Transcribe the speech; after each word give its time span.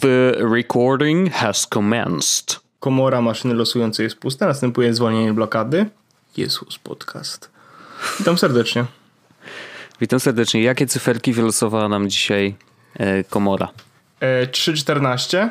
The 0.00 0.32
recording 0.52 1.30
has 1.30 1.66
commenced. 1.66 2.60
Komora 2.80 3.20
maszyny 3.20 3.54
losującej 3.54 4.04
jest 4.04 4.16
pusta, 4.16 4.46
następuje 4.46 4.94
zwolnienie 4.94 5.32
blokady. 5.32 5.86
Jezus 6.36 6.78
Podcast. 6.78 7.50
Witam 8.18 8.38
serdecznie. 8.38 8.84
Witam 10.00 10.20
serdecznie. 10.20 10.62
Jakie 10.62 10.86
cyferki 10.86 11.32
wylosowała 11.32 11.88
nam 11.88 12.08
dzisiaj 12.08 12.54
e, 12.94 13.24
komora? 13.24 13.68
E, 14.20 14.46
314, 14.46 15.50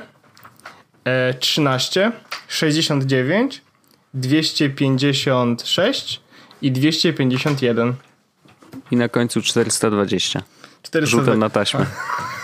e, 1.05 1.33
13, 1.33 2.11
69, 2.47 3.61
256 4.13 6.21
i 6.61 6.71
251. 6.71 7.93
I 8.91 8.95
na 8.95 9.09
końcu 9.09 9.41
420. 9.41 10.41
400 10.83 11.17
Rzutem 11.17 11.39
na 11.39 11.49
taśmę. 11.49 11.85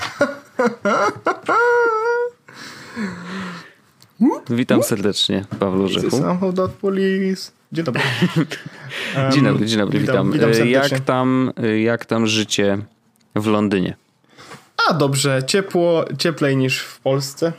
Witam 4.50 4.84
serdecznie, 4.84 5.46
Paweł 5.60 5.88
Rzechu. 5.88 6.18
Samochód 6.18 6.60
od 6.60 6.72
police. 6.72 7.52
Dzień 7.72 7.86
dobry. 7.86 8.02
Dzień 9.34 9.44
dobry, 9.44 9.66
dzień 9.66 9.80
dobry, 9.80 10.00
witam. 10.00 10.32
witam, 10.32 10.52
witam 10.52 10.68
E, 10.68 10.72
jak, 10.72 11.00
tam, 11.00 11.52
e, 11.64 11.82
jak 11.82 12.06
tam 12.06 12.28
życie 12.28 12.78
w 13.36 13.48
Londynie? 13.48 13.96
A 14.90 14.94
dobrze, 14.94 15.44
ciepło, 15.48 16.06
cieplej 16.18 16.58
niż 16.58 16.80
w 16.80 17.00
Polsce. 17.00 17.54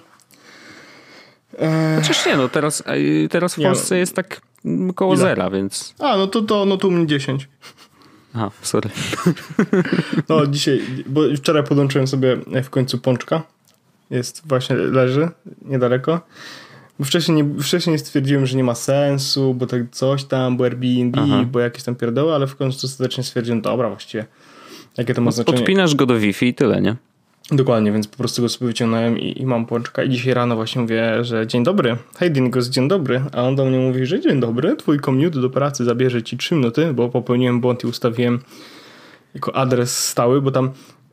E, 1.59 1.97
Chociaż 2.03 2.27
nie, 2.27 2.37
no 2.37 2.49
teraz, 2.49 2.83
teraz 3.31 3.55
w 3.55 3.59
Nie, 3.59 3.67
Polsce 3.67 3.99
jest 3.99 4.17
tak 4.17 4.41
mm, 4.65 4.93
koło 4.93 5.17
zera, 5.17 5.51
więc... 5.51 5.95
a, 5.99 6.17
no 6.17 6.27
to, 6.27 6.43
to 6.43 6.65
no 6.65 6.77
tu 6.77 6.91
mnie 6.91 7.07
10. 7.07 7.49
Aha, 8.35 8.51
sorry. 8.63 8.91
No 10.29 10.47
dzisiaj, 10.47 10.81
bo 11.07 11.21
wczoraj 11.37 11.65
podłączyłem 11.65 12.07
sobie 12.07 12.37
w 12.63 12.71
końcu 12.71 12.99
pączka. 12.99 13.43
Jest 14.11 14.43
właśnie, 14.47 14.77
leży 14.77 15.29
niedaleko. 15.63 16.21
Bo 16.99 17.05
wcześniej, 17.05 17.43
nie, 17.43 17.63
wcześniej 17.63 17.99
stwierdziłem, 17.99 18.47
że 18.47 18.57
nie 18.57 18.65
ma 18.65 18.75
sensu, 18.75 19.55
bo 19.55 19.67
tak 19.67 19.83
coś 19.91 20.25
tam, 20.25 20.57
bo 20.57 20.65
Airbnb, 20.65 21.21
Aha. 21.21 21.45
bo 21.53 21.61
jakieś 21.61 21.83
tam 21.83 21.95
pierdoły, 21.95 22.35
ale 22.35 22.47
w 22.47 22.57
końcu 22.57 22.87
ostatecznie 22.87 23.25
stwierdziłem, 23.25 23.61
dobra 23.61 23.89
właściwie, 23.89 24.27
jakie 24.99 25.15
to 25.15 25.21
ma 25.21 25.31
znaczenie. 25.31 25.59
Podpinasz 25.59 25.95
go 25.95 26.07
do 26.07 26.19
Wi-Fi 26.19 26.47
i 26.47 26.55
tyle, 26.55 26.81
nie? 26.81 26.97
Dokładnie, 27.51 27.93
więc 27.93 28.09
po 28.09 28.17
prostu 28.17 28.43
go 28.43 28.49
sobie 28.49 28.67
wyciągnąłem 28.67 29.19
i, 29.19 29.41
i 29.41 29.47
mam 29.47 29.67
pączka. 29.67 30.03
I 30.03 30.11
dzisiaj 30.11 30.35
rano 30.35 30.57
właśnie 30.57 30.83
mówię, 30.83 31.25
że 31.25 31.47
dzień 31.47 31.65
dobry. 31.65 31.97
Hej 32.17 32.31
Dingos, 32.31 32.69
dzień 32.69 32.89
dobry. 32.89 33.23
A 33.33 33.43
on 33.43 33.57
do 33.57 33.65
mnie 33.65 33.79
mówi, 33.79 34.07
że 34.07 34.21
dzień 34.21 34.41
dobry, 34.41 34.77
twój 34.77 35.01
commute 35.01 35.41
do 35.41 35.51
pracy 35.51 35.85
zabierze 35.85 36.23
ci 36.23 36.37
3 36.37 36.55
minuty, 36.55 36.93
bo 36.95 37.09
popełniłem 37.09 37.61
błąd 37.61 37.85
i 37.85 37.87
ustawiłem 37.87 38.41
jako 39.35 39.57
adres 39.57 40.09
stały, 40.09 40.43
bo 40.43 40.51
tam 40.51 40.71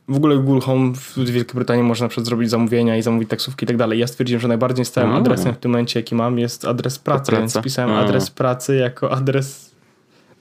w 0.08 0.16
ogóle 0.16 0.36
Google 0.36 0.60
Home 0.60 0.92
w 0.94 1.18
Wielkiej 1.18 1.54
Brytanii 1.54 1.82
można 1.82 2.04
na 2.04 2.08
przykład 2.08 2.26
zrobić 2.26 2.50
zamówienia 2.50 2.96
i 2.96 3.02
zamówić 3.02 3.30
taksówki 3.30 3.64
i 3.64 3.66
tak 3.68 3.76
dalej. 3.76 3.98
Ja 3.98 4.06
stwierdziłem, 4.06 4.40
że 4.40 4.48
najbardziej 4.48 4.84
stałym 4.84 5.12
adresem 5.12 5.54
w 5.54 5.58
tym 5.58 5.70
momencie, 5.70 6.00
jaki 6.00 6.14
mam, 6.14 6.38
jest 6.38 6.64
adres 6.64 6.98
pracy, 6.98 7.26
praca. 7.26 7.40
więc 7.40 7.64
pisałem 7.64 7.90
adres 7.90 8.30
pracy 8.30 8.76
jako 8.76 9.12
adres 9.12 9.71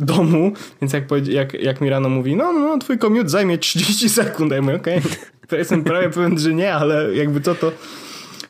domu, 0.02 0.52
więc 0.82 0.94
jak, 0.94 1.28
jak, 1.28 1.54
jak 1.54 1.82
mi 1.82 1.90
rano 1.90 2.10
mówi, 2.10 2.36
no, 2.36 2.54
no, 2.54 2.60
no, 2.60 2.78
twój 2.78 2.98
commute 3.00 3.30
zajmie 3.30 3.58
30 3.58 4.10
sekund, 4.20 4.52
ja 4.52 4.62
mówię, 4.62 4.76
okej, 4.76 5.02
to 5.48 5.56
jestem 5.56 5.84
prawie 5.84 6.10
pewien, 6.10 6.40
że 6.40 6.54
nie, 6.54 6.74
ale 6.74 7.16
jakby 7.16 7.42
co, 7.42 7.56
to, 7.56 7.72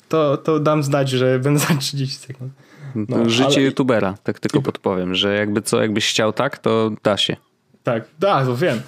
to, 0.10 0.38
to 0.38 0.60
dam 0.60 0.84
znać, 0.84 1.10
że 1.10 1.40
będę 1.40 1.60
za 1.60 1.76
30 1.76 2.18
sekund. 2.28 2.52
No, 2.96 3.30
Życie 3.30 3.46
ale- 3.56 3.62
youtubera, 3.62 4.18
tak 4.24 4.40
tylko 4.40 4.62
podpowiem, 4.62 5.16
że 5.16 5.36
jakby 5.36 5.62
co, 5.62 5.82
jakbyś 5.82 6.10
chciał 6.10 6.34
tak, 6.34 6.58
to 6.58 6.92
da 7.04 7.18
się. 7.18 7.36
Tak, 7.84 8.04
da, 8.20 8.46
to 8.46 8.58
wiem. 8.58 8.82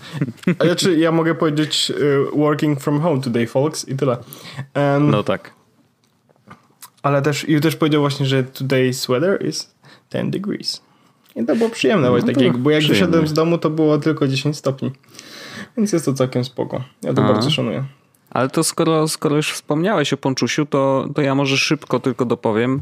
A 0.60 0.66
Znaczy, 0.66 0.98
ja 0.98 1.12
mogę 1.12 1.36
powiedzieć 1.36 1.92
y, 2.36 2.38
working 2.38 2.82
from 2.82 3.02
home 3.02 3.22
today, 3.22 3.48
folks, 3.48 3.90
i 3.90 3.96
tyle. 3.96 4.18
Em, 4.74 5.10
No 5.10 5.24
tak. 5.24 5.52
Ale 7.04 7.22
też, 7.22 7.50
i 7.50 7.62
też 7.62 7.76
powiedział 7.76 8.02
właśnie, 8.02 8.26
że 8.26 8.44
today's 8.44 9.08
weather 9.10 9.46
is 9.46 9.74
10 10.14 10.32
degrees. 10.34 10.82
I 11.36 11.46
to 11.46 11.56
było 11.56 11.70
przyjemne, 11.70 12.10
No 12.10 12.18
jak, 12.18 12.58
bo 12.58 12.70
jak 12.72 12.80
przyjemne. 12.80 12.88
wyszedłem 12.88 13.28
z 13.28 13.34
domu, 13.34 13.58
to 13.58 13.70
było 13.70 13.98
tylko 13.98 14.28
10 14.28 14.58
stopni. 14.58 14.92
Więc 15.78 15.94
jest 15.94 16.06
to 16.06 16.14
całkiem 16.14 16.44
spoko. 16.44 16.84
Ja 17.02 17.14
to 17.14 17.26
A. 17.26 17.34
bardzo 17.34 17.50
szanuję. 17.50 17.84
Ale 18.30 18.50
to 18.50 18.64
skoro, 18.64 19.08
skoro 19.08 19.36
już 19.36 19.52
wspomniałeś 19.52 20.14
o 20.14 20.18
Ponczusiu, 20.18 20.66
to, 20.66 21.08
to 21.16 21.22
ja 21.22 21.36
może 21.36 21.58
szybko 21.58 22.00
tylko 22.00 22.26
dopowiem, 22.26 22.82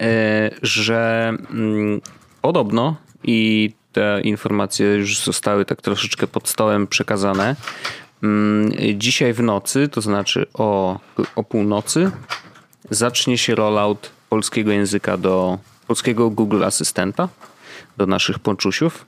e, 0.00 0.50
że 0.62 1.28
mm, 1.50 2.00
podobno 2.42 2.96
i 3.24 3.70
te 3.92 4.20
informacje 4.20 4.86
już 4.86 5.18
zostały 5.18 5.64
tak 5.64 5.82
troszeczkę 5.82 6.26
pod 6.26 6.48
stołem 6.48 6.86
przekazane. 6.86 7.56
Mm, 8.22 8.72
dzisiaj 8.94 9.32
w 9.32 9.42
nocy, 9.42 9.88
to 9.88 10.00
znaczy 10.00 10.46
o, 10.54 10.98
o 11.36 11.44
północy, 11.44 12.10
zacznie 12.90 13.38
się 13.38 13.54
rollout 13.54 14.10
polskiego 14.28 14.72
języka 14.72 15.16
do 15.16 15.58
polskiego 15.86 16.30
Google 16.30 16.64
Asystenta, 16.64 17.28
do 17.96 18.06
naszych 18.06 18.38
Ponczusiów. 18.38 19.06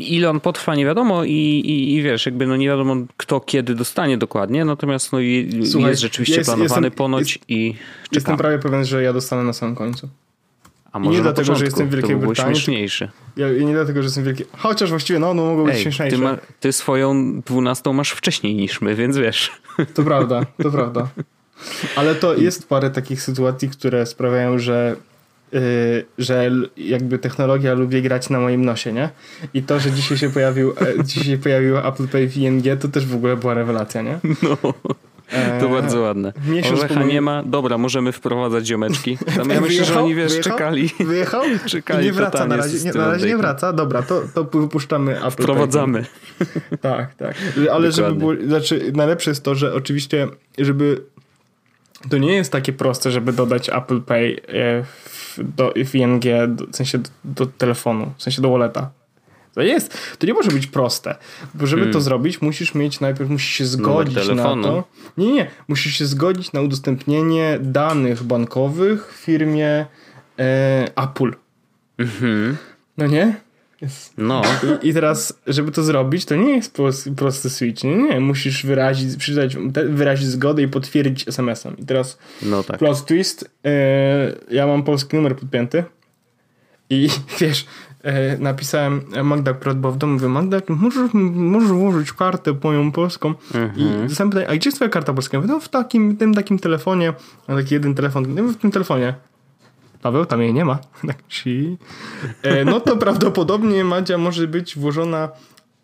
Ile 0.00 0.30
on 0.30 0.40
potrwa, 0.40 0.74
nie 0.74 0.84
wiadomo 0.84 1.24
i, 1.24 1.30
i, 1.32 1.94
i 1.94 2.02
wiesz, 2.02 2.26
jakby 2.26 2.46
no 2.46 2.56
nie 2.56 2.66
wiadomo 2.68 2.96
kto 3.16 3.40
kiedy 3.40 3.74
dostanie 3.74 4.18
dokładnie, 4.18 4.64
natomiast 4.64 5.12
no 5.12 5.20
i- 5.20 5.60
Słuchaj, 5.70 5.90
jest 5.90 6.02
rzeczywiście 6.02 6.36
jest- 6.36 6.50
planowany 6.50 6.86
jestem- 6.86 6.90
ponoć 6.98 7.36
jest- 7.36 7.50
i 7.50 7.66
Jestem 7.66 8.20
czekamy. 8.20 8.38
prawie 8.38 8.58
pewien, 8.58 8.84
że 8.84 9.02
ja 9.02 9.12
dostanę 9.12 9.42
na 9.44 9.52
samym 9.52 9.74
końcu. 9.74 10.08
A 10.92 10.98
może 10.98 11.10
nie 11.12 11.16
na 11.18 11.22
dlatego, 11.22 11.44
że 11.44 11.52
początku, 11.52 11.64
jestem 11.64 11.88
w 11.88 11.90
Wielkiej 11.90 12.16
by 12.16 12.26
Brytanii, 12.26 12.56
śmieszniejsze. 12.56 13.10
Ja, 13.36 13.56
i 13.56 13.64
nie 13.66 13.72
dlatego, 13.72 14.02
że 14.02 14.06
jestem 14.06 14.24
wielki. 14.24 14.44
Chociaż 14.58 14.90
właściwie, 14.90 15.18
no, 15.18 15.34
no 15.34 15.44
mogło 15.44 15.64
być 15.64 15.74
Ej, 15.74 15.82
śmieszniejsze. 15.82 16.16
ty, 16.16 16.22
ma, 16.22 16.36
ty 16.60 16.72
swoją 16.72 17.40
dwunastą 17.40 17.92
masz 17.92 18.10
wcześniej 18.10 18.54
niż 18.54 18.80
my, 18.80 18.94
więc 18.94 19.16
wiesz. 19.16 19.50
To 19.94 20.02
prawda, 20.02 20.46
to 20.62 20.70
prawda. 20.70 21.08
Ale 21.96 22.14
to 22.14 22.34
jest 22.34 22.68
parę 22.68 22.90
takich 22.90 23.22
sytuacji, 23.22 23.68
które 23.68 24.06
sprawiają, 24.06 24.58
że, 24.58 24.96
yy, 25.52 25.60
że 26.18 26.50
jakby 26.76 27.18
technologia 27.18 27.74
lubi 27.74 28.02
grać 28.02 28.30
na 28.30 28.40
moim 28.40 28.64
nosie, 28.64 28.92
nie? 28.92 29.10
I 29.54 29.62
to, 29.62 29.80
że 29.80 29.90
dzisiaj 29.90 30.18
się 30.18 30.30
pojawił, 30.30 30.70
e, 30.70 31.04
dzisiaj 31.04 31.24
się 31.24 31.38
pojawiło 31.38 31.88
Apple 31.88 32.08
Pay 32.08 32.28
w 32.28 32.36
ING, 32.36 32.64
to 32.80 32.88
też 32.88 33.06
w 33.06 33.14
ogóle 33.14 33.36
była 33.36 33.54
rewelacja, 33.54 34.02
nie? 34.02 34.18
No, 34.42 35.60
to 35.60 35.68
bardzo 35.68 36.00
ładne. 36.00 36.32
miesiąc 36.46 36.80
Orzecha 36.80 37.02
nie 37.04 37.20
ma. 37.20 37.42
Dobra, 37.42 37.78
możemy 37.78 38.12
wprowadzać 38.12 38.66
ziomeczki. 38.66 39.18
Tam 39.36 39.50
ja 39.50 39.60
myślę, 39.60 39.84
że 39.84 40.00
oni 40.00 40.14
wiesz, 40.14 40.32
Wyjechał? 40.32 40.52
czekali. 40.52 40.90
Wyjechał? 41.00 41.42
Czekali 41.66 42.06
nie 42.06 42.12
wraca 42.12 42.46
na 42.46 42.56
razie, 42.56 42.78
nie, 42.84 42.92
na 42.92 43.06
razie 43.06 43.26
nie 43.26 43.36
wraca. 43.36 43.72
Dobra, 43.72 44.02
to, 44.02 44.22
to 44.34 44.44
wypuszczamy 44.44 45.12
Apple 45.12 45.22
Pay. 45.22 45.30
Wprowadzamy. 45.30 46.04
Tak, 46.80 47.14
tak. 47.14 47.34
Ale 47.72 47.92
żeby 47.92 48.14
było, 48.14 48.32
Dokładnie. 48.32 48.48
znaczy 48.48 48.92
najlepsze 48.94 49.30
jest 49.30 49.42
to, 49.42 49.54
że 49.54 49.74
oczywiście, 49.74 50.28
żeby 50.58 51.02
to 52.10 52.18
nie 52.18 52.34
jest 52.34 52.52
takie 52.52 52.72
proste, 52.72 53.10
żeby 53.10 53.32
dodać 53.32 53.68
Apple 53.68 54.00
Pay 54.00 54.40
e, 54.48 54.84
w, 54.84 55.38
do, 55.56 55.72
w 55.86 55.94
ING, 55.94 56.24
w 56.72 56.76
sensie 56.76 56.98
do, 56.98 57.10
do 57.24 57.46
telefonu, 57.46 58.12
w 58.16 58.22
sensie 58.22 58.42
do 58.42 58.50
walleta. 58.50 58.90
To 59.54 59.62
jest, 59.62 59.98
to 60.18 60.26
nie 60.26 60.34
może 60.34 60.50
być 60.50 60.66
proste, 60.66 61.14
bo 61.54 61.66
żeby 61.66 61.90
to 61.90 62.00
zrobić, 62.00 62.42
musisz 62.42 62.74
mieć 62.74 63.00
najpierw, 63.00 63.30
musisz 63.30 63.54
się 63.54 63.64
zgodzić 63.64 64.28
na 64.28 64.44
to. 64.44 64.84
Nie, 65.16 65.32
nie, 65.32 65.50
musisz 65.68 65.94
się 65.98 66.06
zgodzić 66.06 66.52
na 66.52 66.60
udostępnienie 66.60 67.58
danych 67.62 68.22
bankowych 68.22 69.12
w 69.12 69.16
firmie 69.16 69.86
e, 70.38 70.90
Apple. 70.96 71.32
Mhm. 71.98 72.56
No 72.98 73.06
nie? 73.06 73.40
No, 74.18 74.42
I, 74.82 74.88
I 74.88 74.94
teraz, 74.94 75.38
żeby 75.46 75.72
to 75.72 75.82
zrobić, 75.82 76.24
to 76.24 76.36
nie 76.36 76.56
jest 76.56 76.74
prosty, 76.74 77.12
prosty 77.12 77.50
switch. 77.50 77.84
Nie, 77.84 77.96
nie. 77.96 78.20
Musisz 78.20 78.66
wyrazić, 78.66 79.16
przeczytać, 79.16 79.56
wyrazić 79.88 80.28
zgodę 80.28 80.62
i 80.62 80.68
potwierdzić 80.68 81.28
SMS-em. 81.28 81.76
I 81.78 81.84
teraz 81.84 82.18
no 82.42 82.62
tak. 82.62 82.78
plot 82.78 83.04
twist. 83.06 83.50
E, 83.64 83.70
ja 84.50 84.66
mam 84.66 84.82
polski 84.82 85.16
numer 85.16 85.36
podpięty. 85.36 85.84
I 86.90 87.08
wiesz, 87.40 87.66
e, 88.02 88.38
napisałem 88.38 89.04
Magda 89.24 89.50
akurat 89.50 89.78
była 89.78 89.92
w 89.92 89.96
domu, 89.96 90.12
mówię, 90.12 90.28
Magda, 90.28 90.60
możesz, 90.68 91.10
możesz 91.14 91.70
włożyć 91.70 92.12
kartę 92.12 92.54
moją 92.64 92.92
polską. 92.92 93.34
I 93.76 94.08
dostałem 94.08 94.30
pytanie, 94.30 94.48
a 94.48 94.56
gdzie 94.56 94.68
jest 94.68 94.76
twoja 94.76 94.88
karta 94.88 95.14
polska? 95.14 95.36
Ja 95.36 95.40
mówię, 95.40 95.52
no 95.52 95.60
w 95.60 95.68
takim, 95.68 96.16
tym 96.16 96.34
takim 96.34 96.58
telefonie, 96.58 97.12
a 97.46 97.54
taki 97.54 97.74
jeden 97.74 97.94
telefon, 97.94 98.34
no 98.34 98.42
w 98.42 98.56
tym 98.56 98.70
telefonie. 98.70 99.14
Paweł, 100.02 100.26
tam 100.26 100.42
jej 100.42 100.54
nie 100.54 100.64
ma. 100.64 100.78
Tak. 101.06 101.18
E, 102.42 102.64
no 102.64 102.80
to 102.80 102.96
prawdopodobnie 102.96 103.84
Madzia 103.84 104.18
może 104.18 104.46
być 104.46 104.78
włożona 104.78 105.28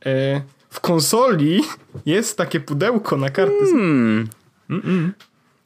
e, 0.06 0.40
w 0.70 0.80
konsoli. 0.80 1.62
Jest 2.06 2.38
takie 2.38 2.60
pudełko 2.60 3.16
na 3.16 3.30
karty. 3.30 3.66
Hmm. 3.70 4.28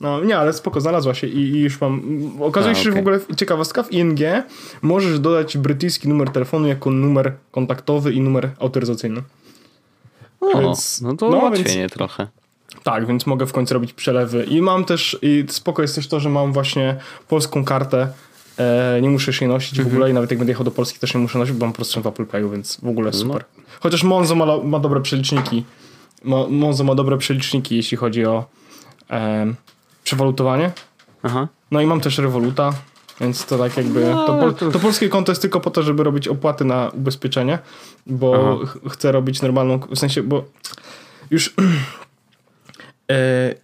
No 0.01 0.25
nie, 0.25 0.39
ale 0.39 0.53
spoko, 0.53 0.81
znalazła 0.81 1.15
się 1.15 1.27
i, 1.27 1.39
i 1.39 1.61
już 1.61 1.81
mam. 1.81 2.03
Okazuje 2.41 2.73
A, 2.73 2.75
się, 2.75 2.83
że 2.83 2.93
w 2.93 2.99
ogóle 2.99 3.21
ciekawostka 3.37 3.83
w 3.83 3.93
ING 3.93 4.19
możesz 4.83 5.21
dodać 5.21 5.59
brytyjski 5.59 6.09
numer 6.09 6.31
telefonu 6.31 6.69
jako 6.69 6.91
numer 6.91 7.33
kontaktowy 7.51 8.13
i 8.13 8.21
numer 8.21 8.51
autoryzacyjny. 8.59 9.23
O, 10.41 10.61
Więc- 10.61 11.01
no 11.01 11.17
to 11.17 11.31
no, 11.31 11.37
ułatwienie 11.37 11.89
trochę. 11.89 12.29
Tak, 12.83 13.07
więc 13.07 13.27
mogę 13.27 13.47
w 13.47 13.53
końcu 13.53 13.75
robić 13.75 13.93
przelewy. 13.93 14.45
I 14.45 14.63
mam 14.63 14.85
też, 14.85 15.19
i 15.23 15.45
spoko 15.49 15.83
jest 15.83 15.95
też 15.95 16.09
to, 16.09 16.21
że 16.21 16.29
mam 16.29 16.53
właśnie 16.53 16.97
polską 17.29 17.65
kartę. 17.65 18.09
E, 18.59 18.99
nie 19.03 19.11
muszę 19.11 19.33
się 19.33 19.49
nosić 19.49 19.73
Mhm. 19.79 19.89
w 19.89 19.93
ogóle 19.93 20.11
i 20.11 20.13
nawet 20.15 20.31
jak 20.31 20.39
będę 20.39 20.51
jechał 20.51 20.65
do 20.65 20.71
Polski 20.71 20.99
też 20.99 21.15
nie 21.15 21.21
muszę 21.21 21.39
nosić, 21.39 21.55
bo 21.57 21.67
mam 21.67 21.73
prostu 21.73 22.03
w 22.03 22.07
Apple 22.07 22.27
Payu, 22.27 22.51
więc 22.51 22.79
w 22.83 22.89
ogóle 22.89 23.11
No. 23.11 23.19
super. 23.19 23.45
Chociaż 23.81 24.03
Monzo 24.03 24.35
ma, 24.35 24.59
ma 24.65 24.79
dobre 24.79 25.01
przeliczniki. 25.01 25.65
Mo, 26.25 26.49
Monzo 26.51 26.85
ma 26.85 26.95
dobre 26.95 27.19
przeliczniki, 27.19 27.77
jeśli 27.77 27.97
chodzi 27.97 28.25
o 28.27 28.45
e, 29.11 29.47
przewalutowanie. 30.05 30.71
Aha. 31.23 31.49
No 31.71 31.81
i 31.81 31.87
mam 31.87 32.01
też 32.01 32.19
Revoluta, 32.19 32.73
więc 33.21 33.47
to 33.47 33.59
tak 33.59 33.77
jakby. 33.77 34.01
No, 34.11 34.27
to, 34.27 34.35
pol, 34.39 34.55
to- 34.73 34.79
polskie 34.81 35.09
konto 35.09 35.33
jest 35.33 35.43
tylko 35.43 35.61
po 35.61 35.71
to, 35.71 35.83
żeby 35.83 36.05
robić 36.05 36.29
opłaty 36.29 36.65
na 36.65 36.89
ubezpieczenie, 36.95 37.59
bo 38.07 38.59
ch- 38.67 38.79
chcę 38.93 39.13
robić 39.13 39.43
normalną. 39.43 39.79
W 39.79 39.99
sensie, 39.99 40.23
bo 40.23 40.45
już. 41.31 41.55
e, 43.11 43.55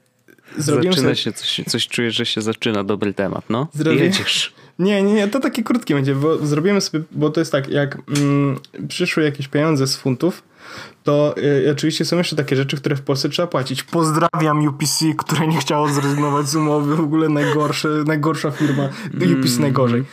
zrobiłem 0.58 0.92
Zaczyna 0.94 1.08
sobie. 1.08 1.16
się, 1.16 1.32
coś, 1.32 1.60
coś 1.68 1.88
czuję, 1.88 2.10
że 2.10 2.26
się 2.26 2.42
zaczyna 2.42 2.84
dobry 2.84 3.14
temat, 3.14 3.44
no. 3.50 3.68
Zrobię- 3.74 3.98
Jedziesz. 4.04 4.52
Nie, 4.78 5.02
nie, 5.02 5.14
nie, 5.14 5.28
to 5.28 5.40
takie 5.40 5.62
krótkie 5.62 5.94
będzie, 5.94 6.14
bo 6.14 6.46
zrobimy 6.46 6.80
sobie, 6.80 7.04
bo 7.10 7.30
to 7.30 7.40
jest 7.40 7.52
tak, 7.52 7.68
jak 7.68 7.98
mm, 8.18 8.58
przyszły 8.88 9.24
jakieś 9.24 9.48
pieniądze 9.48 9.86
z 9.86 9.96
funtów, 9.96 10.42
to 11.04 11.34
y, 11.38 11.70
oczywiście 11.72 12.04
są 12.04 12.18
jeszcze 12.18 12.36
takie 12.36 12.56
rzeczy, 12.56 12.76
które 12.76 12.96
w 12.96 13.02
Polsce 13.02 13.28
trzeba 13.28 13.48
płacić. 13.48 13.82
Pozdrawiam 13.82 14.66
UPC, 14.66 15.04
które 15.18 15.46
nie 15.46 15.58
chciało 15.58 15.88
zrezygnować 15.88 16.48
z 16.48 16.56
umowy, 16.56 16.96
w 16.96 17.00
ogóle 17.00 17.28
najgorsze, 17.28 17.88
najgorsza 17.88 18.50
firma, 18.50 18.88
UPC 19.14 19.60
najgorzej. 19.60 20.04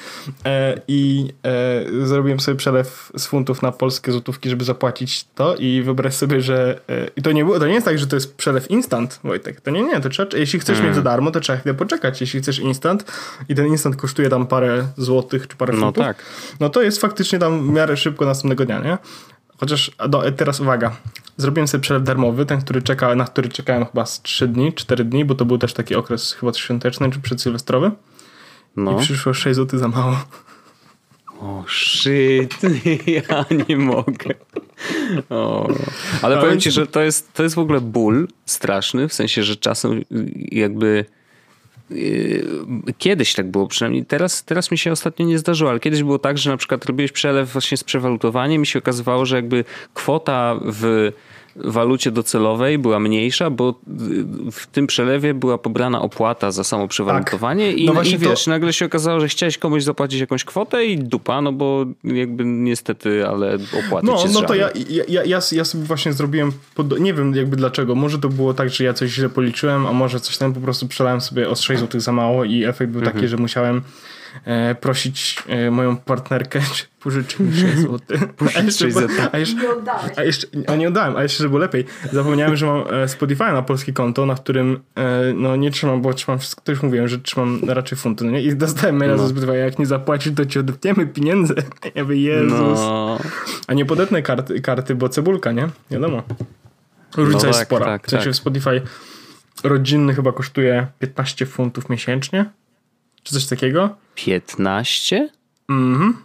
E, 0.45 0.81
I 0.87 1.33
e, 1.43 2.05
zrobiłem 2.05 2.39
sobie 2.39 2.57
przelew 2.57 3.11
z 3.17 3.25
funtów 3.25 3.61
na 3.61 3.71
polskie 3.71 4.11
złotówki, 4.11 4.49
żeby 4.49 4.63
zapłacić 4.63 5.25
to 5.35 5.55
i 5.55 5.81
wyobraź 5.81 6.13
sobie, 6.15 6.41
że 6.41 6.81
e, 6.89 7.07
i 7.15 7.21
to 7.21 7.31
nie 7.31 7.45
było, 7.45 7.59
to 7.59 7.67
nie 7.67 7.73
jest 7.73 7.85
tak, 7.85 7.99
że 7.99 8.07
to 8.07 8.15
jest 8.15 8.35
przelew 8.35 8.71
instant, 8.71 9.19
Wojtek, 9.23 9.61
to 9.61 9.71
nie, 9.71 9.83
nie, 9.83 10.01
to 10.01 10.09
trzeba, 10.09 10.37
jeśli 10.37 10.59
chcesz 10.59 10.81
mieć 10.81 10.95
za 10.95 11.01
darmo, 11.01 11.31
to 11.31 11.39
trzeba 11.39 11.59
chwilę 11.59 11.75
poczekać, 11.75 12.21
jeśli 12.21 12.41
chcesz 12.41 12.59
instant 12.59 13.11
i 13.49 13.55
ten 13.55 13.67
instant 13.67 13.95
kosztuje 13.95 14.29
tam 14.29 14.47
parę 14.47 14.87
złotych 14.97 15.47
czy 15.47 15.55
parę 15.57 15.73
No 15.73 15.79
funtów, 15.79 16.03
tak. 16.03 16.25
no 16.59 16.69
to 16.69 16.81
jest 16.81 17.01
faktycznie 17.01 17.39
tam 17.39 17.67
w 17.67 17.69
miarę 17.69 17.97
szybko 17.97 18.25
następnego 18.25 18.65
dnia, 18.65 18.79
nie? 18.79 18.97
Chociaż 19.61 19.91
do, 20.09 20.31
teraz 20.31 20.59
uwaga, 20.59 20.95
zrobiłem 21.37 21.67
sobie 21.67 21.81
przelew 21.81 22.03
darmowy, 22.03 22.45
ten, 22.45 22.61
który 22.61 22.81
czeka, 22.81 23.15
na 23.15 23.25
który 23.25 23.49
czekałem 23.49 23.85
chyba 23.85 24.05
z 24.05 24.21
3 24.21 24.47
dni, 24.47 24.73
4 24.73 25.03
dni, 25.03 25.25
bo 25.25 25.35
to 25.35 25.45
był 25.45 25.57
też 25.57 25.73
taki 25.73 25.95
okres 25.95 26.33
chyba 26.33 26.53
świąteczny 26.53 27.11
czy 27.11 27.19
przedsylwestrowy 27.19 27.91
No. 28.75 28.91
i 28.91 29.03
przyszło 29.03 29.33
6 29.33 29.55
zł 29.55 29.79
za 29.79 29.87
mało. 29.87 30.17
O, 31.39 31.63
shit, 31.67 32.57
ja 33.29 33.45
nie 33.67 33.77
mogę. 33.77 34.35
O. 35.29 35.69
Ale 36.21 36.37
A 36.37 36.41
powiem 36.41 36.59
ci, 36.59 36.71
że 36.71 36.87
to 36.87 37.01
jest, 37.01 37.33
to 37.33 37.43
jest 37.43 37.55
w 37.55 37.59
ogóle 37.59 37.81
ból 37.81 38.27
straszny, 38.45 39.07
w 39.07 39.13
sensie, 39.13 39.43
że 39.43 39.55
czasem 39.55 40.01
jakby 40.51 41.05
kiedyś 42.97 43.33
tak 43.33 43.51
było 43.51 43.67
przynajmniej, 43.67 44.05
teraz, 44.05 44.43
teraz 44.43 44.71
mi 44.71 44.77
się 44.77 44.91
ostatnio 44.91 45.25
nie 45.25 45.37
zdarzyło, 45.39 45.69
ale 45.69 45.79
kiedyś 45.79 46.03
było 46.03 46.19
tak, 46.19 46.37
że 46.37 46.49
na 46.49 46.57
przykład 46.57 46.85
robiłeś 46.85 47.11
przelew 47.11 47.51
właśnie 47.51 47.77
z 47.77 47.83
przewalutowaniem 47.83 48.61
i 48.61 48.65
się 48.65 48.79
okazywało, 48.79 49.25
że 49.25 49.35
jakby 49.35 49.63
kwota 49.93 50.59
w 50.65 51.11
walucie 51.55 52.11
docelowej 52.11 52.77
była 52.77 52.99
mniejsza, 52.99 53.49
bo 53.49 53.79
w 54.51 54.67
tym 54.67 54.87
przelewie 54.87 55.33
była 55.33 55.57
pobrana 55.57 56.01
opłata 56.01 56.51
za 56.51 56.63
samo 56.63 56.87
przewalutowanie 56.87 57.71
i, 57.73 57.85
No 57.85 57.93
właśnie 57.93 58.15
i 58.15 58.17
wiesz, 58.17 58.43
to- 58.45 58.51
nagle 58.51 58.73
się 58.73 58.85
okazało, 58.85 59.19
że 59.19 59.27
chciałeś 59.27 59.57
komuś 59.57 59.83
zapłacić 59.83 60.19
jakąś 60.19 60.43
kwotę 60.43 60.85
i 60.85 60.97
dupa, 60.97 61.41
no 61.41 61.51
bo 61.51 61.85
jakby 62.03 62.45
niestety, 62.45 63.27
ale 63.27 63.57
opłaty 63.85 64.07
No, 64.07 64.23
no 64.33 64.41
to 64.41 64.55
ja, 64.55 64.69
ja, 64.89 65.23
ja, 65.23 65.39
ja 65.51 65.65
sobie 65.65 65.83
właśnie 65.83 66.13
zrobiłem, 66.13 66.51
pod, 66.75 66.99
nie 66.99 67.13
wiem 67.13 67.35
jakby 67.35 67.55
dlaczego, 67.55 67.95
może 67.95 68.19
to 68.19 68.29
było 68.29 68.53
tak, 68.53 68.69
że 68.69 68.83
ja 68.83 68.93
coś 68.93 69.09
źle 69.11 69.29
policzyłem, 69.29 69.87
a 69.87 69.93
może 69.93 70.19
coś 70.19 70.37
tam 70.37 70.53
po 70.53 70.59
prostu 70.59 70.87
przelałem 70.87 71.21
sobie 71.21 71.49
o 71.49 71.55
6 71.55 71.81
zł 71.81 72.01
za 72.01 72.11
mało 72.11 72.43
i 72.43 72.63
efekt 72.63 72.91
był 72.91 72.99
Mhm. 73.01 73.15
taki, 73.15 73.27
że 73.27 73.37
musiałem 73.37 73.81
e, 74.45 74.75
prosić 74.75 75.35
e, 75.47 75.71
moją 75.71 75.97
partnerkę, 75.97 76.59
czy 76.75 76.83
pożyczy 76.99 77.43
mi 77.43 77.53
6 77.53 77.77
zł. 77.77 77.99
A 78.55 78.61
jeszcze, 78.61 78.85
6 78.85 78.95
zł. 78.95 79.09
a 79.31 79.37
jeszcze, 79.37 79.57
a 80.17 80.23
jeszcze, 80.23 80.47
a 80.67 80.75
nie 80.75 80.87
oddałem, 80.87 81.17
a 81.17 81.23
jeszcze, 81.23 81.37
żeby 81.37 81.49
było 81.49 81.59
lepiej. 81.59 81.85
Zapomniałem, 82.11 82.55
że 82.55 82.65
mam 82.65 82.83
e, 82.93 83.07
Spotify 83.07 83.43
na 83.43 83.61
polskie 83.61 83.93
konto, 83.93 84.25
na 84.25 84.35
którym 84.35 84.79
e, 84.95 85.33
no 85.35 85.55
nie 85.55 85.71
trzymam, 85.71 86.01
bo 86.01 86.13
trzymam 86.13 86.39
wszystko, 86.39 86.61
to 86.65 86.71
już 86.71 86.83
mówiłem, 86.83 87.07
że 87.07 87.19
trzymam 87.19 87.59
raczej 87.67 87.97
funty, 87.97 88.25
no 88.25 88.31
nie? 88.31 88.41
I 88.41 88.55
dostałem 88.55 88.97
maila 88.97 89.15
No. 89.15 89.23
ze 89.23 89.29
Spotify, 89.29 89.57
jak 89.57 89.79
nie 89.79 89.85
zapłacisz, 89.85 90.33
to 90.35 90.45
ci 90.45 90.59
odetniemy 90.59 91.07
pieniądze. 91.07 91.53
Ja 91.95 92.03
mówię, 92.03 92.15
Jezus. 92.21 92.51
No, 92.79 93.17
A 93.67 93.73
nie 93.73 93.85
podetnę 93.85 94.21
karty, 94.21 94.61
karty, 94.61 94.95
bo 94.95 95.09
cebulka, 95.09 95.51
nie? 95.51 95.67
Wiadomo. 95.91 96.23
Różnica 97.17 97.41
No 97.43 97.47
jest 97.47 97.59
tak, 97.59 97.67
spora. 97.67 97.85
tak, 97.85 98.07
w 98.07 98.09
sensie 98.09 98.25
tak. 98.25 98.33
w 98.33 98.37
Spotify 98.37 98.81
rodzinny 99.63 100.13
chyba 100.13 100.31
kosztuje 100.31 100.87
15 100.99 101.45
funtów 101.45 101.89
miesięcznie. 101.89 102.45
Czy 103.23 103.33
coś 103.33 103.45
takiego? 103.45 103.95
15? 104.15 105.29
Mhm. 105.69 106.17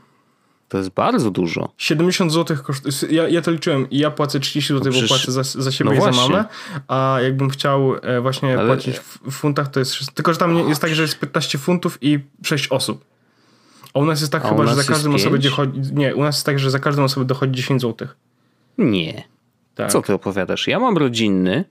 To 0.68 0.78
jest 0.78 0.90
bardzo 0.90 1.30
dużo. 1.30 1.72
70 1.78 2.32
zł 2.32 2.56
kosztuje. 2.64 2.94
Ja, 3.10 3.28
ja 3.28 3.42
to 3.42 3.50
liczyłem 3.50 3.90
i 3.90 3.98
ja 3.98 4.10
płacę 4.10 4.40
30 4.40 4.74
zł, 4.74 4.84
bo 4.84 4.90
przecież- 4.90 5.08
płacę 5.08 5.32
za, 5.32 5.42
za 5.42 5.72
siebie 5.72 5.90
no 5.90 5.96
i 5.96 6.00
za 6.00 6.22
mamę. 6.22 6.44
A 6.88 7.18
jakbym 7.22 7.50
chciał 7.50 7.94
e, 8.02 8.20
właśnie 8.20 8.58
Ale- 8.58 8.66
płacić 8.66 8.98
w, 8.98 9.30
funtach, 9.30 9.68
to 9.68 9.80
jest. 9.80 10.12
Tylko, 10.14 10.32
że 10.32 10.38
tam 10.38 10.68
jest 10.68 10.80
tak, 10.80 10.94
że 10.94 11.02
jest 11.02 11.18
15 11.18 11.58
funtów 11.58 11.98
i 12.00 12.18
6 12.44 12.68
osób. 12.68 13.04
A 13.94 13.98
u 13.98 14.04
nas 14.04 14.20
jest 14.20 14.32
tak 14.32 14.44
A 14.44 14.48
chyba, 14.48 14.66
że 14.66 14.74
za 14.74 14.84
każdą 14.84 15.14
osobę 15.14 15.38
dochodzi. 15.38 15.80
Nie, 15.92 16.16
u 16.16 16.22
nas 16.22 16.36
jest 16.36 16.46
tak, 16.46 16.58
że 16.58 16.70
za 16.70 16.78
każdą 16.78 17.04
osobę 17.04 17.26
dochodzi 17.26 17.52
10 17.52 17.82
zł. 17.82 18.08
Nie. 18.78 19.24
Tak. 19.74 19.92
Co 19.92 20.02
ty 20.02 20.12
opowiadasz? 20.14 20.68
Ja 20.68 20.80
mam 20.80 20.96
rodzinny, 20.98 21.64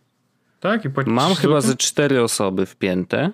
Tak? 0.59 0.85
I 0.85 0.89
płacisz 0.89 1.13
mam 1.13 1.25
30 1.25 1.41
chyba 1.41 1.61
ze 1.61 1.75
cztery 1.75 2.23
osoby 2.23 2.65
wpięte 2.65 3.31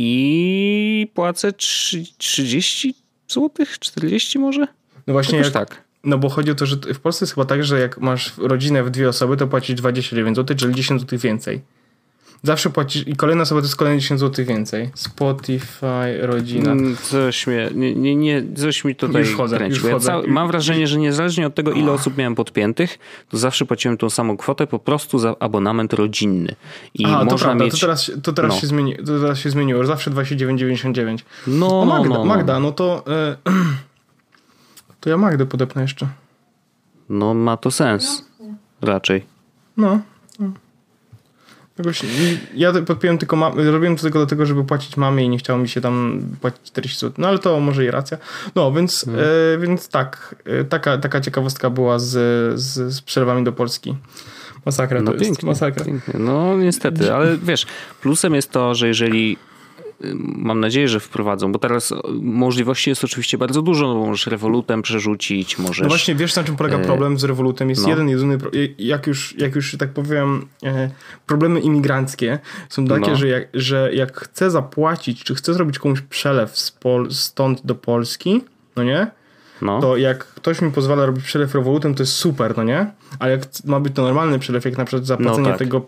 i 0.00 1.08
płacę 1.14 1.52
trzy- 1.52 2.04
30 2.18 2.94
zł? 3.28 3.50
40 3.80 4.38
może? 4.38 4.66
No 5.06 5.12
właśnie, 5.12 5.38
jak, 5.38 5.50
tak. 5.50 5.84
No 6.04 6.18
bo 6.18 6.28
chodzi 6.28 6.50
o 6.50 6.54
to, 6.54 6.66
że 6.66 6.76
w 6.76 7.00
Polsce 7.00 7.24
jest 7.24 7.34
chyba 7.34 7.44
tak, 7.44 7.64
że 7.64 7.80
jak 7.80 7.98
masz 7.98 8.32
rodzinę 8.38 8.82
w 8.82 8.90
dwie 8.90 9.08
osoby, 9.08 9.36
to 9.36 9.46
płacisz 9.46 9.74
29 9.74 10.36
zł, 10.36 10.56
czyli 10.56 10.74
10 10.74 11.00
zł 11.00 11.18
więcej. 11.18 11.60
Zawsze 12.42 12.70
płacisz 12.70 13.08
i 13.08 13.16
kolejna 13.16 13.42
osoba 13.42 13.60
to 13.60 13.64
jest 13.66 13.76
kolejne 13.76 14.00
10 14.00 14.20
zł 14.20 14.44
więcej. 14.44 14.90
Spotify, 14.94 16.18
rodzina. 16.20 16.70
Mm, 16.72 16.96
Coś 16.96 17.46
mnie, 17.46 17.70
nie, 17.74 17.94
nie, 17.94 18.16
nie, 18.16 18.42
coś 18.56 18.84
mi 18.84 18.94
tutaj 18.94 19.22
Już 19.22 19.30
wchodzę, 19.32 19.56
kręci. 19.56 19.74
już 19.76 19.84
ja 19.84 19.90
wchodzę. 19.90 20.06
cał- 20.06 20.28
mam 20.28 20.48
wrażenie, 20.48 20.86
że 20.86 20.98
niezależnie 20.98 21.46
od 21.46 21.54
tego, 21.54 21.72
ile 21.72 21.92
osób 21.92 22.16
miałem 22.16 22.34
podpiętych, 22.34 22.98
to 23.28 23.38
zawsze 23.38 23.64
płaciłem 23.66 23.96
tą 23.98 24.10
samą 24.10 24.36
kwotę 24.36 24.66
po 24.66 24.78
prostu 24.78 25.18
za 25.18 25.34
abonament 25.40 25.92
rodzinny. 25.92 26.54
I 26.94 27.02
to 27.04 27.10
można 27.24 27.38
prawda, 27.38 27.64
mieć... 27.64 27.74
to 27.74 27.80
teraz, 27.80 28.02
się- 28.02 28.20
to, 28.22 28.32
teraz 28.32 28.54
no. 28.54 28.60
się 28.60 28.66
zmieni, 28.66 28.96
to 28.96 29.20
teraz 29.20 29.38
się 29.38 29.50
zmieniło, 29.50 29.82
że 29.82 29.86
zawsze 29.86 30.10
29,99. 30.10 31.18
No, 31.46 31.80
O 31.80 31.84
no, 31.84 31.90
Magda, 31.94 32.08
no, 32.08 32.18
no. 32.18 32.24
Magda, 32.24 32.60
no 32.60 32.72
to 32.72 33.04
e, 33.06 33.36
to 35.00 35.10
ja 35.10 35.16
Magdę 35.16 35.46
podepnę 35.46 35.82
jeszcze. 35.82 36.08
No 37.08 37.34
ma 37.34 37.56
to 37.56 37.70
sens. 37.70 38.24
Raczej. 38.82 39.26
No. 39.76 40.00
Jakoś, 41.78 42.02
ja 42.54 42.72
podpiąłem 42.72 43.18
tylko 43.18 43.36
mam, 43.36 43.58
robiłem 43.70 43.96
to 43.96 44.02
tylko 44.02 44.18
dlatego, 44.18 44.46
żeby 44.46 44.64
płacić 44.64 44.96
mamie 44.96 45.24
i 45.24 45.28
nie 45.28 45.38
chciało 45.38 45.58
mi 45.58 45.68
się 45.68 45.80
tam 45.80 46.22
płacić 46.40 46.60
40 46.64 47.00
zł. 47.00 47.12
No 47.18 47.28
ale 47.28 47.38
to 47.38 47.60
może 47.60 47.84
i 47.84 47.90
racja. 47.90 48.18
No 48.54 48.72
więc, 48.72 49.06
Mhm. 49.08 49.26
e, 49.54 49.58
więc 49.66 49.88
tak, 49.88 50.34
e, 50.44 50.64
taka, 50.64 50.98
taka 50.98 51.20
ciekawostka 51.20 51.70
była 51.70 51.98
z, 51.98 52.10
z, 52.60 52.94
z 52.94 53.00
przerwami 53.00 53.44
do 53.44 53.52
Polski. 53.52 53.96
Masakra 54.66 55.00
No 55.00 55.06
to 55.06 55.12
jest. 55.12 55.24
pięknie, 55.24 55.46
Masakra. 55.46 55.84
pięknie. 55.84 56.14
No 56.18 56.56
niestety, 56.56 57.14
ale 57.14 57.36
wiesz, 57.42 57.66
plusem 58.00 58.34
jest 58.34 58.50
to, 58.50 58.74
że 58.74 58.88
jeżeli 58.88 59.36
mam 60.36 60.60
nadzieję, 60.60 60.88
że 60.88 61.00
wprowadzą, 61.00 61.52
bo 61.52 61.58
teraz 61.58 61.94
możliwości 62.20 62.90
jest 62.90 63.04
oczywiście 63.04 63.38
bardzo 63.38 63.62
dużo, 63.62 63.86
no 63.86 63.94
bo 63.94 64.06
możesz 64.06 64.26
rewolutem 64.26 64.82
przerzucić, 64.82 65.58
możesz... 65.58 65.80
No 65.80 65.88
właśnie, 65.88 66.14
wiesz 66.14 66.36
na 66.36 66.44
czym 66.44 66.56
polega 66.56 66.78
problem 66.78 67.18
z 67.18 67.24
rewolutem? 67.24 67.70
Jest 67.70 67.82
no. 67.82 67.88
jeden, 67.88 68.08
jedyny, 68.08 68.38
jak 68.78 69.06
już, 69.06 69.34
jak 69.38 69.54
już 69.54 69.76
tak 69.78 69.92
powiem, 69.92 70.46
e, 70.64 70.90
problemy 71.26 71.60
imigranckie 71.60 72.38
są 72.68 72.86
takie, 72.86 73.10
No. 73.10 73.16
że, 73.16 73.28
jak, 73.28 73.48
że 73.54 73.90
jak 73.94 74.20
chcę 74.20 74.50
zapłacić, 74.50 75.24
czy 75.24 75.34
chcę 75.34 75.54
zrobić 75.54 75.78
komuś 75.78 76.00
przelew 76.00 76.58
z 76.58 76.70
Pol- 76.70 77.10
stąd 77.12 77.66
do 77.66 77.74
Polski, 77.74 78.44
no 78.76 78.82
nie? 78.84 79.06
no. 79.62 79.80
To 79.80 79.96
jak 79.96 80.26
ktoś 80.26 80.62
mi 80.62 80.70
pozwala 80.72 81.06
robić 81.06 81.24
przelew 81.24 81.54
rewolutem, 81.54 81.94
to 81.94 82.02
jest 82.02 82.12
super, 82.12 82.56
no 82.56 82.62
nie? 82.64 82.86
Ale 83.18 83.32
jak 83.32 83.42
ma 83.64 83.80
być 83.80 83.94
to 83.94 84.02
normalny 84.02 84.38
przelew, 84.38 84.64
jak 84.64 84.78
na 84.78 84.84
przykład 84.84 85.06
zapłacenie 85.06 85.42
No 85.42 85.48
tak. 85.48 85.58
tego 85.58 85.86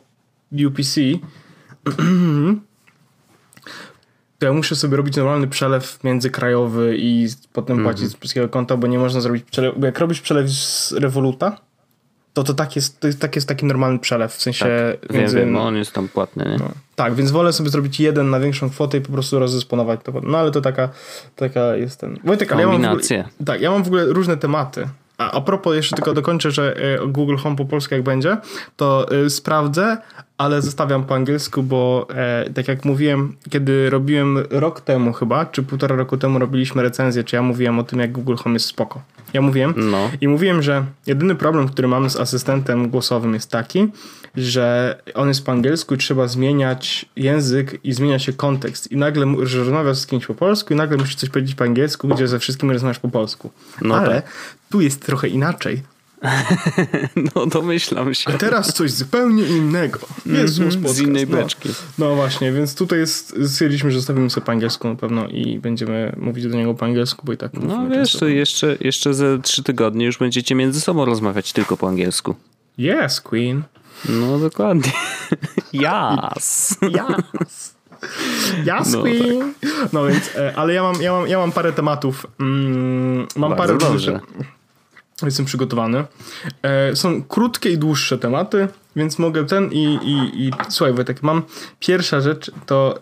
UPC, 0.67 1.01
to 4.41 4.47
ja 4.47 4.53
muszę 4.53 4.77
sobie 4.77 4.97
robić 4.97 5.17
normalny 5.17 5.49
przelew 5.49 6.05
międzykrajowy 6.05 6.97
i 6.99 7.29
potem 7.53 7.77
Mhm. 7.77 7.95
płacić 7.95 8.11
z 8.11 8.17
polskiego 8.17 8.49
konta, 8.49 8.77
bo 8.77 8.87
nie 8.87 8.99
można 8.99 9.21
zrobić 9.21 9.45
jak 9.83 9.99
robisz 9.99 10.21
przelew 10.21 10.51
z 10.51 10.93
Revoluta, 10.93 11.57
to 12.35 12.45
to 12.45 12.55
tak 12.55 12.77
jest, 12.77 13.01
to 13.01 13.07
jest, 13.07 13.21
tak 13.21 13.37
jest 13.37 13.49
taki 13.49 13.67
normalny 13.67 13.99
przelew, 13.99 14.35
w 14.35 14.43
sensie 14.43 14.65
tak, 15.01 15.13
wiem, 15.13 15.21
między... 15.21 15.39
wiem, 15.39 15.57
on 15.57 15.77
jest 15.77 15.93
tam 15.93 16.09
płatny, 16.09 16.45
nie? 16.45 16.57
No. 16.59 16.71
Tak, 16.95 17.15
więc 17.15 17.31
wolę 17.31 17.53
sobie 17.53 17.71
zrobić 17.71 18.01
jeden 18.01 18.31
na 18.31 18.41
większą 18.41 18.71
kwotę 18.71 18.99
i 18.99 19.01
po 19.01 19.13
prostu 19.13 19.39
rozdysponować 19.39 20.01
to. 20.05 20.13
No 20.23 20.39
ale 20.39 20.51
to 20.51 20.61
taka, 20.61 20.89
taka 21.37 21.77
jest 21.77 22.01
ten. 22.01 22.19
Wojtek, 22.25 22.53
ale 22.53 22.63
ja 22.63 22.69
mam. 22.69 22.85
Ogóle, 22.85 23.25
tak, 23.47 23.61
ja 23.61 23.71
mam 23.71 23.85
w 23.85 23.87
ogóle 23.87 24.05
różne 24.05 24.37
tematy. 24.37 24.89
A, 25.19 25.31
a 25.31 25.41
propos, 25.41 25.75
jeszcze 25.75 25.97
tylko 25.97 26.15
dokończę, 26.15 26.51
że 26.51 26.77
e, 26.77 27.07
Google 27.07 27.37
Home 27.37 27.57
po 27.57 27.65
polsku 27.65 27.95
jak 27.95 28.03
będzie, 28.03 28.37
to 28.77 29.11
e, 29.11 29.31
sprawdzę, 29.31 29.97
ale 30.41 30.63
zostawiam 30.63 31.05
po 31.05 31.15
angielsku, 31.15 31.63
bo 31.63 32.07
e, 32.15 32.51
tak 32.55 32.69
jak 32.69 32.85
mówiłem, 32.85 33.37
kiedy 33.51 33.91
robiłem 33.91 34.39
rok 34.51 34.81
temu 34.81 35.13
chyba, 35.13 35.47
czy 35.47 35.63
półtora 35.63 35.97
roku 35.97 36.17
temu 36.17 36.39
robiliśmy 36.39 36.83
recenzję, 36.83 37.25
czy 37.25 37.37
ja 37.37 37.43
mówiłem 37.43 37.79
o 37.79 37.83
tym, 37.83 37.99
jak 37.99 38.13
Google 38.13 38.35
Home 38.35 38.53
jest 38.55 38.67
spoko. 38.67 39.03
Ja 39.33 39.41
mówiłem 39.43 39.75
No. 39.77 40.11
i 40.21 40.29
mówiłem, 40.29 40.63
że 40.63 40.85
jedyny 41.07 41.35
problem, 41.35 41.69
który 41.69 41.89
mamy 41.89 42.11
z 42.11 42.17
asystentem 42.17 42.89
głosowym 42.91 43.35
jest 43.35 43.51
taki, 43.51 43.89
że 44.37 44.97
on 45.15 45.29
jest 45.29 45.47
po 45.47 45.53
angielsku 45.53 45.95
i 45.95 45.99
trzeba 45.99 46.29
zmieniać 46.29 47.07
język 47.17 47.81
i 47.85 47.93
zmienia 47.93 48.19
się 48.19 48.33
kontekst. 48.33 48.93
I 48.93 48.97
nagle, 48.97 49.27
że 49.43 49.59
rozmawiasz 49.59 49.97
z 49.99 50.07
kimś 50.07 50.27
po 50.27 50.35
polsku 50.35 50.73
i 50.75 50.77
nagle 50.77 50.97
musisz 50.97 51.15
coś 51.15 51.29
powiedzieć 51.31 51.55
po 51.55 51.65
angielsku, 51.65 52.09
gdzie 52.09 52.29
ze 52.29 52.39
wszystkimi 52.39 52.73
rozmawiasz 52.73 52.99
po 52.99 53.09
polsku. 53.09 53.51
No 53.83 53.97
Ale 53.97 54.15
tak. 54.23 54.33
tu 54.71 54.81
jest 54.81 55.07
trochę 55.07 55.29
inaczej. 55.29 55.83
No 57.35 57.47
domyślam 57.47 58.15
się. 58.15 58.31
A 58.35 58.39
teraz 58.39 58.73
coś 58.75 58.91
zupełnie 58.91 59.43
innego. 59.43 59.99
Jezus, 60.27 60.59
Mhm, 60.59 60.73
z 60.73 60.77
podcast, 60.77 61.01
innej 61.01 61.27
no. 61.27 61.37
beczki. 61.37 61.69
No 61.99 62.15
właśnie, 62.15 62.53
więc 62.53 62.75
tutaj 62.75 62.99
jest, 62.99 63.37
stwierdziliśmy, 63.47 63.91
że 63.91 63.99
zostawimy 63.99 64.31
sobie 64.31 64.45
po 64.45 64.53
angielsku 64.53 64.89
na 64.89 64.95
pewno 64.95 65.29
i 65.29 65.59
będziemy 65.59 66.17
mówić 66.17 66.47
do 66.47 66.57
niego 66.57 66.75
po 66.75 66.85
angielsku, 66.87 67.27
bo 67.27 67.33
i 67.33 67.37
tak 67.37 67.53
No 67.55 67.89
wiesz, 67.89 68.13
to 68.13 68.29
jeszcze, 68.29 68.77
jeszcze 68.81 69.15
ze 69.15 69.39
trzy 69.39 69.63
tygodnie 69.63 70.07
już 70.07 70.19
będziecie 70.19 70.55
między 70.55 70.81
sobą 70.81 71.05
rozmawiać 71.05 71.53
tylko 71.53 71.77
po 71.77 71.89
angielsku. 71.89 72.35
Yes, 72.79 73.21
Queen. 73.21 73.63
No 74.09 74.39
dokładnie. 74.39 74.93
Yes. 75.73 76.77
Yes, 78.67 78.93
No 78.93 79.01
Queen. 79.01 79.55
No 79.93 80.07
więc, 80.07 80.37
e, 80.37 80.53
ale 80.57 80.75
ja 80.75 80.83
mam, 80.83 81.03
ja 81.03 81.13
mam, 81.13 81.29
ja 81.29 81.39
mam 81.39 81.53
parę 81.53 81.73
tematów. 81.73 82.27
Mm, 82.41 83.27
mam 83.37 83.51
Bardzo 83.51 83.57
parę 83.57 83.79
dobrze. 83.79 84.21
Jestem 85.27 85.47
przygotowany. 85.47 86.05
E, 86.63 86.97
są 86.97 87.23
krótkie 87.23 87.71
i 87.71 87.79
dłuższe 87.79 88.19
tematy, 88.19 88.69
więc 88.97 89.19
mogę 89.19 89.47
ten 89.47 89.73
i, 89.73 89.85
i, 90.03 90.47
i 90.47 90.51
słuchaj 90.69 90.95
Wojtek, 90.95 91.23
mam 91.23 91.43
pierwsza 91.81 92.21
rzecz 92.21 92.51
to 92.67 92.99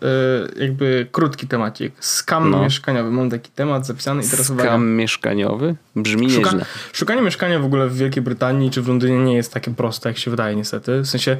e, 0.56 0.62
jakby 0.62 1.06
krótki 1.12 1.46
temacik. 1.46 1.92
Skam 2.00 2.50
No. 2.50 2.62
mieszkaniowy. 2.62 3.10
Mam 3.10 3.30
taki 3.30 3.50
temat 3.50 3.86
zapisany 3.86 4.22
i 4.22 4.28
teraz 4.28 4.50
uwaga. 4.50 4.68
Skam 4.68 4.90
mieszkaniowy? 4.90 5.74
Brzmi 5.96 6.30
Szuka, 6.30 6.50
nieźle. 6.50 6.66
szukanie 6.92 7.22
mieszkania 7.22 7.58
w 7.58 7.64
ogóle 7.64 7.88
w 7.88 7.96
Wielkiej 7.96 8.22
Brytanii 8.22 8.70
czy 8.70 8.82
w 8.82 8.88
Londynie 8.88 9.18
nie 9.18 9.34
jest 9.34 9.52
takie 9.54 9.70
proste, 9.74 10.08
jak 10.08 10.18
się 10.18 10.30
wydaje 10.30 10.56
niestety. 10.56 11.00
W 11.00 11.06
sensie 11.06 11.36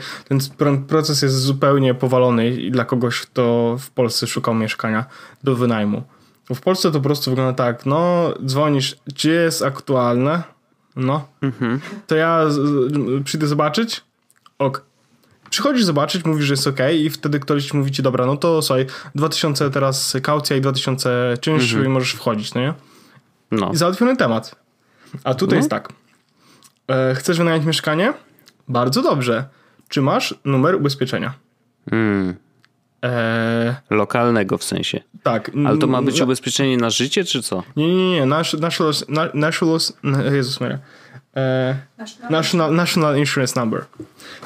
ten 0.59 0.85
proces 0.85 1.23
jest 1.23 1.35
zupełnie 1.41 1.95
powalony 1.95 2.71
dla 2.71 2.85
kogoś, 2.85 3.21
kto 3.21 3.77
w 3.81 3.91
Polsce 3.91 4.27
szukał 4.27 4.55
mieszkania 4.55 5.05
do 5.45 5.55
wynajmu. 5.57 6.03
Bo 6.49 6.55
w 6.55 6.61
Polsce 6.61 6.89
to 6.91 6.99
po 6.99 7.05
prostu 7.05 7.31
wygląda 7.31 7.53
tak, 7.53 7.87
no 7.87 8.31
dzwonisz, 8.47 8.97
czy 9.15 9.31
jest 9.31 9.63
aktualne? 9.63 10.43
No. 10.99 11.29
Mhm. 11.43 11.81
To 12.07 12.17
ja 12.17 12.51
z, 12.51 12.55
z, 12.55 13.25
przyjdę 13.25 13.47
zobaczyć? 13.47 14.05
Ok. 14.59 14.85
Przychodzisz 15.51 15.85
zobaczyć, 15.85 16.25
mówisz, 16.25 16.45
że 16.47 16.53
jest 16.53 16.67
ok 16.67 16.79
i 16.99 17.11
wtedy 17.11 17.41
ktoś 17.41 17.73
mówi 17.75 17.91
ci, 17.93 18.03
dobra, 18.03 18.27
no 18.27 18.37
to 18.37 18.63
słuchaj, 18.63 18.87
2000 19.15 19.71
teraz 19.71 20.17
kaucja 20.23 20.57
i 20.57 20.61
2000 20.61 21.35
czynszu 21.41 21.77
Mhm. 21.77 21.85
i 21.87 21.89
możesz 21.89 22.13
wchodzić, 22.13 22.55
no 22.55 22.61
nie? 22.61 22.75
No. 23.51 23.71
I 23.73 23.77
załatwiony 23.77 24.17
temat. 24.17 24.57
A 25.25 25.35
tutaj 25.35 25.57
No. 25.57 25.61
jest 25.61 25.71
tak. 25.71 25.89
E, 26.91 27.15
chcesz 27.15 27.39
wynająć 27.39 27.65
mieszkanie? 27.67 28.13
Bardzo 28.69 29.03
dobrze. 29.03 29.49
Czy 29.89 30.03
masz 30.03 30.35
numer 30.45 30.75
ubezpieczenia? 30.75 31.35
Mm. 31.91 32.35
E, 33.05 33.77
Lokalnego 33.91 34.59
w 34.59 34.65
sensie. 34.65 35.01
tak. 35.23 35.51
Ale 35.67 35.79
to 35.79 35.87
ma 35.87 36.03
być 36.03 36.17
N- 36.19 36.25
ubezpieczenie 36.25 36.77
na 36.77 36.91
życie, 36.91 37.25
czy 37.25 37.43
co? 37.43 37.63
Nie, 37.77 37.95
nie, 37.95 38.11
nie. 38.11 38.27
Nasz, 38.27 38.53
national, 38.53 38.93
na- 39.09 39.29
national, 39.35 39.79
Jezus 40.33 40.61
Maria. 40.61 40.79
E, 41.37 41.77
national, 42.31 42.75
national 42.75 43.19
Insurance 43.19 43.61
Number. 43.61 43.85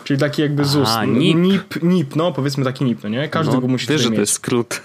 Czyli 0.04 0.21
taki 0.21 0.42
jakby 0.42 0.64
ZUS. 0.64 0.88
N- 1.02 1.18
NIP. 1.18 1.37
NIP, 1.38 1.82
NIP, 1.82 2.16
no 2.16 2.32
powiedzmy 2.32 2.64
taki 2.64 2.85
NIP, 2.85 3.02
no 3.02 3.09
nie? 3.09 3.28
Każdy 3.28 3.54
No, 3.54 3.61
go 3.61 3.68
musi 3.68 3.87
wiesz, 3.87 4.00
że 4.02 4.11
to 4.11 4.21
jest 4.21 4.32
skrót. 4.32 4.82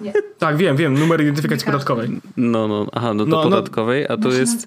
Nie. 0.00 0.12
Tak, 0.38 0.56
wiem, 0.56 0.76
wiem. 0.76 0.98
Numer 0.98 1.20
identyfikacji 1.22 1.66
podatkowej. 1.66 2.20
No, 2.36 2.68
no, 2.68 2.86
aha, 2.92 3.14
no 3.14 3.24
to 3.24 3.30
No, 3.30 3.36
no. 3.36 3.42
podatkowej, 3.42 4.06
a 4.08 4.16
to 4.16 4.28
jest 4.28 4.66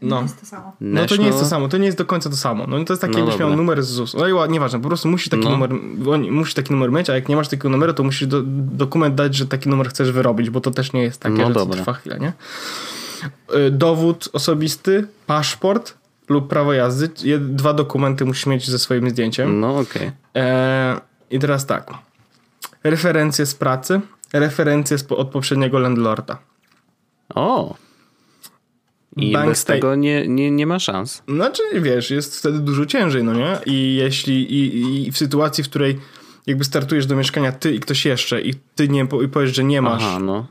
To 0.00 0.06
No. 0.06 0.16
nie 0.16 0.22
jest 0.22 0.40
to 0.40 0.46
samo. 0.46 0.72
No 0.80 1.06
to 1.06 1.16
nie 1.16 1.26
jest 1.26 1.38
to 1.38 1.44
samo, 1.46 1.68
to 1.68 1.78
nie 1.78 1.86
jest 1.86 1.98
do 1.98 2.04
końca 2.04 2.30
to 2.30 2.36
samo. 2.36 2.66
No 2.66 2.84
to 2.84 2.92
jest 2.92 3.00
taki, 3.00 3.12
No 3.12 3.18
jakbyś 3.18 3.38
miał 3.38 3.56
numer 3.56 3.82
z 3.82 3.86
ZUS. 3.88 4.14
No 4.14 4.28
i 4.46 4.50
nieważne, 4.50 4.80
po 4.80 4.88
prostu 4.88 5.08
musisz 5.08 5.28
taki 5.28 5.44
No. 5.44 5.50
numer, 5.50 5.70
on- 6.08 6.30
musisz 6.30 6.54
taki 6.54 6.72
numer 6.72 6.92
mieć, 6.92 7.10
a 7.10 7.14
jak 7.14 7.28
nie 7.28 7.36
masz 7.36 7.48
takiego 7.48 7.68
numeru, 7.68 7.92
to 7.94 8.02
musisz 8.02 8.28
do, 8.28 8.42
dokument 8.76 9.14
dać, 9.14 9.34
że 9.34 9.46
taki 9.46 9.68
numer 9.68 9.88
chcesz 9.88 10.12
wyrobić, 10.12 10.50
bo 10.50 10.60
to 10.60 10.70
też 10.70 10.92
nie 10.92 11.02
jest 11.02 11.20
takie, 11.20 11.36
No 11.36 11.48
że 11.48 11.54
to 11.54 11.66
trwa 11.66 11.92
chwilę, 11.92 12.18
nie? 12.18 12.32
Y, 13.56 13.70
Dowód 13.70 14.28
osobisty, 14.32 15.06
paszport 15.26 15.94
lub 16.28 16.48
prawo 16.48 16.72
jazdy. 16.72 17.10
Dwa 17.40 17.72
dokumenty 17.72 18.24
musisz 18.24 18.46
mieć 18.46 18.70
ze 18.70 18.78
swoim 18.78 19.10
zdjęciem. 19.10 19.60
No 19.60 19.78
okej. 19.78 20.10
E, 20.36 21.00
I 21.30 21.38
teraz 21.38 21.66
tak. 21.66 21.90
Referencje 22.84 23.46
z 23.46 23.54
pracy, 23.54 24.00
referencje 24.32 24.96
od 25.08 25.28
poprzedniego 25.28 25.78
landlorda. 25.78 26.38
O! 27.34 27.74
I 29.16 29.32
Bank 29.32 29.48
bez 29.48 29.64
tego 29.64 29.94
nie, 29.94 30.28
nie, 30.28 30.50
nie 30.50 30.66
ma 30.66 30.78
szans. 30.78 31.22
Znaczy, 31.28 31.62
wiesz, 31.74 32.10
jest 32.10 32.38
wtedy 32.38 32.58
dużo 32.58 32.86
ciężej, 32.86 33.24
no 33.24 33.32
nie? 33.34 33.58
I 33.66 33.94
jeśli, 33.94 34.52
i, 34.54 35.06
i 35.06 35.12
w 35.12 35.18
sytuacji, 35.18 35.64
w 35.64 35.68
której 35.68 36.00
jakby 36.46 36.64
startujesz 36.64 37.06
do 37.06 37.16
mieszkania 37.16 37.52
ty 37.52 37.74
i 37.74 37.80
ktoś 37.80 38.04
jeszcze 38.04 38.40
i 38.40 38.54
ty 38.74 38.88
nie 38.88 39.06
i 39.24 39.28
powiesz, 39.28 39.56
że 39.56 39.64
nie 39.64 39.82
masz, 39.82 40.02
Aha, 40.06 40.18
no. 40.18 40.46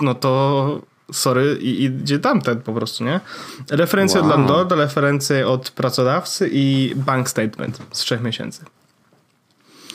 no 0.00 0.14
to 0.14 0.82
sorry 1.12 1.58
i 1.60 1.84
idzie 1.84 2.18
tamten 2.18 2.60
po 2.60 2.72
prostu, 2.72 3.04
nie? 3.04 3.20
Referencje 3.70 4.20
Wow. 4.20 4.30
od 4.30 4.36
landlorda, 4.36 4.76
referencje 4.76 5.48
od 5.48 5.70
pracodawcy 5.70 6.50
i 6.52 6.92
bank 6.96 7.28
statement 7.28 7.78
z 7.92 7.98
trzech 7.98 8.22
miesięcy. 8.22 8.64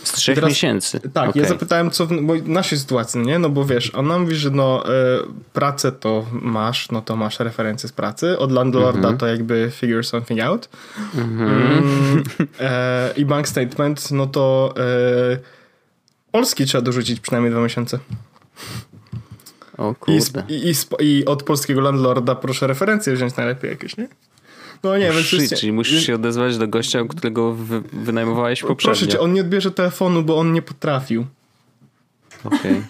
Z 0.07 0.11
trzech 0.11 0.35
teraz- 0.35 0.49
miesięcy. 0.49 0.99
Tak, 1.13 1.29
Okej. 1.29 1.41
ja 1.41 1.47
zapytałem, 1.49 1.91
co 1.91 2.05
w 2.05 2.11
naszej 2.47 2.77
sytuacji, 2.79 3.19
nie? 3.21 3.39
No 3.39 3.49
bo 3.49 3.65
wiesz, 3.65 3.95
ona 3.95 4.17
mówi, 4.19 4.35
że 4.35 4.49
no 4.51 4.83
e, 4.89 4.91
pracę 5.53 5.91
to 5.91 6.25
masz, 6.31 6.91
no 6.91 7.01
to 7.01 7.15
masz 7.15 7.39
referencje 7.39 7.89
z 7.89 7.91
pracy, 7.91 8.37
od 8.39 8.51
landlorda 8.51 8.99
Mhm. 8.99 9.17
to 9.17 9.27
jakby 9.27 9.71
figure 9.75 10.03
something 10.03 10.41
out. 10.41 10.69
Mm, 11.15 12.23
e, 12.59 13.13
I 13.17 13.25
bank 13.25 13.47
statement, 13.47 14.11
no 14.11 14.27
to 14.27 14.73
e, 14.77 15.37
Polski 16.31 16.65
trzeba 16.65 16.81
dorzucić 16.81 17.19
przynajmniej 17.19 17.51
dwa 17.51 17.61
miesiące. 17.61 17.99
O 19.77 19.91
I, 19.91 19.95
kurde. 19.95 20.43
i, 20.49 20.67
i, 20.67 20.69
sp- 20.81 20.99
I 21.01 21.25
od 21.25 21.43
polskiego 21.43 21.81
landlorda 21.81 22.35
proszę 22.35 22.67
referencje 22.67 23.13
wziąć 23.13 23.35
najlepiej 23.35 23.69
jakieś, 23.71 23.97
nie? 23.97 24.07
No 24.85 24.97
nie, 24.97 25.11
więc 25.11 25.25
Shit, 25.27 25.41
jest- 25.41 25.55
czyli 25.55 25.71
musisz 25.71 26.05
się 26.05 26.15
odezwać 26.15 26.57
do 26.57 26.67
gościa, 26.67 26.99
którego 27.09 27.53
wy, 27.53 27.81
wynajmowałeś 27.81 28.61
poprzednio. 28.61 28.95
Proszę 28.99 29.07
cię, 29.07 29.19
on 29.19 29.33
nie 29.33 29.41
odbierze 29.41 29.71
telefonu, 29.71 30.23
bo 30.23 30.37
on 30.37 30.53
nie 30.53 30.61
potrafił. 30.61 31.25
Okej. 32.43 32.81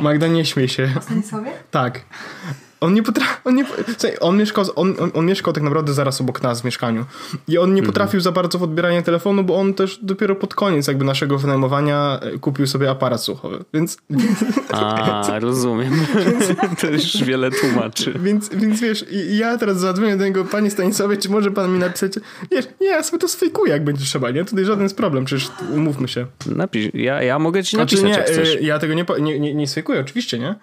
Magda, 0.00 0.26
nie 0.26 0.44
śmiej 0.44 0.68
się. 0.68 0.92
Ostanie 0.98 1.22
sobie? 1.22 1.50
Tak. 1.70 2.04
On 2.80 2.94
nie 2.94 3.02
potrafił. 3.02 3.34
On, 3.44 3.54
nie, 3.54 3.64
słuchaj, 3.98 4.16
on, 4.20 4.36
mieszkał, 4.36 4.64
on, 4.76 4.94
on, 5.00 5.10
on 5.14 5.26
mieszkał 5.26 5.52
tak 5.52 5.62
naprawdę 5.62 5.92
zaraz 5.94 6.20
obok 6.20 6.42
nas 6.42 6.60
w 6.60 6.64
mieszkaniu. 6.64 7.04
I 7.48 7.58
on 7.58 7.74
nie 7.74 7.82
potrafił 7.82 8.20
za 8.20 8.32
bardzo 8.32 8.58
w 8.58 8.62
odbieranie 8.62 9.02
telefonu, 9.02 9.44
bo 9.44 9.56
on 9.56 9.74
też 9.74 9.98
dopiero 10.02 10.36
pod 10.36 10.54
koniec 10.54 10.86
jakby 10.86 11.04
naszego 11.04 11.38
wynajmowania 11.38 12.20
e, 12.22 12.38
kupił 12.38 12.66
sobie 12.66 12.90
aparat 12.90 13.22
słuchowy. 13.22 13.64
Więc, 13.74 13.98
A, 14.72 15.38
rozumiem. 15.40 15.92
to 16.80 16.86
już 16.90 17.22
wiele 17.24 17.50
tłumaczy. 17.50 18.12
więc, 18.22 18.48
więc 18.48 18.80
wiesz, 18.80 19.04
ja 19.30 19.58
teraz 19.58 19.78
zadzwonię 19.80 20.16
do 20.16 20.24
niego, 20.24 20.44
panie 20.44 20.70
Stanisławie, 20.70 21.16
czy 21.16 21.30
może 21.30 21.50
pan 21.50 21.72
mi 21.72 21.78
napisać? 21.78 22.12
Wiesz, 22.50 22.64
nie, 22.80 22.86
ja 22.86 23.02
sobie 23.02 23.18
to 23.18 23.28
sfejkuję, 23.28 23.72
jak 23.72 23.84
będzie 23.84 24.04
trzeba, 24.04 24.30
nie? 24.30 24.44
Tutaj 24.44 24.64
żaden 24.64 24.82
jest 24.82 24.96
problem, 24.96 25.24
przecież 25.24 25.48
umówmy 25.74 26.08
się. 26.08 26.26
Napisz, 26.46 26.88
ja, 26.94 27.22
ja 27.22 27.38
mogę 27.38 27.64
ci 27.64 27.76
Znaczy 27.76 27.96
napisać, 27.96 28.10
nie, 28.28 28.34
jak 28.34 28.44
chcesz. 28.44 28.56
e, 28.56 28.60
ja 28.60 28.78
tego 28.78 28.94
nie, 28.94 29.04
nie, 29.20 29.40
nie, 29.40 29.54
nie 29.54 29.68
sfejkuję, 29.68 30.00
oczywiście, 30.00 30.38
nie? 30.38 30.54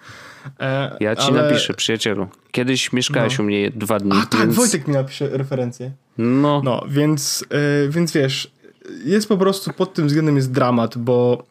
E, 0.60 0.96
Ja 1.00 1.16
ci 1.16 1.28
ale- 1.32 1.42
napiszę, 1.42 1.74
przyjacielu. 1.74 2.26
Kiedyś 2.50 2.92
mieszkałeś 2.92 3.38
u 3.38 3.42
mnie 3.42 3.70
dwa 3.70 3.98
dni, 3.98 4.12
A 4.22 4.26
tak, 4.26 4.40
więc... 4.40 4.54
Wojtek 4.56 4.88
mi 4.88 4.94
napisze 4.94 5.28
referencję. 5.28 5.90
No, 6.18 6.60
No, 6.64 6.84
więc, 6.88 7.44
y, 7.86 7.88
więc 7.90 8.12
wiesz, 8.12 8.50
jest 9.04 9.28
po 9.28 9.36
prostu 9.36 9.72
pod 9.72 9.94
tym 9.94 10.06
względem 10.06 10.36
jest 10.36 10.52
dramat, 10.52 10.98
bo, 10.98 11.44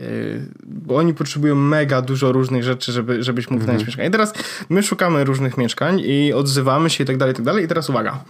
y, 0.00 0.40
bo 0.66 0.96
oni 0.96 1.14
potrzebują 1.14 1.54
mega 1.54 2.02
dużo 2.02 2.32
różnych 2.32 2.62
rzeczy, 2.64 2.92
żeby, 2.92 3.22
żebyś 3.22 3.50
mógł 3.50 3.60
wynająć 3.60 3.86
mieszkanie. 3.86 4.08
I 4.08 4.12
teraz 4.12 4.32
my 4.68 4.82
szukamy 4.82 5.24
różnych 5.24 5.56
mieszkań 5.58 6.00
i 6.04 6.32
odzywamy 6.32 6.90
się 6.90 7.04
i 7.04 7.06
tak 7.06 7.16
dalej, 7.16 7.32
i 7.32 7.36
tak 7.36 7.44
dalej. 7.44 7.64
I 7.64 7.68
teraz 7.68 7.90
uwaga. 7.90 8.24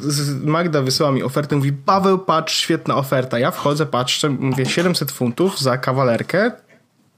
Z- 0.00 0.44
Magda 0.44 0.82
wysyła 0.82 1.12
mi 1.12 1.22
ofertę, 1.22 1.56
mówi 1.56 1.72
Paweł, 1.72 2.18
patrz, 2.18 2.56
świetna 2.56 2.96
oferta. 2.96 3.38
Ja 3.38 3.50
wchodzę, 3.50 3.86
patrzę, 3.86 4.28
mówię 4.30 4.66
700 4.66 5.10
funtów 5.12 5.60
za 5.60 5.78
kawalerkę, 5.78 6.52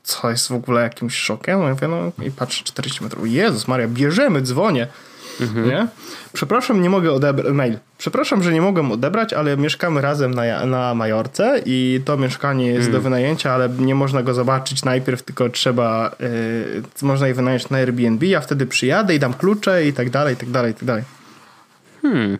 co 0.02 0.30
jest 0.30 0.49
w 0.49 0.52
ogóle 0.52 0.82
jakimś 0.82 1.16
szokiem. 1.16 1.71
Mówię, 1.71 1.88
no 1.88 2.25
i 2.26 2.30
patrzę 2.30 2.64
40 2.64 3.04
metrów. 3.04 3.28
Jezus 3.28 3.68
Maria, 3.68 3.88
bierzemy, 3.88 4.42
dzwonię. 4.42 4.87
Nie? 5.66 5.87
Przepraszam, 6.32 6.82
nie 6.82 6.90
mogę 6.90 7.12
odebrać. 7.12 7.52
Mail. 7.52 7.78
Przepraszam, 7.99 8.42
że 8.42 8.52
nie 8.52 8.61
mogę 8.61 8.92
odebrać, 8.92 9.32
ale 9.32 9.56
mieszkamy 9.56 10.00
razem 10.00 10.35
na, 10.35 10.66
na 10.66 10.94
Majorce 10.94 11.62
i 11.66 12.00
to 12.04 12.16
mieszkanie 12.16 12.66
jest 12.66 12.90
do 12.90 13.00
wynajęcia, 13.00 13.52
ale 13.52 13.68
nie 13.68 13.94
można 13.94 14.23
go 14.23 14.35
zobaczyć 14.35 14.85
najpierw, 14.85 15.23
tylko 15.23 15.49
trzeba. 15.49 16.11
Yy, 16.21 16.82
można 17.02 17.28
je 17.28 17.35
wynająć 17.35 17.71
na 17.71 17.78
Airbnb. 17.78 18.26
Ja 18.26 18.40
wtedy 18.40 18.66
przyjadę 18.66 19.14
i 19.14 19.18
dam 19.18 19.35
klucze 19.35 19.87
i 19.87 19.92
tak 19.92 20.11
dalej, 20.11 20.35
i 20.35 20.37
tak 20.37 20.50
dalej, 20.50 20.73
i 20.73 20.75
tak 20.75 20.85
dalej. 20.85 21.04
Hmm. 22.02 22.38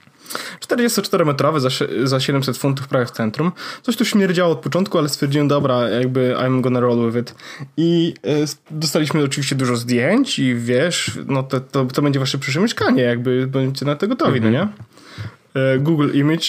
44-metrowy 0.61 1.61
za, 1.61 1.69
za 2.05 2.21
700 2.21 2.59
funtów 2.59 2.89
prawie 2.89 3.07
w 3.07 3.11
centrum. 3.11 3.53
Coś 3.83 3.97
tu 3.97 4.05
śmierdziało 4.05 4.53
od 4.53 4.59
początku, 4.59 4.99
ale 4.99 5.09
stwierdziłem, 5.09 5.49
dobra, 5.49 5.89
jakby 5.89 6.35
I'm 6.39 6.61
gonna 6.61 6.81
roll 6.81 7.13
with 7.13 7.19
it. 7.19 7.35
I 7.77 8.15
e, 8.25 8.31
dostaliśmy 8.71 9.23
oczywiście 9.25 9.57
dużo 9.57 9.77
zdjęć 9.77 10.39
i 10.39 10.55
wiesz, 10.55 11.19
no 11.27 11.43
to, 11.43 11.61
to, 11.61 11.85
to 11.85 12.03
będzie 12.03 12.21
wasze 12.21 12.39
przyszłe 12.39 12.63
mieszkanie, 12.63 13.03
jakby 13.03 13.47
będziecie 13.47 13.87
na 13.87 13.97
to 13.97 14.09
gotowi, 14.09 14.41
no 14.41 14.51
nie? 14.51 14.69
E, 15.55 15.79
Google 15.79 16.11
Image, 16.15 16.47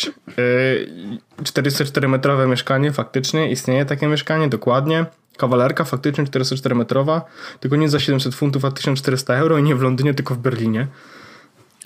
e, 1.39 1.43
44-metrowe 1.43 2.47
mieszkanie, 2.47 2.91
faktycznie 2.91 3.51
istnieje 3.51 3.85
takie 3.85 4.07
mieszkanie, 4.07 4.47
dokładnie. 4.47 5.05
Kawalerka 5.37 5.83
faktycznie 5.83 6.23
44-metrowa, 6.23 7.21
tylko 7.59 7.75
nie 7.75 7.89
za 7.89 7.99
700 7.99 8.35
funtów, 8.35 8.65
a 8.65 8.71
1400 8.71 9.35
euro 9.35 9.57
i 9.57 9.63
nie 9.63 9.75
w 9.75 9.81
Londynie, 9.81 10.13
tylko 10.13 10.35
w 10.35 10.37
Berlinie. 10.37 10.87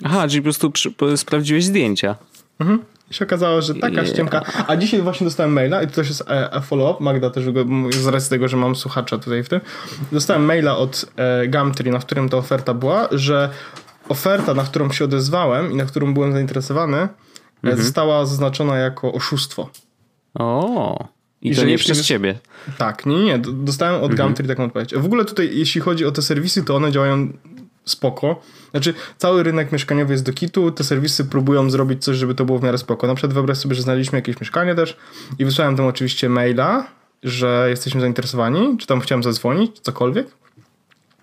Aha, 0.04 0.28
czyli 0.28 0.40
po 0.40 0.44
prostu 0.44 0.70
przy, 0.70 0.90
po- 0.90 1.16
sprawdziłeś 1.16 1.64
zdjęcia. 1.64 2.16
Mhm. 2.60 2.78
I 3.10 3.14
się 3.14 3.24
okazało, 3.24 3.62
że 3.62 3.74
taka 3.74 3.94
Yeah. 3.94 4.08
ściemka. 4.08 4.42
A 4.66 4.76
dzisiaj 4.76 5.02
właśnie 5.02 5.24
dostałem 5.24 5.52
maila 5.52 5.82
i 5.82 5.86
to 5.86 5.92
też 5.92 6.08
jest 6.08 6.20
e, 6.20 6.52
e, 6.52 6.60
follow-up. 6.60 7.04
Magda 7.04 7.30
też 7.30 7.50
go, 7.50 7.64
z 7.90 8.06
racji 8.06 8.30
tego, 8.30 8.48
że 8.48 8.56
mam 8.56 8.76
słuchacza 8.76 9.18
tutaj 9.18 9.42
w 9.44 9.48
tym. 9.48 9.60
Dostałem 10.12 10.44
maila 10.44 10.76
od 10.76 11.04
e, 11.16 11.48
Gumtree, 11.48 11.90
na 11.90 11.98
którym 11.98 12.28
ta 12.28 12.36
oferta 12.36 12.74
była, 12.74 13.08
że 13.12 13.50
oferta, 14.08 14.54
na 14.54 14.64
którą 14.64 14.92
się 14.92 15.04
odezwałem 15.04 15.72
i 15.72 15.76
na 15.76 15.84
którą 15.84 16.14
byłem 16.14 16.32
zainteresowany, 16.32 17.08
e, 17.64 17.76
została 17.76 18.26
zaznaczona 18.26 18.76
jako 18.76 19.12
oszustwo. 19.12 19.70
O, 20.34 21.08
i, 21.42 21.50
I 21.50 21.56
to 21.56 21.64
nie 21.64 21.78
przez 21.78 22.02
ciebie. 22.06 22.38
Tak, 22.78 23.06
nie, 23.06 23.24
nie, 23.24 23.38
Dostałem 23.38 24.02
od 24.02 24.14
Gumtree 24.14 24.48
taką 24.48 24.64
odpowiedź. 24.64 24.94
W 24.94 25.04
ogóle 25.04 25.24
tutaj, 25.24 25.50
jeśli 25.52 25.80
chodzi 25.80 26.04
o 26.06 26.12
te 26.12 26.22
serwisy, 26.22 26.64
to 26.64 26.76
one 26.76 26.92
działają 26.92 27.32
spoko. 27.90 28.40
Znaczy, 28.70 28.94
cały 29.18 29.42
rynek 29.42 29.72
mieszkaniowy 29.72 30.12
jest 30.12 30.24
do 30.24 30.32
kitu, 30.32 30.70
te 30.70 30.84
serwisy 30.84 31.24
próbują 31.24 31.70
zrobić 31.70 32.04
coś, 32.04 32.16
żeby 32.16 32.34
to 32.34 32.44
było 32.44 32.58
w 32.58 32.62
miarę 32.62 32.78
spoko. 32.78 33.06
Na 33.06 33.14
przykład 33.14 33.32
wyobraź 33.32 33.58
sobie, 33.58 33.74
że 33.74 33.82
znaleźliśmy 33.82 34.18
jakieś 34.18 34.40
mieszkanie 34.40 34.74
też 34.74 34.96
i 35.38 35.44
wysłałem 35.44 35.76
tam 35.76 35.86
oczywiście 35.86 36.28
maila, 36.28 36.86
że 37.22 37.66
jesteśmy 37.70 38.00
zainteresowani, 38.00 38.76
czy 38.78 38.86
tam 38.86 39.00
chciałem 39.00 39.22
zadzwonić, 39.22 39.76
czy 39.76 39.82
cokolwiek. 39.82 40.26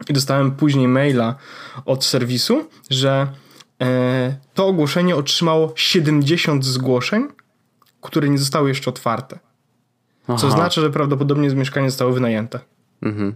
I 0.09 0.13
dostałem 0.13 0.51
później 0.51 0.87
maila 0.87 1.35
od 1.85 2.05
serwisu, 2.05 2.65
że 2.89 3.27
e, 3.81 4.35
to 4.53 4.67
ogłoszenie 4.67 5.15
otrzymało 5.15 5.73
70 5.75 6.65
zgłoszeń, 6.65 7.27
które 8.01 8.29
nie 8.29 8.37
zostały 8.37 8.69
jeszcze 8.69 8.89
otwarte. 8.89 9.39
Co 10.27 10.33
Aha. 10.33 10.49
znaczy, 10.49 10.81
że 10.81 10.89
prawdopodobnie 10.89 11.49
mieszkanie 11.49 11.89
zostało 11.89 12.11
wynajęte. 12.11 12.59
Mhm. 13.01 13.35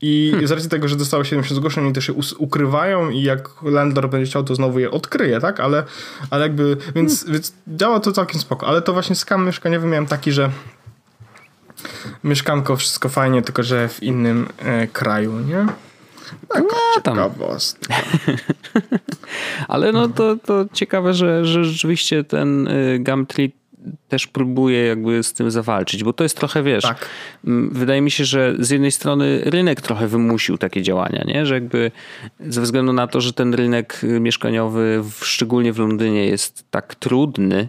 I 0.00 0.32
z 0.44 0.50
racji 0.50 0.70
tego, 0.70 0.88
że 0.88 0.96
dostało 0.96 1.24
70 1.24 1.56
zgłoszeń, 1.56 1.84
oni 1.84 1.92
też 1.92 2.08
je 2.08 2.14
ukrywają 2.38 3.10
i 3.10 3.22
jak 3.22 3.48
landlord 3.62 4.10
będzie 4.10 4.30
chciał, 4.30 4.44
to 4.44 4.54
znowu 4.54 4.78
je 4.78 4.90
odkryje, 4.90 5.40
tak? 5.40 5.60
Ale, 5.60 5.84
ale 6.30 6.42
jakby, 6.42 6.76
więc, 6.94 7.30
więc 7.30 7.52
działa 7.68 8.00
to 8.00 8.12
całkiem 8.12 8.40
spoko. 8.40 8.66
Ale 8.66 8.82
to 8.82 8.92
właśnie 8.92 9.16
skam 9.16 9.46
mieszkaniowy 9.46 9.86
miałem 9.86 10.06
taki, 10.06 10.32
że 10.32 10.50
mieszkanko, 12.24 12.76
wszystko 12.76 13.08
fajnie, 13.08 13.42
tylko 13.42 13.62
że 13.62 13.88
w 13.88 14.02
innym 14.02 14.46
e, 14.58 14.86
kraju, 14.86 15.38
nie? 15.38 15.66
Taka 16.48 16.64
No, 16.96 17.02
tam. 17.02 17.18
Ale 19.68 19.92
no 19.92 20.08
to, 20.08 20.36
to 20.36 20.64
ciekawe, 20.72 21.14
że, 21.14 21.44
że 21.44 21.64
rzeczywiście 21.64 22.24
ten 22.24 22.68
y, 22.68 22.98
Gumtree 22.98 23.52
też 24.08 24.26
próbuje 24.26 24.84
jakby 24.84 25.22
z 25.22 25.32
tym 25.32 25.50
zawalczyć, 25.50 26.04
bo 26.04 26.12
to 26.12 26.24
jest 26.24 26.36
trochę, 26.36 26.62
wiesz, 26.62 26.82
Tak. 26.84 27.08
wydaje 27.70 28.00
mi 28.00 28.10
się, 28.10 28.24
że 28.24 28.54
z 28.58 28.70
jednej 28.70 28.92
strony 28.92 29.40
rynek 29.44 29.80
trochę 29.80 30.08
wymusił 30.08 30.58
takie 30.58 30.82
działania, 30.82 31.24
nie? 31.26 31.46
że 31.46 31.54
jakby 31.54 31.90
ze 32.40 32.60
względu 32.60 32.92
na 32.92 33.06
to, 33.06 33.20
że 33.20 33.32
ten 33.32 33.54
rynek 33.54 34.00
mieszkaniowy, 34.20 35.04
szczególnie 35.22 35.72
w 35.72 35.78
Londynie 35.78 36.26
jest 36.26 36.64
tak 36.70 36.94
trudny, 36.94 37.68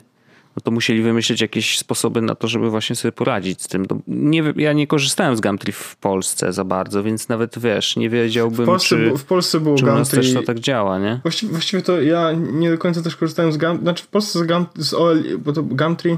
no 0.55 0.61
to 0.63 0.71
musieli 0.71 1.01
wymyślić 1.01 1.41
jakieś 1.41 1.77
sposoby 1.77 2.21
na 2.21 2.35
to, 2.35 2.47
żeby 2.47 2.69
właśnie 2.69 2.95
sobie 2.95 3.11
poradzić 3.11 3.61
z 3.61 3.67
tym. 3.67 3.85
To 3.85 3.97
nie, 4.07 4.53
ja 4.55 4.73
nie 4.73 4.87
korzystałem 4.87 5.35
z 5.37 5.41
Gumtree 5.41 5.71
w 5.71 5.95
Polsce 5.95 6.53
za 6.53 6.63
bardzo, 6.63 7.03
więc 7.03 7.29
nawet 7.29 7.59
wiesz, 7.59 7.95
nie 7.95 8.09
wiedziałbym, 8.09 8.65
W 8.65 8.67
Polsce, 8.67 8.87
czy, 8.87 9.17
w 9.17 9.25
Polsce 9.25 9.59
było 9.59 9.75
czy 9.75 9.83
u 9.85 9.87
nas 9.87 10.09
też 10.09 10.33
to 10.33 10.43
tak 10.43 10.59
działa, 10.59 10.99
nie? 10.99 11.19
Właściwie, 11.23 11.51
właściwie 11.51 11.83
to 11.83 12.01
ja 12.01 12.31
nie 12.33 12.71
do 12.71 12.77
końca 12.77 13.01
też 13.01 13.15
korzystałem 13.15 13.51
z 13.51 13.57
Gumtree. 13.57 13.81
Znaczy 13.83 14.03
w 14.03 14.07
Polsce 14.07 14.39
z, 14.39 14.47
Gum, 14.47 14.65
z 14.75 14.93
OL, 14.93 15.23
bo 15.39 15.53
to 15.53 15.63
Gumtree. 15.63 16.17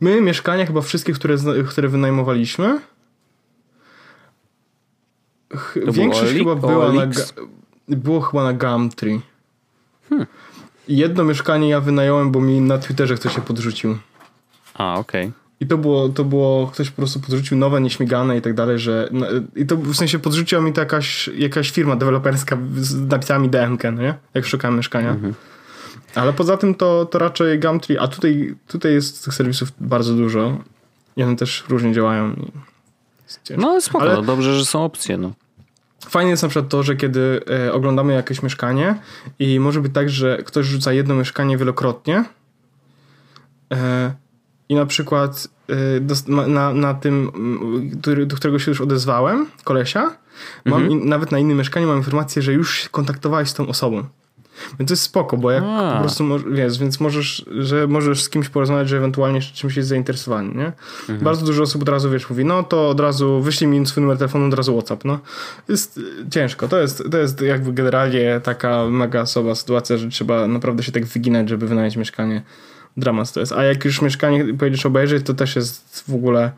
My 0.00 0.20
mieszkania 0.20 0.66
chyba 0.66 0.80
wszystkie, 0.80 1.12
które, 1.12 1.36
które 1.68 1.88
wynajmowaliśmy. 1.88 2.80
było 5.74 5.92
Większość 5.92 6.32
chyba 6.32 6.54
była 6.54 6.92
na, 6.92 7.02
OLX? 7.02 7.34
ga- 7.34 7.46
było 7.88 8.20
chyba 8.20 8.44
na 8.44 8.52
Gumtree. 8.52 9.20
Hmm. 10.08 10.26
Jedno 10.88 11.24
mieszkanie 11.24 11.68
ja 11.68 11.80
wynająłem, 11.80 12.32
bo 12.32 12.40
mi 12.40 12.60
na 12.60 12.78
Twitterze 12.78 13.14
ktoś 13.14 13.34
się 13.34 13.40
podrzucił. 13.40 13.98
A, 14.74 14.94
okej. 14.94 15.32
I 15.60 15.66
to 15.66 15.78
było, 15.78 16.08
to 16.08 16.24
było, 16.24 16.66
ktoś 16.66 16.90
po 16.90 16.96
prostu 16.96 17.20
podrzucił 17.20 17.56
nowe, 17.58 17.80
nieśmigane 17.80 18.36
i 18.38 18.42
tak 18.42 18.54
dalej, 18.54 18.78
że 18.78 19.08
no, 19.12 19.26
i 19.56 19.66
to 19.66 19.76
w 19.76 19.94
sensie 19.94 20.18
podrzuciła 20.18 20.62
mi 20.62 20.72
to 20.72 20.80
jakaś, 20.80 21.28
jakaś 21.28 21.70
firma 21.70 21.96
deweloperska 21.96 22.58
z 22.76 22.94
napisami 22.94 23.48
DMK, 23.48 23.82
no 23.84 24.02
nie? 24.02 24.14
Jak 24.34 24.46
szukałem 24.46 24.76
mieszkania. 24.76 25.16
Ale 26.14 26.32
poza 26.32 26.56
tym 26.56 26.74
to, 26.74 27.04
to 27.04 27.18
raczej 27.18 27.60
Gumtree, 27.60 27.98
a 27.98 28.08
tutaj, 28.08 28.54
tutaj 28.66 28.92
jest 28.92 29.24
tych 29.24 29.34
serwisów 29.34 29.72
bardzo 29.80 30.14
dużo 30.14 30.58
i 31.16 31.22
one 31.22 31.36
też 31.36 31.64
różnie 31.68 31.92
działają. 31.92 32.36
No 33.56 33.80
spoko, 33.80 34.04
Ale- 34.04 34.14
no 34.14 34.22
dobrze, 34.22 34.58
że 34.58 34.64
są 34.64 34.84
opcje, 34.84 35.16
no. 35.16 35.32
Fajnie 36.08 36.30
jest 36.30 36.42
na 36.42 36.48
przykład 36.48 36.70
to, 36.70 36.82
że 36.82 36.96
kiedy 36.96 37.40
e, 37.66 37.72
oglądamy 37.72 38.12
jakieś 38.12 38.42
mieszkanie 38.42 38.94
i 39.38 39.60
może 39.60 39.80
być 39.80 39.94
tak, 39.94 40.10
że 40.10 40.38
ktoś 40.44 40.66
rzuca 40.66 40.92
jedno 40.92 41.14
mieszkanie 41.14 41.56
wielokrotnie 41.56 42.24
e, 43.72 44.14
i 44.68 44.74
na 44.74 44.86
przykład 44.86 45.48
e, 46.28 46.46
na, 46.46 46.72
na 46.72 46.94
tym, 46.94 47.30
mm, 47.34 48.26
do 48.28 48.36
którego 48.36 48.58
się 48.58 48.70
już 48.70 48.80
odezwałem, 48.80 49.46
kolesia, 49.64 50.16
mam 50.64 50.90
in, 50.90 51.08
nawet 51.08 51.32
na 51.32 51.38
innym 51.38 51.58
mieszkaniu 51.58 51.86
mam 51.86 51.96
informację, 51.96 52.42
że 52.42 52.52
już 52.52 52.88
kontaktowałeś 52.88 53.48
z 53.48 53.54
tą 53.54 53.66
osobą. 53.68 54.04
Więc 54.78 54.88
to 54.88 54.92
jest 54.92 55.02
spoko, 55.02 55.36
bo 55.36 55.50
jak 55.50 55.64
A. 55.66 55.92
po 55.94 56.00
prostu, 56.00 56.24
wiesz, 56.52 56.78
więc 56.78 57.00
możesz, 57.00 57.44
że 57.58 57.86
możesz 57.86 58.22
z 58.22 58.28
kimś 58.28 58.48
porozmawiać, 58.48 58.88
że 58.88 58.96
ewentualnie 58.96 59.40
czymś 59.40 59.76
jest 59.76 59.88
zainteresowany, 59.88 60.54
nie? 60.54 60.72
Bardzo 61.18 61.46
dużo 61.46 61.62
osób 61.62 61.82
od 61.82 61.88
razu, 61.88 62.10
wiesz, 62.10 62.30
mówi, 62.30 62.44
no 62.44 62.62
to 62.62 62.88
od 62.88 63.00
razu 63.00 63.40
wyślij 63.40 63.70
mi 63.70 63.86
swój 63.86 64.02
numer 64.02 64.18
telefonu, 64.18 64.46
od 64.46 64.54
razu 64.54 64.72
WhatsApp, 64.72 65.04
no. 65.04 65.18
Jest 65.68 65.98
y, 65.98 66.02
ciężko, 66.30 66.68
to 66.68 66.80
jest, 66.80 67.02
to 67.10 67.18
jest 67.18 67.40
jakby 67.40 67.72
generalnie 67.72 68.40
taka 68.42 68.84
mega 68.84 69.26
słaba 69.26 69.54
sytuacja, 69.54 69.96
że 69.96 70.08
trzeba 70.08 70.46
naprawdę 70.46 70.82
się 70.82 70.92
tak 70.92 71.04
wyginać, 71.04 71.48
żeby 71.48 71.68
wynająć 71.68 71.96
mieszkanie. 71.96 72.42
Dramat 72.96 73.32
to 73.32 73.40
jest. 73.40 73.52
A 73.52 73.64
jak 73.64 73.84
już 73.84 74.02
mieszkanie 74.02 74.54
pojedziesz 74.54 74.86
obejrzeć, 74.86 75.26
to 75.26 75.34
też 75.34 75.56
jest 75.56 76.04
w 76.08 76.14
ogóle 76.14 76.52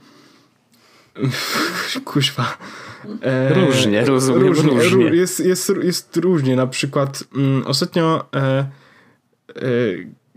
kuźwa. 2.04 2.56
E, 3.22 3.54
Różnie, 3.54 4.04
rozumiem, 4.04 4.42
różnie. 4.42 4.70
różnie. 4.72 5.10
Ró- 5.10 5.14
Jest, 5.14 5.40
jest, 5.40 5.72
jest 5.82 6.16
różnie. 6.16 6.56
Na 6.56 6.66
przykład 6.66 7.24
mm, 7.36 7.66
ostatnio 7.66 8.24
e, 8.36 8.40
e, 8.40 8.66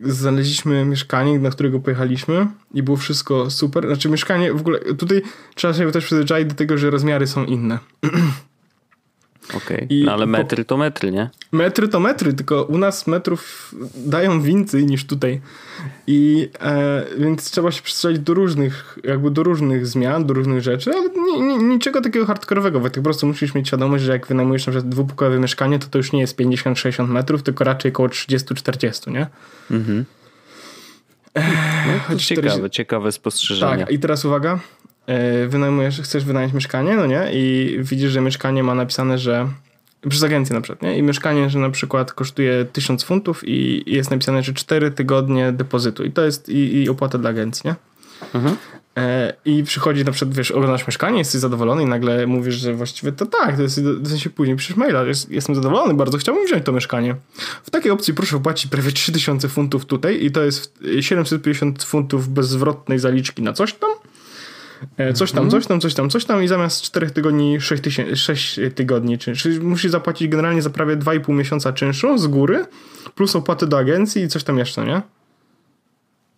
znaleźliśmy 0.03 0.85
mieszkanie, 0.85 1.39
na 1.39 1.49
którego 1.49 1.79
pojechaliśmy 1.79 2.47
i 2.73 2.83
było 2.83 2.97
wszystko 2.97 3.49
super. 3.51 3.87
Znaczy 3.87 4.09
mieszkanie 4.09 4.53
w 4.53 4.59
ogóle, 4.59 4.79
tutaj 4.79 5.21
trzeba 5.55 5.73
się 5.73 5.91
też 5.91 6.05
przyzwyczaić 6.05 6.49
do 6.49 6.55
tego, 6.55 6.77
że 6.77 6.89
rozmiary 6.89 7.27
są 7.27 7.45
inne. 7.45 7.79
Okej. 9.53 9.87
I 9.89 10.03
No 10.05 10.13
ale 10.13 10.25
metry 10.25 10.65
to 10.65 10.77
metry, 10.77 11.11
nie? 11.11 11.29
Metry 11.51 11.87
to 11.87 11.99
metry, 11.99 12.33
tylko 12.33 12.63
u 12.63 12.77
nas 12.77 13.07
metrów 13.07 13.75
dają 13.95 14.41
więcej 14.41 14.85
niż 14.85 15.05
tutaj. 15.05 15.41
I 16.07 16.49
e, 16.59 17.05
więc 17.17 17.51
trzeba 17.51 17.71
się 17.71 17.81
przestrzegać 17.81 18.19
do 18.19 18.33
różnych, 18.33 18.99
jakby 19.03 19.31
do 19.31 19.43
różnych 19.43 19.87
zmian, 19.87 20.25
do 20.25 20.33
różnych 20.33 20.61
rzeczy, 20.61 20.91
ale 20.91 21.09
ni, 21.09 21.41
ni, 21.41 21.63
niczego 21.63 22.01
takiego 22.01 22.25
hardkorowego. 22.25 22.79
Wojtek, 22.79 23.03
po 23.03 23.03
prostu 23.03 23.27
musisz 23.27 23.53
mieć 23.53 23.67
świadomość, 23.67 24.03
że 24.03 24.11
jak 24.11 24.27
wynajmujesz 24.27 24.67
na 24.67 24.71
przykład 24.71 24.89
dwupokojowe 24.89 25.39
mieszkanie, 25.39 25.79
to 25.79 25.87
to 25.87 25.97
już 25.97 26.11
nie 26.11 26.19
jest 26.19 26.39
50-60 26.39 27.07
metrów, 27.07 27.43
tylko 27.43 27.63
raczej 27.63 27.91
około 27.91 28.09
30-40, 28.09 29.11
nie? 29.11 29.27
Mhm. 29.71 30.05
No, 31.35 31.99
choć 32.07 32.25
ciekawe, 32.25 32.47
40 32.47 32.75
ciekawe 32.75 33.11
spostrzeżenia. 33.11 33.85
Tak, 33.85 33.91
i 33.91 33.99
teraz 33.99 34.25
uwaga. 34.25 34.59
E, 35.09 35.47
Wynajmujesz, 35.47 36.01
chcesz 36.01 36.25
wynająć 36.25 36.53
mieszkanie, 36.53 36.95
no 36.95 37.05
nie? 37.05 37.29
I 37.33 37.77
widzisz, 37.81 38.11
że 38.11 38.21
mieszkanie 38.21 38.63
ma 38.63 38.75
napisane, 38.75 39.17
że 39.17 39.47
przez 40.09 40.23
agencję 40.23 40.55
na 40.55 40.61
przykład, 40.61 40.81
nie? 40.81 40.97
I 40.97 41.03
mieszkanie, 41.03 41.49
że 41.49 41.59
na 41.59 41.69
przykład 41.69 42.13
kosztuje 42.13 42.65
1000 42.65 43.03
funtów 43.03 43.41
i 43.47 43.83
jest 43.87 44.11
napisane, 44.11 44.43
że 44.43 44.53
4 44.53 44.91
tygodnie 44.91 45.51
depozytu. 45.51 46.03
I 46.03 46.11
to 46.11 46.25
jest 46.25 46.49
i, 46.49 46.83
i 46.83 46.89
opłata 46.89 47.17
dla 47.17 47.29
agencji, 47.29 47.61
nie? 47.65 47.75
Mhm. 48.33 48.55
E, 48.97 49.33
I 49.45 49.63
przychodzi 49.63 50.05
na 50.05 50.11
przykład, 50.11 50.37
wiesz, 50.37 50.51
oglądasz 50.51 50.87
mieszkanie, 50.87 51.17
jesteś 51.17 51.41
zadowolony 51.41 51.83
i 51.83 51.85
nagle 51.85 52.27
mówisz, 52.27 52.55
że 52.55 52.73
właściwie 52.73 53.11
to 53.11 53.25
tak, 53.25 53.55
to 53.55 53.61
jest, 53.61 53.81
w 53.81 54.09
sensie 54.09 54.29
później 54.29 54.57
piszesz 54.57 54.75
maila, 54.75 55.03
jest, 55.03 55.31
jestem 55.31 55.55
zadowolony, 55.55 55.93
bardzo 55.93 56.17
chciałbym 56.17 56.45
wziąć 56.45 56.65
to 56.65 56.71
mieszkanie. 56.71 57.15
W 57.63 57.69
takiej 57.69 57.91
opcji 57.91 58.13
proszę 58.13 58.37
opłacić 58.37 58.71
prawie 58.71 58.91
3000 58.91 59.49
funtów 59.49 59.85
tutaj 59.85 60.25
i 60.25 60.31
to 60.31 60.43
jest 60.43 60.79
750 61.01 61.83
funtów 61.83 62.29
bezzwrotnej 62.29 62.99
zaliczki 62.99 63.41
na 63.41 63.53
coś 63.53 63.73
tam. 63.73 63.89
E, 64.97 65.13
coś 65.13 65.31
tam, 65.31 65.49
coś 65.49 65.67
tam, 65.67 65.81
coś 65.81 65.93
tam, 65.93 66.09
coś 66.09 66.25
tam 66.25 66.43
i 66.43 66.47
zamiast 66.47 66.81
4 66.81 67.09
tygodni 67.11 67.61
6, 67.61 67.83
tysięcy, 67.83 68.15
6 68.15 68.59
tygodni 68.75 69.17
czynsz. 69.17 69.41
Czyli 69.41 69.59
musisz 69.59 69.91
zapłacić 69.91 70.27
generalnie 70.27 70.61
za 70.61 70.69
prawie 70.69 70.97
2,5 70.97 71.33
miesiąca 71.33 71.73
czynszu 71.73 72.17
z 72.17 72.27
góry, 72.27 72.65
plus 73.15 73.35
opłaty 73.35 73.67
do 73.67 73.77
agencji 73.77 74.23
i 74.23 74.27
coś 74.27 74.43
tam 74.43 74.57
jeszcze, 74.57 74.85
nie? 74.85 75.01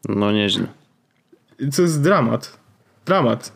No 0.10 0.32
nieźle. 0.32 0.68
Co 1.72 1.82
jest 1.82 2.02
dramat. 2.02 2.58
Dramat. 3.06 3.52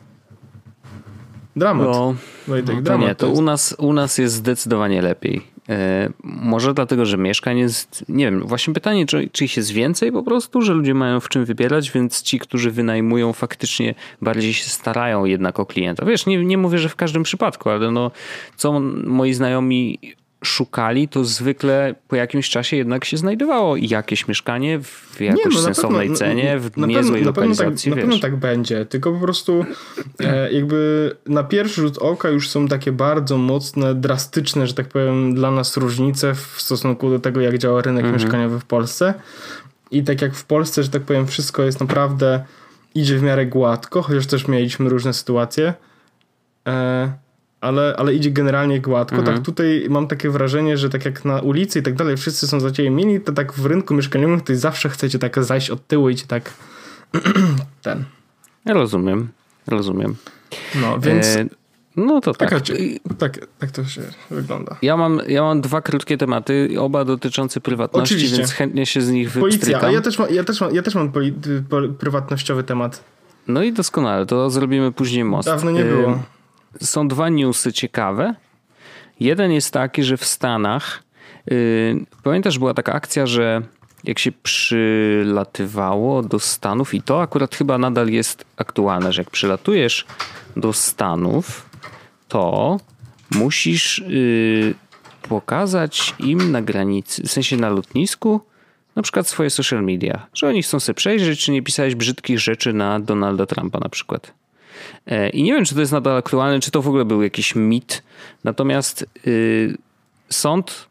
Dramat. 1.55 1.87
No, 1.87 2.15
Wojtek, 2.47 2.75
no 2.75 2.81
to 2.81 2.81
dramat. 2.81 3.07
nie, 3.07 3.15
to 3.15 3.27
jest. 3.27 3.39
u 3.39 3.41
nas, 3.41 3.75
u 3.77 3.93
nas 3.93 4.17
jest 4.17 4.35
zdecydowanie 4.35 5.01
lepiej. 5.01 5.54
E, 5.69 6.09
może 6.23 6.73
dlatego, 6.73 7.05
że 7.05 7.17
mieszkań 7.17 7.57
jest, 7.57 8.05
nie 8.09 8.25
wiem, 8.25 8.47
właśnie 8.47 8.73
pytanie, 8.73 9.05
czy, 9.05 9.29
czy 9.31 9.45
ich 9.45 9.57
jest 9.57 9.71
więcej 9.71 10.11
po 10.11 10.23
prostu, 10.23 10.61
że 10.61 10.73
ludzie 10.73 10.93
mają 10.93 11.19
w 11.19 11.29
czym 11.29 11.45
wybierać, 11.45 11.91
więc 11.91 12.21
ci, 12.21 12.39
którzy 12.39 12.71
wynajmują 12.71 13.33
faktycznie 13.33 13.95
bardziej 14.21 14.53
się 14.53 14.69
starają 14.69 15.25
jednak 15.25 15.59
o 15.59 15.65
klienta. 15.65 16.05
Wiesz, 16.05 16.25
nie, 16.25 16.45
nie 16.45 16.57
mówię, 16.57 16.77
że 16.77 16.89
w 16.89 16.95
każdym 16.95 17.23
przypadku, 17.23 17.69
ale 17.69 17.91
no, 17.91 18.11
co 18.55 18.79
moi 19.03 19.33
znajomi 19.33 19.99
szukali, 20.45 21.07
to 21.07 21.23
zwykle 21.25 21.95
po 22.07 22.15
jakimś 22.15 22.49
czasie 22.49 22.77
jednak 22.77 23.05
się 23.05 23.17
znajdowało 23.17 23.75
jakieś 23.75 24.27
mieszkanie 24.27 24.79
w 24.83 25.21
jakoś 25.21 25.53
no, 25.55 25.61
sensownej 25.61 26.01
pewno- 26.07 26.15
cenie, 26.15 26.59
w 26.59 26.77
na 26.77 26.87
niezłej 26.87 27.13
pewno, 27.13 27.29
na 27.29 27.33
pewno 27.33 27.49
lokalizacji, 27.49 27.91
tak, 27.91 27.97
Na 27.97 28.01
pewno 28.05 28.19
tak 28.19 28.35
będzie, 28.35 28.85
tylko 28.85 29.11
po 29.11 29.19
prostu 29.19 29.65
e, 30.19 30.51
jakby 30.51 31.11
na 31.25 31.43
pierwszy 31.43 31.81
rzut 31.81 31.97
oka 31.97 32.29
już 32.29 32.49
są 32.49 32.67
takie 32.67 32.91
bardzo 32.91 33.37
mocne, 33.37 33.95
drastyczne, 33.95 34.67
że 34.67 34.73
tak 34.73 34.87
powiem, 34.87 35.35
dla 35.35 35.51
nas 35.51 35.77
różnice 35.77 36.35
w 36.35 36.55
stosunku 36.61 37.09
do 37.09 37.19
tego, 37.19 37.41
jak 37.41 37.57
działa 37.57 37.81
rynek 37.81 38.05
Mhm. 38.05 38.21
mieszkaniowy 38.23 38.59
w 38.59 38.65
Polsce. 38.65 39.13
I 39.91 40.03
tak 40.03 40.21
jak 40.21 40.35
w 40.35 40.45
Polsce, 40.45 40.83
że 40.83 40.89
tak 40.89 41.01
powiem, 41.01 41.27
wszystko 41.27 41.63
jest 41.63 41.79
naprawdę, 41.79 42.43
idzie 42.95 43.17
w 43.17 43.23
miarę 43.23 43.45
gładko, 43.45 44.01
chociaż 44.01 44.27
też 44.27 44.47
mieliśmy 44.47 44.89
różne 44.89 45.13
sytuacje. 45.13 45.73
E, 46.67 47.13
ale, 47.65 47.95
ale 47.97 48.13
idzie 48.13 48.31
generalnie 48.31 48.81
gładko. 48.81 49.15
Mhm. 49.17 49.35
Tak 49.37 49.45
tutaj 49.45 49.85
mam 49.89 50.07
takie 50.07 50.29
wrażenie, 50.29 50.77
że 50.77 50.89
tak 50.89 51.05
jak 51.05 51.25
na 51.25 51.39
ulicy 51.41 51.79
i 51.79 51.83
tak 51.83 51.93
dalej 51.95 52.17
wszyscy 52.17 52.47
są 52.47 52.59
zaciemieni, 52.59 53.21
to 53.21 53.31
tak 53.33 53.53
w 53.53 53.65
rynku 53.65 53.93
mieszkaniowym 53.93 54.41
to 54.41 54.55
zawsze 54.55 54.89
chcecie 54.89 55.19
tak 55.19 55.43
zajść 55.43 55.69
od 55.69 55.87
tyłu 55.87 56.09
i 56.09 56.15
cię 56.15 56.25
tak 56.27 56.53
ten. 57.81 58.03
Rozumiem, 58.65 59.27
rozumiem. 59.67 60.15
No, 60.81 60.99
więc 60.99 61.25
E, 61.25 61.45
no 61.95 62.21
to 62.21 62.33
tak. 62.33 62.49
taka, 62.49 62.61
tak, 63.17 63.47
tak 63.59 63.71
to 63.71 63.85
się 63.85 64.01
wygląda. 64.31 64.75
Ja 64.81 64.97
mam, 64.97 65.21
ja 65.27 65.41
mam 65.41 65.61
dwa 65.61 65.81
krótkie 65.81 66.17
tematy, 66.17 66.69
oba 66.79 67.05
dotyczące 67.05 67.61
prywatności, 67.61 68.15
Oczywiście. 68.15 68.37
więc 68.37 68.51
chętnie 68.51 68.85
się 68.85 69.01
z 69.01 69.11
nich 69.11 69.31
Policja, 69.31 69.49
wypstrykam. 69.59 69.85
a 69.89 69.91
ja 69.91 70.01
też, 70.01 70.19
mam, 70.19 70.33
ja 70.33 70.43
też 70.43 70.61
mam, 70.61 70.75
ja 70.75 70.81
też 70.81 70.95
mam 70.95 71.11
poli, 71.11 71.33
pol, 71.69 71.93
prywatnościowy 71.93 72.63
temat. 72.63 73.03
No 73.47 73.63
i 73.63 73.73
doskonale, 73.73 74.25
to 74.25 74.49
zrobimy 74.49 74.91
później 74.91 75.23
most. 75.23 75.47
Dawno 75.47 75.71
nie 75.71 75.81
E, 75.81 75.85
było. 75.85 76.19
Są 76.81 77.07
dwa 77.07 77.29
newsy 77.29 77.73
ciekawe. 77.73 78.35
Jeden 79.19 79.51
jest 79.51 79.71
taki, 79.71 80.03
że 80.03 80.17
w 80.17 80.25
Stanach, 80.25 81.03
yy, 81.47 82.05
pamiętasz, 82.23 82.59
była 82.59 82.73
taka 82.73 82.93
akcja, 82.93 83.25
że 83.25 83.61
jak 84.03 84.19
się 84.19 84.31
przylatywało 84.31 86.21
do 86.21 86.39
Stanów, 86.39 86.93
i 86.93 87.01
to 87.01 87.21
akurat 87.21 87.55
chyba 87.55 87.77
nadal 87.77 88.09
jest 88.09 88.45
aktualne, 88.57 89.13
że 89.13 89.21
jak 89.21 89.29
przylatujesz 89.29 90.05
do 90.57 90.73
Stanów, 90.73 91.69
to 92.27 92.77
musisz 93.31 94.03
yy, 94.07 94.73
pokazać 95.29 96.15
im 96.19 96.51
na 96.51 96.61
granicy, 96.61 97.23
w 97.23 97.31
sensie 97.31 97.57
na 97.57 97.69
lotnisku, 97.69 98.41
na 98.95 99.01
przykład 99.01 99.27
swoje 99.27 99.49
social 99.49 99.83
media, 99.83 100.27
że 100.33 100.47
oni 100.47 100.63
chcą 100.63 100.79
sobie 100.79 100.93
przejrzeć, 100.93 101.39
czy 101.39 101.51
nie 101.51 101.61
pisałeś 101.61 101.95
brzydkich 101.95 102.39
rzeczy 102.39 102.73
na 102.73 102.99
Donalda 102.99 103.45
Trumpa 103.45 103.79
na 103.79 103.89
przykład. 103.89 104.33
E, 105.07 105.29
I 105.29 105.43
nie 105.43 105.53
wiem, 105.53 105.65
czy 105.65 105.75
to 105.75 105.79
jest 105.79 105.91
nadal 105.91 106.17
aktualne, 106.17 106.59
czy 106.59 106.71
to 106.71 106.81
w 106.81 106.87
ogóle 106.87 107.05
był 107.05 107.23
jakiś 107.23 107.55
mit. 107.55 108.03
Natomiast 108.43 109.05
y, 109.27 109.77
sąd 110.29 110.87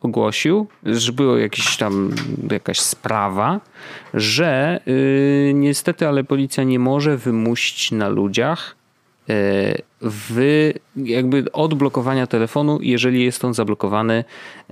ogłosił, 0.00 0.66
że 0.84 1.12
była 1.12 1.38
jakiś 1.38 1.76
tam 1.76 2.10
jakaś 2.50 2.80
sprawa, 2.80 3.60
że 4.14 4.80
y, 4.88 5.52
niestety, 5.54 6.08
ale 6.08 6.24
policja 6.24 6.64
nie 6.64 6.78
może 6.78 7.16
wymusić 7.16 7.92
na 7.92 8.08
ludziach 8.08 8.76
y, 9.30 9.82
w 10.00 10.70
jakby 10.96 11.52
odblokowania 11.52 12.26
telefonu, 12.26 12.78
jeżeli 12.82 13.24
jest 13.24 13.44
on 13.44 13.54
zablokowany 13.54 14.24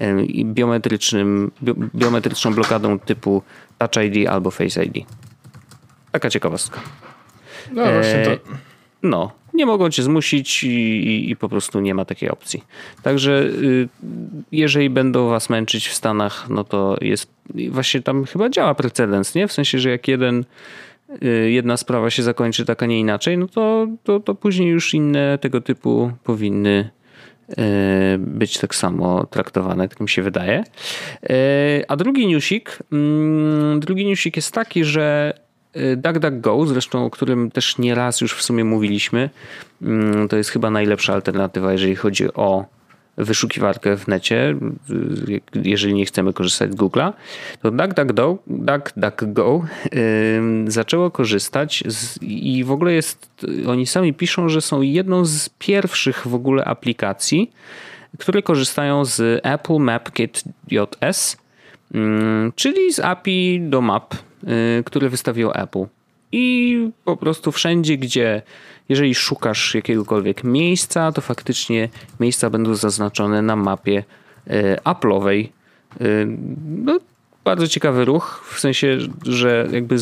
y, 0.02 0.44
biometrycznym, 0.44 1.50
bio, 1.62 1.74
biometryczną 1.94 2.54
blokadą 2.54 2.98
typu 2.98 3.42
Touch 3.78 4.04
ID 4.04 4.28
albo 4.28 4.50
Face 4.50 4.84
ID. 4.84 5.06
Taka 6.12 6.30
ciekawostka. 6.30 6.80
No 7.72 7.82
właśnie 7.92 8.14
E, 8.14 8.24
to. 8.24 8.42
No, 9.02 9.32
nie 9.54 9.66
mogą 9.66 9.90
cię 9.90 10.02
zmusić 10.02 10.64
i, 10.64 10.68
i, 10.68 11.30
i 11.30 11.36
po 11.36 11.48
prostu 11.48 11.80
nie 11.80 11.94
ma 11.94 12.04
takiej 12.04 12.30
opcji. 12.30 12.64
Także 13.02 13.42
y, 13.42 13.88
jeżeli 14.52 14.90
będą 14.90 15.28
was 15.28 15.50
męczyć 15.50 15.88
w 15.88 15.94
Stanach, 15.94 16.46
no 16.50 16.64
to 16.64 16.96
jest 17.00 17.30
właśnie 17.70 18.02
tam 18.02 18.24
chyba 18.24 18.48
działa 18.48 18.74
precedens, 18.74 19.34
nie? 19.34 19.48
W 19.48 19.52
sensie, 19.52 19.78
że 19.78 19.90
jak 19.90 20.08
jeden 20.08 20.44
y, 21.22 21.50
jedna 21.50 21.76
sprawa 21.76 22.10
się 22.10 22.22
zakończy 22.22 22.64
tak, 22.64 22.82
a 22.82 22.86
nie 22.86 23.00
inaczej, 23.00 23.38
no 23.38 23.48
to, 23.48 23.86
to, 24.04 24.20
to 24.20 24.34
później 24.34 24.68
już 24.68 24.94
inne 24.94 25.38
tego 25.38 25.60
typu 25.60 26.10
powinny 26.24 26.90
y, 27.50 27.54
być 28.18 28.58
tak 28.58 28.74
samo 28.74 29.26
traktowane, 29.26 29.88
tak 29.88 30.00
mi 30.00 30.08
się 30.08 30.22
wydaje. 30.22 30.64
Y, 31.30 31.84
A 31.88 31.96
drugi 31.96 32.26
newsik, 32.26 32.78
mm, 32.92 33.80
drugi 33.80 34.06
newsik 34.06 34.36
jest 34.36 34.52
taki, 34.52 34.84
że 34.84 35.34
DuckDuckGo, 35.96 36.66
zresztą 36.66 37.04
o 37.04 37.10
którym 37.10 37.50
też 37.50 37.78
nieraz 37.78 38.20
już 38.20 38.34
w 38.34 38.42
sumie 38.42 38.64
mówiliśmy, 38.64 39.30
mm, 39.82 40.28
to 40.28 40.36
jest 40.36 40.50
chyba 40.50 40.70
najlepsza 40.70 41.14
alternatywa, 41.14 41.72
jeżeli 41.72 41.96
chodzi 41.96 42.34
o 42.34 42.64
wyszukiwarkę 43.16 43.96
w 43.96 44.08
necie, 44.08 44.54
y, 44.90 45.40
jeżeli 45.54 45.94
nie 45.94 46.06
chcemy 46.06 46.32
korzystać 46.32 46.72
z 46.72 46.74
Google'a, 46.74 47.12
to 47.62 47.70
DuckDuckGo, 47.70 48.38
DuckDuckGo 48.46 49.64
ym, 50.36 50.70
zaczęło 50.70 51.10
korzystać 51.10 51.84
z, 51.86 52.22
i 52.22 52.64
w 52.64 52.70
ogóle 52.70 52.92
jest, 52.92 53.46
oni 53.66 53.86
sami 53.86 54.14
piszą, 54.14 54.48
że 54.48 54.60
są 54.60 54.80
jedną 54.80 55.24
z 55.24 55.48
pierwszych 55.48 56.26
w 56.26 56.34
ogóle 56.34 56.64
aplikacji, 56.64 57.52
które 58.18 58.42
korzystają 58.42 59.04
z 59.04 59.40
Apple 59.46 59.78
MapKit 59.78 60.42
JS, 60.70 61.36
ym, 61.94 62.52
czyli 62.56 62.92
z 62.92 63.00
API 63.00 63.60
do 63.60 63.80
map, 63.80 64.14
y, 64.14 64.18
które 64.84 65.08
wystawiło 65.08 65.54
Apple. 65.54 65.84
I 66.32 66.78
po 67.04 67.16
prostu 67.16 67.52
wszędzie, 67.52 67.98
gdzie 67.98 68.42
jeżeli 68.88 69.14
szukasz 69.14 69.74
jakiegokolwiek 69.74 70.44
miejsca, 70.44 71.12
to 71.12 71.20
faktycznie 71.20 71.88
miejsca 72.20 72.50
będą 72.50 72.74
zaznaczone 72.74 73.42
na 73.42 73.56
mapie 73.56 74.04
y, 74.46 74.76
Apple'owej. 74.84 75.48
Y, 76.00 76.26
No, 76.68 76.98
bardzo 77.44 77.68
ciekawy 77.68 78.04
ruch, 78.04 78.44
w 78.52 78.60
sensie, 78.60 78.98
że 79.22 79.68
jakby 79.72 79.96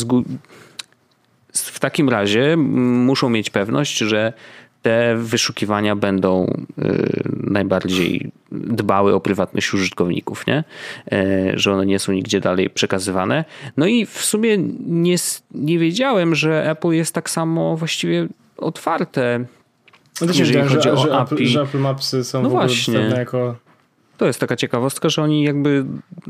w 1.53 1.79
takim 1.79 2.09
razie 2.09 2.57
muszą 2.57 3.31
mieć 3.31 3.51
pewność, 3.51 3.99
że 3.99 4.33
te 4.83 5.17
wyszukiwania 5.17 5.97
będą 5.97 6.47
y, 6.79 7.23
najbardziej 7.41 8.31
dbały 8.53 9.15
o 9.15 9.21
prywatność 9.21 9.75
użytkowników, 9.75 10.47
nie? 10.47 10.65
E, 11.13 11.53
że 11.59 11.73
one 11.73 11.87
nie 11.87 11.99
są 11.99 12.13
nigdzie 12.13 12.41
dalej 12.41 12.71
przekazywane. 12.71 13.45
No 13.77 13.87
i 13.87 14.07
w 14.07 14.25
sumie 14.25 14.59
nie, 14.87 15.17
nie 15.51 15.79
wiedziałem, 15.79 16.35
że 16.35 16.71
Apple 16.71 16.89
jest 16.91 17.15
tak 17.15 17.31
samo 17.31 17.77
właściwie 17.77 18.29
otwarte. 18.57 19.45
No 20.21 20.27
też 20.27 20.39
jeżeli 20.39 20.69
chodzi 20.69 20.83
że, 20.83 20.93
o 20.93 20.97
że, 20.97 21.09
Apple, 21.09 21.35
API. 21.35 21.47
że 21.49 21.63
Apple 21.63 21.79
Mapsy 21.79 22.25
są 22.25 22.43
No 22.43 22.49
w 22.51 22.53
ogóle 22.53 22.67
właśnie. 22.69 22.95
dostępne 22.95 23.19
jako. 23.19 23.57
To 24.23 24.27
jest 24.27 24.41
taka 24.41 24.57
ciekawostka, 24.57 25.09
że 25.09 25.23
oni 25.23 25.43
jakby 25.43 25.85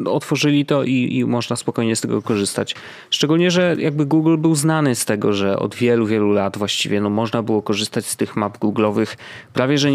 otworzyli 0.05 0.67
to 0.67 0.85
i, 0.85 1.17
i 1.17 1.25
można 1.25 1.57
spokojnie 1.57 1.97
z 1.97 2.01
tego 2.01 2.23
korzystać. 2.23 2.75
Szczególnie, 3.11 3.51
że 3.51 3.77
jakby 3.79 4.07
Google 4.07 4.37
był 4.37 4.55
znany 4.55 4.95
z 4.95 5.05
tego, 5.05 5.33
że 5.33 5.59
od 5.59 5.75
wielu, 5.75 6.07
wielu 6.07 6.31
lat 6.33 6.59
właściwie 6.59 7.01
no, 7.01 7.11
można 7.11 7.43
było 7.43 7.63
korzystać 7.63 8.07
z 8.07 8.17
tych 8.17 8.37
map 8.37 8.59
Google'owych 8.59 9.17
prawie 9.53 9.79
że 9.79 9.89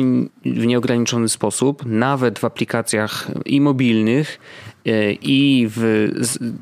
w 0.46 0.66
nieograniczony 0.66 1.30
sposób, 1.30 1.86
nawet 1.86 2.40
w 2.40 2.46
aplikacjach 2.46 3.28
i 3.46 3.62
mobilnych, 3.62 4.40
e, 4.86 5.12
i 5.14 5.68
w 5.70 6.08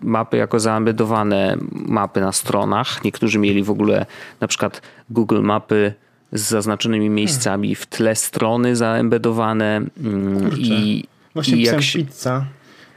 mapy 0.04 0.38
jako 0.38 0.60
zaembedowane 0.60 1.58
mapy 1.72 2.22
na 2.22 2.32
stronach. 2.32 3.04
Niektórzy 3.04 3.40
mieli 3.40 3.64
w 3.64 3.70
ogóle 3.70 4.06
na 4.40 4.48
przykład 4.48 4.82
Google 5.10 5.42
Mapy 5.42 5.94
z 6.32 6.42
zaznaczonymi 6.42 7.10
miejscami 7.10 7.76
w 7.76 7.86
tle 7.86 8.16
strony 8.16 8.76
zaembedowane 8.76 9.82
mm, 10.04 10.52
i 10.58 11.04
Właśnie 11.36 11.56
I 11.58 11.62
jak 11.62 11.64
pisałem 11.66 11.82
się- 11.84 12.00
pizza 12.00 12.46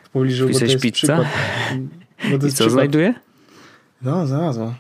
w 0.03 0.09
pobliżu, 0.09 0.49
bo 0.49 0.59
to 0.59 0.65
jest 0.65 0.83
pizza? 0.83 1.07
przykład. 1.07 1.29
Bo 2.31 2.37
I 2.37 2.41
co 2.41 2.47
przykład. 2.49 2.71
znajduje? 2.71 3.15
No, 4.03 4.27
znalazło. 4.27 4.75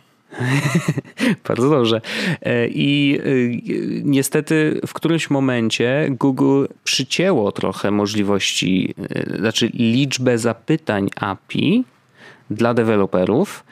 Bardzo 1.48 1.70
dobrze. 1.70 2.00
E, 2.42 2.68
I 2.68 3.18
e, 3.18 3.22
niestety 4.04 4.80
w 4.86 4.92
którymś 4.92 5.30
momencie 5.30 6.06
Google 6.10 6.64
przycięło 6.84 7.52
trochę 7.52 7.90
możliwości, 7.90 8.94
e, 9.10 9.38
znaczy 9.38 9.70
liczbę 9.74 10.38
zapytań 10.38 11.08
API 11.16 11.84
dla 12.50 12.74
deweloperów. 12.74 13.64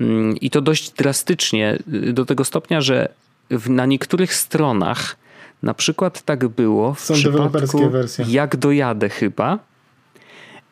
Mm, 0.00 0.36
I 0.36 0.50
to 0.50 0.60
dość 0.60 0.90
drastycznie, 0.90 1.78
do 2.12 2.24
tego 2.24 2.44
stopnia, 2.44 2.80
że 2.80 3.08
na 3.68 3.86
niektórych 3.86 4.34
stronach 4.34 5.16
na 5.62 5.74
przykład 5.74 6.22
tak 6.22 6.48
było 6.48 6.94
w 6.94 7.00
Są 7.00 7.14
przypadku 7.14 7.38
deweloperskie 7.38 7.88
wersje. 7.90 8.24
jak 8.28 8.56
dojadę 8.56 9.08
chyba. 9.08 9.58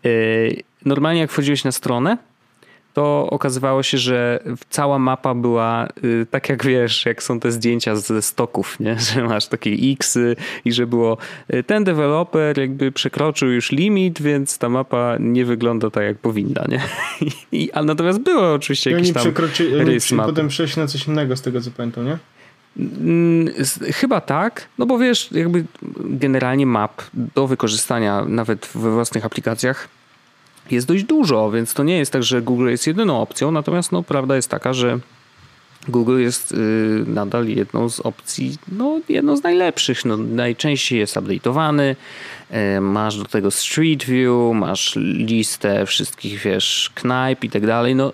Yy, 0.05 0.62
Normalnie 0.85 1.20
jak 1.20 1.31
wchodziłeś 1.31 1.64
na 1.64 1.73
stronę, 1.73 2.18
to 2.94 3.27
okazywało 3.31 3.83
się, 3.83 3.99
że 3.99 4.40
cała 4.70 4.99
mapa 4.99 5.35
była 5.35 5.88
y, 6.05 6.27
tak 6.31 6.49
jak 6.49 6.64
wiesz, 6.66 7.07
jak 7.07 7.23
są 7.23 7.40
te 7.40 7.53
zdjęcia 7.53 7.97
ze 7.97 8.23
stoków, 8.23 8.81
nie? 8.81 8.97
że 9.14 9.25
masz 9.25 9.47
takie 9.47 9.70
xy 9.92 10.37
i 10.64 10.73
że 10.73 10.87
było 10.87 11.16
y, 11.55 11.62
ten 11.62 11.85
deweloper 11.85 12.59
jakby 12.59 12.92
przekroczył 12.92 13.51
już 13.53 13.73
limit, 13.73 14.23
więc 14.23 14.59
ta 14.59 14.68
mapa 14.68 15.16
nie 15.20 15.44
wygląda 15.44 15.90
tak 15.90 16.05
jak 16.05 16.18
powinna, 16.18 16.64
nie? 16.68 16.81
I, 17.61 17.73
a 17.73 17.83
natomiast 17.83 18.18
było 18.18 18.53
oczywiście 18.53 18.90
I 18.90 18.92
jakiś 18.92 19.12
tam 19.12 19.23
przekroczyli, 19.23 19.75
oni 19.77 19.85
rys 19.85 20.12
mapy. 20.12 20.29
potem 20.29 20.49
przeszli 20.49 20.83
na 20.83 20.88
coś 20.88 21.07
innego 21.09 21.37
z 21.37 21.42
tego 21.42 21.61
co 21.61 21.70
pamiętam, 21.70 22.05
nie? 22.05 22.18
Mm, 22.76 23.48
Chyba 23.92 24.20
tak, 24.20 24.68
no 24.78 24.87
bo 24.87 24.98
wiesz, 24.98 25.28
jakby 25.32 25.64
generalnie 25.98 26.66
map 26.66 27.02
do 27.14 27.46
wykorzystania 27.46 28.24
nawet 28.24 28.68
we 28.74 28.90
własnych 28.90 29.24
aplikacjach 29.24 29.88
jest 30.70 30.87
dość 30.87 31.04
dużo, 31.04 31.50
więc 31.50 31.74
to 31.74 31.82
nie 31.82 31.98
jest 31.98 32.12
tak, 32.12 32.22
że 32.22 32.42
Google 32.42 32.68
jest 32.68 32.87
jedyną 32.87 33.20
opcją, 33.20 33.50
natomiast 33.50 33.92
no, 33.92 34.02
prawda 34.02 34.37
jest 34.37 34.48
taka, 34.48 34.72
że 34.72 34.98
Google 35.88 36.20
jest 36.20 36.52
y, 36.52 36.56
nadal 37.06 37.48
jedną 37.48 37.88
z 37.88 38.00
opcji, 38.00 38.56
no 38.72 39.00
jedną 39.08 39.37
z 39.37 39.42
najlepszych, 39.42 40.04
no, 40.04 40.16
najczęściej 40.16 40.98
jest 40.98 41.16
update'owany, 41.16 41.94
y, 42.76 42.80
masz 42.80 43.16
do 43.16 43.24
tego 43.24 43.50
Street 43.50 44.04
View, 44.04 44.54
masz 44.54 44.96
listę 44.96 45.87
wszystkich, 45.87 46.40
wiesz, 46.40 46.90
knajp 46.94 47.44
i 47.44 47.50
tak 47.50 47.66
dalej, 47.66 47.94
no 47.94 48.12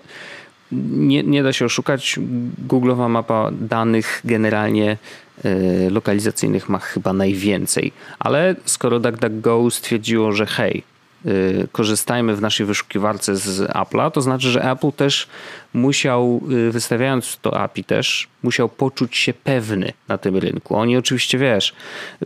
nie, 0.91 1.23
nie 1.23 1.43
da 1.43 1.53
się 1.53 1.65
oszukać. 1.65 2.19
Google'owa 2.67 3.09
mapa 3.09 3.51
danych 3.51 4.21
generalnie 4.25 4.97
e, 5.43 5.89
lokalizacyjnych 5.89 6.69
ma 6.69 6.79
chyba 6.79 7.13
najwięcej. 7.13 7.91
Ale 8.19 8.55
skoro 8.65 8.99
DuckDuckGo 8.99 9.71
stwierdziło, 9.71 10.31
że 10.31 10.45
hej, 10.45 10.83
e, 11.25 11.29
korzystajmy 11.71 12.35
w 12.35 12.41
naszej 12.41 12.65
wyszukiwarce 12.65 13.35
z 13.35 13.71
Apple'a, 13.71 14.11
to 14.11 14.21
znaczy, 14.21 14.47
że 14.51 14.71
Apple 14.71 14.91
też 14.91 15.27
musiał, 15.73 16.41
e, 16.67 16.71
wystawiając 16.71 17.37
to 17.41 17.59
API 17.59 17.83
też, 17.83 18.27
musiał 18.43 18.69
poczuć 18.69 19.17
się 19.17 19.33
pewny 19.33 19.93
na 20.07 20.17
tym 20.17 20.37
rynku. 20.37 20.75
Oni 20.75 20.97
oczywiście, 20.97 21.37
wiesz, 21.37 21.73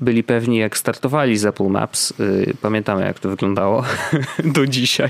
byli 0.02 0.24
pewni 0.24 0.58
jak 0.58 0.78
startowali 0.78 1.38
z 1.38 1.46
Apple 1.46 1.68
Maps. 1.68 2.14
E, 2.20 2.24
Pamiętamy 2.62 3.06
jak 3.06 3.20
to 3.20 3.30
wyglądało 3.30 3.86
do 4.56 4.68
dzisiaj. 4.68 5.10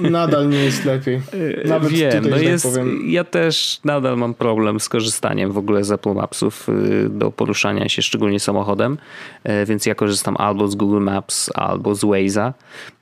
Nadal 0.00 0.48
nie 0.48 0.58
jest 0.64 0.84
lepiej. 0.84 1.20
Nawet 1.64 1.92
Wiem, 1.92 2.10
tutaj, 2.12 2.30
no 2.30 2.36
tak 2.36 2.42
jest, 2.46 2.64
powiem. 2.64 3.10
ja 3.10 3.24
też 3.24 3.80
nadal 3.84 4.16
mam 4.16 4.34
problem 4.34 4.80
z 4.80 4.88
korzystaniem 4.88 5.52
w 5.52 5.58
ogóle 5.58 5.84
z 5.84 5.92
Apple 5.92 6.12
Mapsów 6.14 6.68
y, 6.68 7.08
do 7.10 7.30
poruszania 7.30 7.88
się, 7.88 8.02
szczególnie 8.02 8.40
samochodem, 8.40 8.98
y, 9.62 9.66
więc 9.66 9.86
ja 9.86 9.94
korzystam 9.94 10.36
albo 10.38 10.68
z 10.68 10.74
Google 10.74 11.00
Maps, 11.00 11.50
albo 11.54 11.94
z 11.94 12.00
Waze'a, 12.04 12.52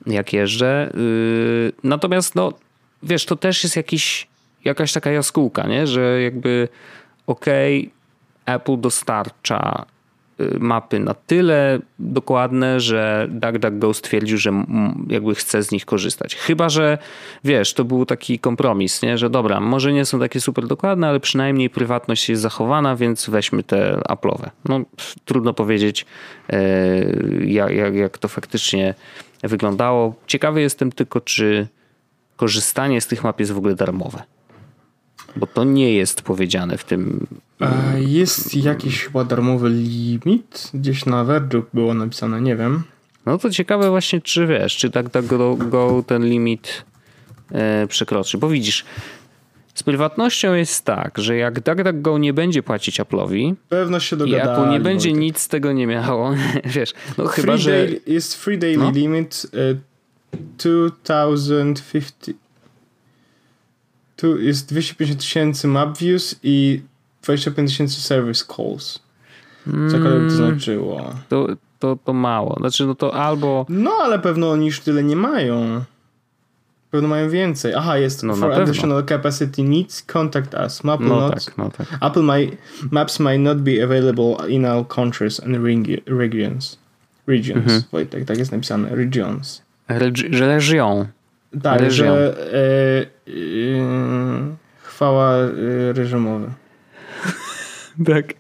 jak 0.07 0.33
jeżdżę. 0.33 0.93
Y, 0.95 1.73
Natomiast 1.85 2.35
no, 2.35 2.53
wiesz, 3.03 3.25
to 3.27 3.37
też 3.37 3.62
jest 3.65 3.77
jakiś, 3.77 4.27
jakaś 4.64 4.92
taka 4.92 5.11
jaskółka, 5.11 5.66
nie? 5.66 5.87
że 5.87 6.22
jakby 6.22 6.68
okej, 7.27 7.90
Apple 8.46 8.81
dostarcza 8.81 9.87
y, 10.40 10.59
mapy 10.61 11.01
na 11.01 11.14
tyle 11.14 11.79
dokładne, 11.98 12.81
że 12.81 13.29
DuckDuckGo 13.31 13.94
stwierdził, 13.94 14.38
że 14.38 14.64
jakby 15.09 15.35
chce 15.35 15.62
z 15.62 15.70
nich 15.70 15.85
korzystać. 15.85 16.37
Chyba, 16.37 16.68
że 16.68 16.98
wiesz, 17.44 17.75
to 17.75 17.85
był 17.85 18.07
taki 18.07 18.38
kompromis, 18.38 19.03
nie? 19.03 19.18
że 19.18 19.31
dobra, 19.31 19.61
może 19.61 19.92
nie 19.92 20.05
są 20.05 20.20
takie 20.20 20.40
super 20.40 20.66
dokładne, 20.66 21.09
ale 21.09 21.20
przynajmniej 21.20 21.70
prywatność 21.70 22.29
jest 22.29 22.42
zachowana, 22.42 22.96
więc 22.96 23.31
weźmy 23.31 23.62
te 23.62 24.01
Apple'owe. 24.09 24.51
No, 24.68 24.81
trudno 25.25 25.55
powiedzieć, 25.55 26.07
e, 26.51 26.59
jak, 27.44 27.72
jak, 27.72 27.94
jak 27.94 28.18
to 28.18 28.29
faktycznie 28.29 28.94
wyglądało. 29.42 30.14
Ciekawy 30.27 30.61
jestem 30.61 30.92
tylko, 30.92 31.20
czy 31.20 31.68
korzystanie 32.37 33.01
z 33.01 33.07
tych 33.07 33.25
map 33.25 33.40
jest 33.40 33.53
w 33.53 33.59
ogóle 33.59 33.75
darmowe. 33.75 34.22
Bo 35.37 35.47
to 35.47 35.64
nie 35.64 35.92
jest 35.95 36.23
powiedziane 36.23 36.79
w 36.79 36.85
tym 36.85 37.27
jest 37.99 38.55
jakiś 38.55 39.05
chyba 39.05 39.25
darmowy 39.25 39.68
limit? 39.71 40.71
Gdzieś 40.75 41.07
na 41.07 41.25
Verge'u 41.25 41.62
było 41.75 41.95
napisane, 41.95 42.40
nie 42.40 42.57
wiem. 42.57 42.83
No 43.27 43.38
to 43.38 43.51
ciekawe 43.51 43.90
właśnie, 43.90 44.21
czy 44.21 44.47
wiesz, 44.47 44.77
czy 44.77 44.90
tak 44.90 45.11
tak 45.11 45.27
go, 45.27 45.57
go 45.57 46.05
ten 46.07 46.25
limit 46.25 46.85
e, 47.53 47.87
przekroczy. 47.87 48.38
Bo 48.38 48.49
widzisz, 48.49 48.85
z 49.75 49.83
prywatnością 49.83 50.55
jest 50.55 50.85
tak, 50.85 51.18
że 51.18 51.37
jak 51.37 51.61
DuckDuckGo 51.61 52.18
nie 52.18 52.33
będzie 52.33 52.62
płacić 52.62 53.01
Apple'owi 53.01 53.55
Pewno 53.68 54.01
się 54.01 54.16
dogadali. 54.16 54.51
Apple 54.61 54.71
nie 54.71 54.81
będzie 54.81 55.09
Wojtek. 55.09 55.23
nic 55.23 55.38
z 55.38 55.49
tego 55.49 55.73
nie 55.73 55.87
miało, 55.87 56.35
wiesz, 56.77 56.92
no 57.18 57.27
chyba, 57.27 57.53
free 57.53 57.62
że... 57.62 57.87
jest 58.07 58.35
free 58.35 58.59
daily 58.59 58.79
No. 58.79 58.90
limit 58.90 59.47
e, 59.55 59.75
2050 60.59 62.41
tu 64.22 64.38
jest 64.40 64.68
250 64.68 65.20
tysięcy 65.20 65.68
map 65.68 65.98
views 65.98 66.35
i 66.42 66.82
25 67.22 67.70
tysięcy 67.70 68.00
service 68.00 68.44
calls. 68.56 68.98
Cokolwiek 69.64 70.04
Mm. 70.20 70.28
to 70.28 70.35
znaczyło. 70.37 71.14
To, 71.28 71.46
to, 71.78 71.96
to 72.04 72.12
mało. 72.12 72.56
Znaczy, 72.61 72.87
no 72.87 72.94
to 72.94 73.14
albo... 73.14 73.66
No, 73.68 73.90
ale 74.02 74.18
pewno 74.18 74.50
oni 74.50 74.66
już 74.66 74.80
tyle 74.80 75.02
nie 75.04 75.16
mają. 75.16 75.85
Pewno 76.90 77.08
mają 77.08 77.30
więcej. 77.30 77.74
Aha, 77.74 77.98
jest 77.98 78.22
No, 78.22 78.37
for 78.37 78.52
additional 78.52 79.04
capacity 79.04 79.62
needs, 79.62 80.02
contact 80.02 80.54
us. 80.66 80.85
Map 80.85 81.00
No 81.00 81.08
not, 81.08 81.44
tak, 81.44 81.58
no 81.58 81.70
tak. 81.70 81.87
Apple 82.00 82.22
may, 82.22 82.56
maps 82.90 83.20
may 83.20 83.38
not 83.38 83.58
be 83.58 83.85
available 83.85 84.48
in 84.48 84.64
all 84.64 84.85
countries 84.85 85.40
and 85.40 85.56
regi- 85.56 86.02
regions. 86.06 86.78
Regions, 87.26 87.64
Mhm. 87.66 87.82
Wojtek, 87.92 88.24
tak 88.24 88.38
jest 88.38 88.52
napisane. 88.52 88.96
Regions. 88.96 89.62
Regi- 89.88 90.35
Że 90.35 90.46
leżyą. 90.46 91.06
Tak, 91.62 91.80
Reżim. 91.80 92.06
że 92.06 92.37
e, 92.54 93.21
chwała 94.83 95.35
e, 95.37 95.49
reżimowy. 95.92 96.47
Tak. 98.07 98.35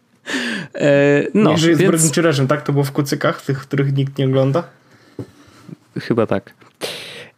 E, 0.74 1.22
no, 1.34 1.50
Niech 1.50 1.58
żyje 1.58 1.76
więc... 1.76 1.88
zbrodniczy 1.88 2.22
reżim, 2.22 2.46
tak? 2.46 2.62
To 2.62 2.72
było 2.72 2.84
w 2.84 2.92
kucykach, 2.92 3.42
tych, 3.42 3.58
których 3.58 3.96
nikt 3.96 4.18
nie 4.18 4.26
ogląda? 4.26 4.62
Chyba 6.00 6.26
tak. 6.26 6.54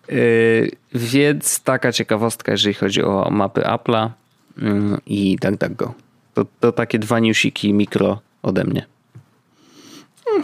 Yy, 0.08 0.70
więc 0.94 1.60
taka 1.60 1.92
ciekawostka, 1.92 2.52
jeżeli 2.52 2.74
chodzi 2.74 3.02
o 3.02 3.28
mapy 3.30 3.60
Apple'a 3.60 4.10
yy, 4.58 4.98
i 5.06 5.36
DuckDuckGo. 5.36 5.94
To, 6.34 6.46
to 6.60 6.72
takie 6.72 6.98
dwa 6.98 7.18
newsiki 7.18 7.72
mikro 7.72 8.20
ode 8.42 8.64
mnie. 8.64 8.86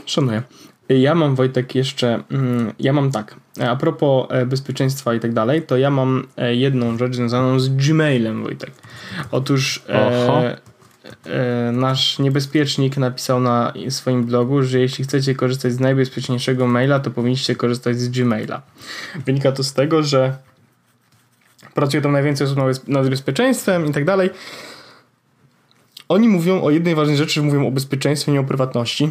Szanuję. 0.07 0.42
Ja 0.98 1.14
mam, 1.14 1.35
Wojtek, 1.35 1.74
jeszcze, 1.74 2.22
mm, 2.31 2.72
ja 2.79 2.92
mam 2.92 3.11
tak, 3.11 3.35
a 3.68 3.76
propos 3.76 4.26
e, 4.31 4.46
bezpieczeństwa 4.46 5.14
i 5.14 5.20
tak 5.20 5.33
dalej, 5.33 5.62
to 5.62 5.76
ja 5.76 5.90
mam 5.90 6.26
e, 6.37 6.55
jedną 6.55 6.98
rzecz 6.98 7.14
związaną 7.14 7.61
z 7.61 7.68
Gmailem, 7.68 8.42
Wojtek. 8.42 8.70
Otóż 9.31 9.85
e, 9.88 10.57
e, 11.26 11.72
nasz 11.72 12.18
niebezpiecznik 12.18 12.96
napisał 12.96 13.40
na 13.40 13.72
swoim 13.88 14.24
blogu, 14.24 14.62
że 14.62 14.81
jeśli 14.81 15.05
chcecie 15.05 15.35
korzystać 15.35 15.72
z 15.72 15.81
najbezpieczniejszego 15.81 16.66
maila, 16.66 17.00
to 17.00 17.11
powinniście 17.11 17.57
korzystać 17.57 18.00
z 18.00 18.09
Gmaila. 18.09 18.62
Wynika 19.26 19.53
to 19.53 19.64
z 19.64 19.72
tego, 19.72 20.03
że 20.03 20.37
pracuje 21.74 22.03
tam 22.03 22.12
najwięcej 22.12 22.46
osób 22.46 22.59
nad 22.59 22.66
bez- 22.66 22.88
nad 22.88 23.09
bezpieczeństwem 23.09 23.87
i 23.87 23.92
tak 23.92 24.05
dalej. 24.05 24.31
Oni 26.09 26.29
mówią 26.29 26.62
o 26.62 26.70
jednej 26.70 26.94
ważnej 26.94 27.16
rzeczy, 27.16 27.42
mówią 27.42 27.66
o 27.66 27.70
bezpieczeństwie, 27.70 28.33
nie 28.33 28.40
o 28.40 28.44
prywatności. 28.44 29.11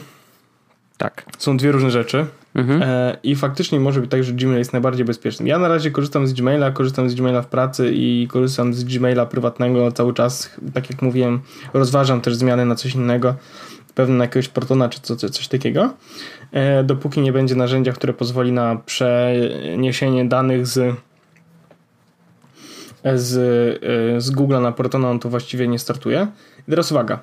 Tak. 1.00 1.26
Są 1.38 1.58
dwie 1.58 1.72
różne 1.72 1.92
rzeczy. 1.92 2.26
Mhm. 2.56 2.84
E, 2.84 3.18
I 3.24 3.36
faktycznie 3.36 3.80
może 3.80 4.02
być 4.02 4.12
tak, 4.12 4.24
że 4.24 4.34
Gmail 4.34 4.58
jest 4.58 4.74
najbardziej 4.74 5.06
bezpieczny. 5.06 5.48
Ja 5.48 5.60
na 5.60 5.68
razie 5.68 5.92
korzystam 5.92 6.28
z 6.28 6.34
Gmaila, 6.34 6.72
korzystam 6.72 7.10
z 7.10 7.16
Gmaila 7.16 7.42
w 7.42 7.48
pracy 7.48 7.92
i 7.94 8.28
korzystam 8.32 8.74
z 8.74 8.84
Gmaila 8.84 9.26
prywatnego 9.26 9.92
cały 9.92 10.14
czas. 10.14 10.50
Tak 10.74 10.90
jak 10.90 11.02
mówiłem, 11.02 11.42
rozważam 11.74 12.22
też 12.22 12.36
zmiany 12.36 12.66
na 12.66 12.76
coś 12.76 12.96
innego, 12.96 13.36
pewnie 13.96 14.16
na 14.16 14.24
jakiegoś 14.24 14.48
Protona 14.48 14.90
czy 14.90 15.00
co, 15.02 15.16
co, 15.16 15.30
coś 15.30 15.48
takiego. 15.48 15.94
E, 16.52 16.84
dopóki 16.84 17.22
nie 17.22 17.34
będzie 17.34 17.56
narzędzia, 17.56 17.92
które 17.92 18.14
pozwoli 18.14 18.52
na 18.52 18.76
przeniesienie 18.86 20.26
danych 20.26 20.68
z 20.68 20.96
z, 23.16 23.38
e, 24.18 24.22
z 24.22 24.32
Google'a 24.32 24.62
na 24.62 24.72
Protona, 24.72 25.10
on 25.10 25.20
to 25.20 25.30
właściwie 25.30 25.68
nie 25.68 25.80
startuje. 25.80 26.28
I 26.68 26.70
teraz 26.70 26.92
uwaga. 26.92 27.20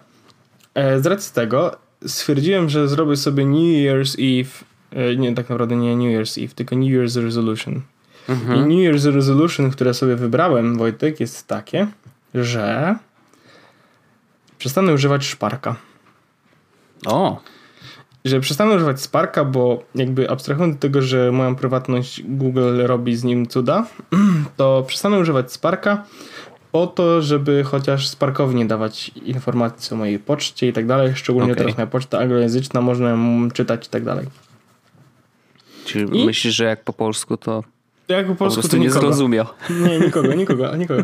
E, 0.75 1.01
Z 1.01 1.07
racji 1.07 1.35
tego 1.35 1.86
stwierdziłem, 2.07 2.69
że 2.69 2.89
zrobię 2.89 3.17
sobie 3.17 3.47
New 3.47 3.57
Year's 3.57 4.41
Eve, 4.41 4.51
e, 4.91 5.17
nie 5.17 5.35
tak 5.35 5.49
naprawdę 5.49 5.77
nie 5.77 5.97
New 5.97 6.07
Year's 6.07 6.45
Eve, 6.45 6.55
tylko 6.55 6.77
New 6.77 6.89
Year's 6.89 7.23
Resolution. 7.25 7.83
I 8.57 8.61
New 8.61 8.69
Year's 8.69 9.15
Resolution, 9.15 9.71
które 9.71 9.95
sobie 9.95 10.17
wybrałem, 10.17 10.79
Wojtek, 10.79 11.21
jest 11.21 11.47
takie, 11.47 11.87
że 12.35 12.97
przestanę 14.59 14.93
używać 14.93 15.25
szparka. 15.25 15.77
O, 17.07 17.43
Że 18.25 18.41
przestanę 18.41 18.75
używać 18.75 19.01
Sparka, 19.01 19.45
bo 19.45 19.85
jakby 19.95 20.31
abstrahując 20.31 20.75
od 20.75 20.81
tego, 20.81 21.03
że 21.03 21.33
moją 21.33 21.57
prywatność 21.57 22.23
Google 22.23 22.87
robi 22.87 23.17
z 23.17 23.25
nim 23.25 23.47
cuda, 23.47 23.87
to 24.57 24.85
przestanę 24.87 25.19
używać 25.19 25.53
Sparka 25.53 26.05
po 26.77 26.87
to, 26.87 27.23
żeby 27.23 27.65
chociaż 27.65 28.09
Sparkowi 28.09 28.67
dawać 28.67 29.09
informacji 29.09 29.95
o 29.95 29.97
mojej 29.97 30.19
poczcie 30.19 30.69
i 30.69 30.73
tak 30.73 30.87
dalej. 30.87 31.13
Szczególnie 31.15 31.53
Okej. 31.53 31.65
teraz 31.65 31.77
moja 31.77 31.87
poczta 31.87 32.19
anglojęzyczna, 32.19 32.81
można 32.81 33.11
ją 33.11 33.51
czytać 33.51 33.87
i 33.87 33.91
tak 33.91 34.05
dalej. 34.05 34.27
Czyli 35.85 36.23
I- 36.23 36.27
myślisz, 36.27 36.55
że 36.55 36.65
jak 36.65 36.85
po 36.85 36.93
polsku, 36.93 37.37
to 37.37 37.65
Jak 38.09 38.27
po 38.27 38.33
po 38.33 38.39
polsku 38.39 38.61
prostu 38.61 38.77
to 38.77 38.83
nie 38.83 38.87
nikogo. 38.89 39.01
zrozumiał. 39.07 39.47
Nie, 39.71 39.99
nikogo, 40.01 40.35
nikogo, 40.35 40.77
nikogo. 40.77 41.03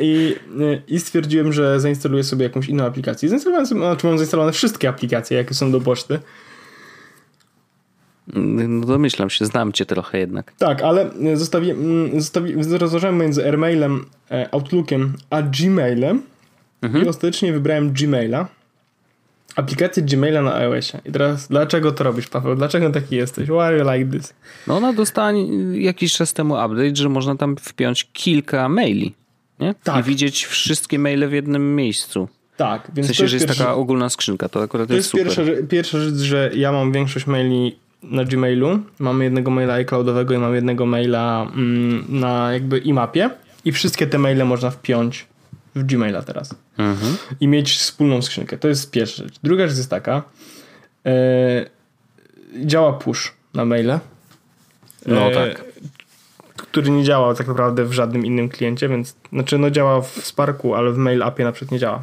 I, 0.00 0.34
I 0.88 1.00
stwierdziłem, 1.00 1.52
że 1.52 1.80
zainstaluję 1.80 2.24
sobie 2.24 2.44
jakąś 2.44 2.68
inną 2.68 2.84
aplikację. 2.84 3.28
Zainstalowałem 3.28 3.66
sobie, 3.66 3.80
znaczy 3.80 4.06
mam 4.06 4.18
zainstalowane 4.18 4.52
wszystkie 4.52 4.88
aplikacje, 4.88 5.36
jakie 5.36 5.54
są 5.54 5.72
do 5.72 5.80
poczty. 5.80 6.18
No 8.34 8.86
domyślam 8.86 9.30
się, 9.30 9.46
znam 9.46 9.72
cię 9.72 9.86
trochę 9.86 10.18
jednak. 10.18 10.52
Tak, 10.58 10.82
ale 10.82 11.10
zostawi, 11.34 11.70
mm, 11.70 12.20
zostawi, 12.20 12.54
rozważałem 12.78 13.18
między 13.18 13.44
Airmailem, 13.44 14.06
e, 14.30 14.54
Outlookiem 14.54 15.12
a 15.30 15.42
Gmailem 15.42 16.22
i 17.02 17.08
ostatecznie 17.08 17.52
wybrałem 17.52 17.92
Gmaila. 17.92 18.48
Aplikację 19.56 20.02
Gmaila 20.02 20.42
na 20.42 20.54
iOSie. 20.54 21.00
I 21.04 21.12
teraz, 21.12 21.48
dlaczego 21.48 21.92
to 21.92 22.04
robisz, 22.04 22.28
Paweł? 22.28 22.54
Dlaczego 22.56 22.90
taki 22.90 23.16
jesteś? 23.16 23.44
Why 23.48 23.60
are 23.60 23.78
you 23.78 23.92
like 23.92 24.18
this? 24.18 24.34
No 24.66 24.76
ona 24.76 24.92
dostała 24.92 25.32
jakiś 25.72 26.12
czas 26.12 26.32
temu 26.32 26.54
update, 26.54 26.96
że 26.96 27.08
można 27.08 27.36
tam 27.36 27.56
wpiąć 27.56 28.08
kilka 28.12 28.68
maili. 28.68 29.14
Nie? 29.60 29.74
Tak. 29.84 30.04
I 30.04 30.08
widzieć 30.08 30.46
wszystkie 30.46 30.98
maile 30.98 31.28
w 31.28 31.32
jednym 31.32 31.76
miejscu. 31.76 32.28
Tak, 32.56 32.90
W 32.92 32.94
więc 32.94 33.06
sensie, 33.06 33.18
to 33.18 33.24
jest, 33.24 33.30
że 33.30 33.36
jest 33.36 33.46
pierwszy, 33.46 33.62
taka 33.64 33.74
ogólna 33.74 34.08
skrzynka. 34.08 34.48
To 34.48 34.62
akurat 34.62 34.88
to 34.88 34.94
jest, 34.94 35.14
jest 35.14 35.26
super. 35.26 35.46
pierwsza, 35.46 35.66
pierwsza 35.68 36.00
rzecz, 36.00 36.14
że 36.14 36.50
ja 36.54 36.72
mam 36.72 36.92
większość 36.92 37.26
maili 37.26 37.78
na 38.02 38.24
Gmailu. 38.24 38.78
Mamy 38.98 39.24
jednego 39.24 39.50
maila 39.50 39.74
iCloudowego 39.74 40.34
i 40.34 40.38
mam 40.38 40.54
jednego 40.54 40.86
maila 40.86 41.46
mm, 41.54 42.04
na 42.08 42.52
jakby 42.52 42.78
imapie. 42.78 43.30
I 43.64 43.72
wszystkie 43.72 44.06
te 44.06 44.18
maile 44.18 44.44
można 44.44 44.70
wpiąć 44.70 45.26
w 45.74 45.84
Gmaila 45.84 46.22
teraz. 46.22 46.54
Mhm. 46.78 47.16
i 47.40 47.48
mieć 47.48 47.72
wspólną 47.72 48.22
skrzynkę. 48.22 48.58
To 48.58 48.68
jest 48.68 48.90
pierwsza 48.90 49.24
rzecz. 49.24 49.34
Druga 49.42 49.68
rzecz 49.68 49.76
jest 49.76 49.90
taka. 49.90 50.22
E, 51.06 51.10
działa 52.64 52.92
push 52.92 53.32
na 53.54 53.64
maile. 53.64 53.98
No 55.06 55.30
e, 55.30 55.34
tak. 55.34 55.64
Który 56.56 56.90
nie 56.90 57.04
działa 57.04 57.34
tak 57.34 57.48
naprawdę 57.48 57.84
w 57.84 57.92
żadnym 57.92 58.26
innym 58.26 58.48
kliencie, 58.48 58.88
więc 58.88 59.16
znaczy 59.32 59.58
no 59.58 59.70
działa 59.70 60.00
w 60.00 60.08
Sparku, 60.08 60.74
ale 60.74 60.92
w 60.92 60.96
mail 60.96 61.22
appie 61.22 61.44
na 61.44 61.52
przykład 61.52 61.72
nie 61.72 61.78
działa. 61.78 62.02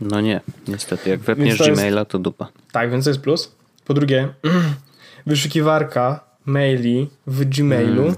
No 0.00 0.20
nie, 0.20 0.40
niestety. 0.68 1.10
Jak 1.10 1.20
wepniesz 1.20 1.58
Gmaila, 1.58 2.04
to 2.04 2.18
dupa. 2.18 2.48
Tak, 2.72 2.90
więc 2.90 3.04
to 3.04 3.10
jest 3.10 3.20
plus. 3.20 3.52
Po 3.84 3.94
drugie, 3.94 4.28
wyszukiwarka 5.26 6.20
maili 6.44 7.10
w 7.26 7.44
Gmailu 7.44 8.02
Mm. 8.02 8.14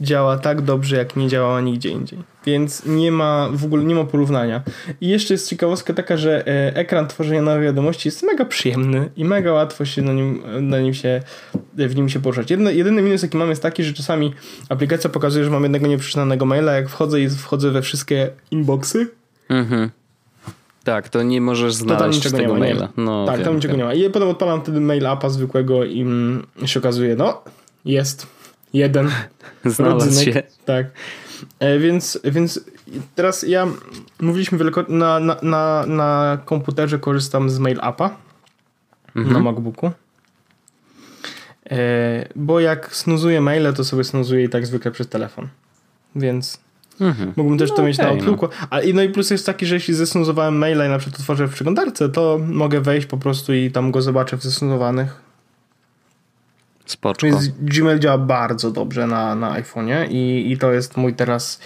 działa 0.00 0.38
tak 0.38 0.62
dobrze, 0.62 0.96
jak 0.96 1.16
nie 1.16 1.28
działała 1.28 1.60
nigdzie 1.60 1.88
indziej. 1.88 2.18
Więc 2.46 2.86
nie 2.86 3.12
ma 3.12 3.48
w 3.52 3.64
ogóle 3.64 3.84
nie 3.84 3.94
ma 3.94 4.04
porównania. 4.04 4.62
I 5.00 5.08
jeszcze 5.08 5.34
jest 5.34 5.48
ciekawostka 5.48 5.94
taka, 5.94 6.16
że 6.16 6.46
e, 6.46 6.76
ekran 6.76 7.06
tworzenia 7.08 7.42
nowych 7.42 7.64
wiadomości 7.64 8.08
jest 8.08 8.22
mega 8.22 8.44
przyjemny 8.44 9.10
i 9.16 9.24
mega 9.24 9.52
łatwo 9.52 9.84
się 9.84 10.02
na 10.02 10.12
nim, 10.12 10.42
na 10.60 10.80
nim 10.80 10.94
się, 10.94 11.22
w 11.74 11.96
nim 11.96 12.08
się 12.08 12.20
poruszać. 12.20 12.50
Jedno, 12.50 12.70
jedyny 12.70 13.02
minus, 13.02 13.22
jaki 13.22 13.36
mam, 13.36 13.48
jest 13.50 13.62
taki, 13.62 13.84
że 13.84 13.92
czasami 13.92 14.34
aplikacja 14.68 15.10
pokazuje, 15.10 15.44
że 15.44 15.50
mam 15.50 15.62
jednego 15.62 15.86
nieprzeczytanego 15.86 16.44
maila. 16.46 16.72
Jak 16.72 16.88
wchodzę 16.88 17.20
i 17.20 17.28
wchodzę 17.28 17.70
we 17.70 17.82
wszystkie 17.82 18.30
inboxy, 18.50 19.06
Mhm. 19.48 19.90
Tak, 20.86 21.08
to 21.08 21.22
nie 21.22 21.40
możesz 21.40 21.78
to 21.78 21.84
tam 21.86 21.96
znaleźć 21.98 22.18
niczego 22.18 22.36
nie 22.36 22.42
tego 22.42 22.54
ma. 22.54 22.66
Nie. 22.66 22.72
maila. 22.74 22.88
No, 22.96 23.26
tak, 23.26 23.36
wiem, 23.36 23.44
tam 23.44 23.54
niczego 23.56 23.72
wiem. 23.72 23.78
nie 23.78 23.84
ma. 23.84 23.94
I 23.94 24.10
potem 24.10 24.28
odpalam 24.28 24.62
wtedy 24.62 24.80
mail 24.80 25.06
appa 25.06 25.28
zwykłego 25.28 25.84
i 25.84 26.00
mm, 26.00 26.46
się 26.64 26.80
okazuje, 26.80 27.16
no, 27.16 27.42
jest 27.84 28.26
jeden 28.72 29.10
Znalazł 29.64 29.98
rodzynek. 30.06 30.34
się. 30.34 30.42
Tak. 30.64 30.86
E, 31.58 31.78
więc, 31.78 32.20
więc 32.24 32.60
teraz 33.14 33.42
ja 33.42 33.66
mówiliśmy 34.20 34.58
wieloko- 34.58 34.88
na, 34.90 35.20
na, 35.20 35.36
na, 35.42 35.84
na 35.86 36.38
komputerze 36.44 36.98
korzystam 36.98 37.50
z 37.50 37.58
mail 37.58 37.78
appa 37.82 38.10
Mhm. 39.16 39.34
na 39.34 39.40
MacBooku. 39.52 39.90
E, 41.70 42.28
bo 42.36 42.60
jak 42.60 42.96
snuzuję 42.96 43.40
maile, 43.40 43.72
to 43.74 43.84
sobie 43.84 44.04
snuzuję 44.04 44.44
i 44.44 44.48
tak 44.48 44.66
zwykle 44.66 44.90
przez 44.90 45.08
telefon. 45.08 45.48
Więc 46.16 46.60
Mhm. 47.00 47.32
Mógłbym 47.36 47.58
też 47.58 47.70
No 47.70 47.76
to 47.76 47.82
mieć 47.82 47.98
na 47.98 48.08
Outlooku. 48.08 48.48
A, 48.70 48.80
i- 48.80 48.94
no 48.94 49.02
i 49.02 49.08
plus 49.08 49.30
jest 49.30 49.46
taki, 49.46 49.66
że 49.66 49.74
jeśli 49.74 49.94
zesnuzowałem 49.94 50.58
maila 50.58 50.86
i 50.86 50.88
na 50.88 50.98
przykład 50.98 51.20
otworzę 51.20 51.46
w 51.48 51.54
przeglądarce, 51.54 52.08
to 52.08 52.40
mogę 52.48 52.80
wejść 52.80 53.06
po 53.06 53.16
prostu 53.16 53.54
i 53.54 53.70
tam 53.70 53.90
go 53.90 54.02
zobaczę 54.02 54.36
w 54.36 54.42
zesnuzowanych. 54.42 55.20
Spoczko. 56.86 57.26
Więc 57.26 57.48
Gmail 57.48 57.98
działa 57.98 58.18
bardzo 58.18 58.70
dobrze 58.70 59.06
na, 59.06 59.34
na 59.34 59.62
iPhone'ie 59.62 60.06
i, 60.10 60.52
i 60.52 60.58
to 60.58 60.72
jest 60.72 60.96
mój 60.96 61.14
teraz 61.14 61.60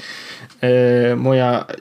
e, 0.61 1.17
moja 1.17 1.65
e, 1.69 1.75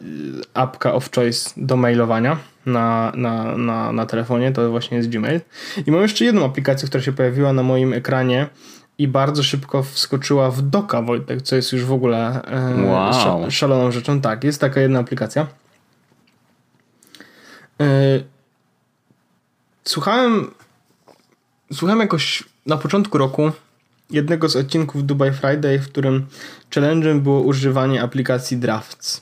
apka 0.53 0.93
of 0.93 1.09
choice 1.15 1.49
do 1.57 1.77
mailowania 1.77 2.37
na, 2.65 3.11
na, 3.15 3.57
na, 3.57 3.91
na 3.91 4.05
telefonie, 4.05 4.51
to 4.51 4.71
właśnie 4.71 4.97
jest 4.97 5.09
Gmail. 5.09 5.41
I 5.87 5.91
mam 5.91 6.01
jeszcze 6.01 6.25
jedną 6.25 6.45
aplikację, 6.45 6.87
która 6.87 7.03
się 7.03 7.11
pojawiła 7.11 7.53
na 7.53 7.63
moim 7.63 7.93
ekranie 7.93 8.47
i 8.99 9.07
bardzo 9.07 9.43
szybko 9.43 9.83
wskoczyła 9.83 10.51
w 10.51 10.61
doka 10.61 11.01
Wojtek, 11.01 11.41
co 11.41 11.55
jest 11.55 11.73
już 11.73 11.85
w 11.85 11.91
ogóle 11.91 12.41
e, 12.43 12.85
Wow. 12.85 13.11
sza- 13.13 13.51
szaloną 13.51 13.91
rzeczą. 13.91 14.21
Tak, 14.21 14.43
jest 14.43 14.61
taka 14.61 14.81
jedna 14.81 14.99
aplikacja. 14.99 15.47
E, 17.81 17.85
słuchałem 19.83 20.51
słuchałem 21.73 21.99
jakoś 21.99 22.43
na 22.65 22.77
początku 22.77 23.17
roku 23.17 23.51
jednego 24.09 24.49
z 24.49 24.55
odcinków 24.55 25.05
Dubai 25.05 25.31
Friday, 25.33 25.79
w 25.79 25.85
którym 25.87 26.27
challenge'em 26.71 27.19
było 27.19 27.41
używanie 27.41 28.01
aplikacji 28.03 28.57
Drafts. 28.57 29.21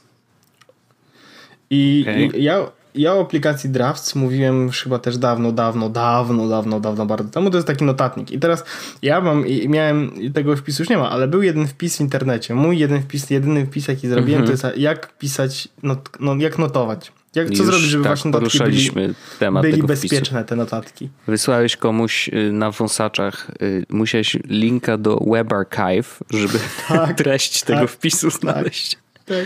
I 1.70 2.06
i 2.36 2.44
ja, 2.44 2.60
ja 2.98 3.14
o 3.14 3.22
aplikacji 3.22 3.70
Drafts 3.70 4.16
mówiłem 4.16 4.70
chyba 4.72 5.00
też 5.00 5.18
dawno, 5.18 5.52
dawno, 5.52 5.90
dawno, 5.90 6.48
dawno, 6.48 6.80
dawno, 6.80 7.06
bardzo 7.06 7.30
temu. 7.30 7.50
To 7.50 7.58
jest 7.58 7.68
taki 7.68 7.84
notatnik. 7.84 8.32
I 8.32 8.40
teraz 8.40 8.64
ja 9.02 9.22
mam, 9.22 9.48
i 9.48 9.70
miałem, 9.70 10.12
tego 10.34 10.56
wpisu 10.56 10.82
już 10.84 10.90
nie 10.90 10.98
ma, 10.98 11.10
ale 11.10 11.28
był 11.28 11.44
jeden 11.44 11.68
wpis 11.68 11.98
w 11.98 12.02
internecie. 12.02 12.56
Mój 12.56 12.78
jeden 12.78 13.02
wpis, 13.02 13.30
jedyny 13.30 13.66
wpis, 13.66 13.88
jaki 13.88 14.08
zrobiłem, 14.08 14.46
to 14.46 14.52
jest 14.52 14.66
jak 14.78 15.18
pisać, 15.18 15.68
not, 15.84 16.10
no, 16.20 16.36
jak 16.36 16.58
notować. 16.58 17.12
Jak, 17.36 17.48
co 17.48 17.54
Już 17.54 17.66
zrobić, 17.66 17.86
żeby 17.86 18.04
tak 18.04 18.12
wasze 18.12 18.30
notatki 18.30 18.60
byli, 18.60 19.14
temat 19.40 19.62
byli 19.62 19.74
tego 19.74 19.88
bezpieczne, 19.88 20.46
te 20.46 20.56
notatki. 20.56 21.10
Wysłałeś 21.28 21.78
komuś 21.78 22.30
y, 22.30 22.52
na 22.52 22.72
wąsaczach, 22.72 23.52
y, 23.62 23.86
musiałeś 23.90 24.38
linka 24.46 24.98
do 24.98 25.20
Web 25.28 25.54
Archive, 25.54 26.20
żeby 26.30 26.60
treść 27.18 27.64
tego 27.64 27.80
tak, 27.80 27.90
wpisu 27.90 28.30
znaleźć. 28.30 28.98
Tak. 29.26 29.46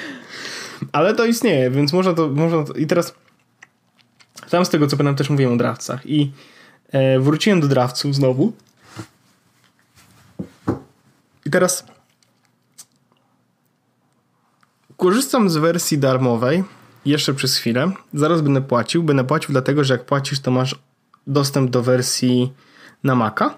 Ale 0.91 1.15
to 1.15 1.25
istnieje, 1.25 1.71
więc 1.71 1.93
można 1.93 2.13
to, 2.13 2.27
można 2.27 2.63
to... 2.63 2.73
I 2.73 2.87
teraz 2.87 3.13
tam 4.49 4.65
z 4.65 4.69
tego, 4.69 4.87
co 4.87 4.97
pamiętam, 4.97 5.15
też 5.15 5.29
mówiłem 5.29 5.53
o 5.53 5.57
drawcach. 5.57 6.05
I 6.05 6.31
e, 6.91 7.19
wróciłem 7.19 7.61
do 7.61 7.67
drawców 7.67 8.15
znowu. 8.15 8.53
I 11.45 11.49
teraz 11.51 11.85
korzystam 14.97 15.49
z 15.49 15.57
wersji 15.57 15.97
darmowej 15.97 16.63
jeszcze 17.05 17.33
przez 17.33 17.57
chwilę. 17.57 17.91
Zaraz 18.13 18.41
będę 18.41 18.61
płacił. 18.61 19.03
Będę 19.03 19.23
płacił 19.23 19.51
dlatego, 19.51 19.83
że 19.83 19.93
jak 19.93 20.05
płacisz, 20.05 20.39
to 20.39 20.51
masz 20.51 20.75
dostęp 21.27 21.69
do 21.71 21.81
wersji 21.81 22.53
na 23.03 23.15
Maca, 23.15 23.57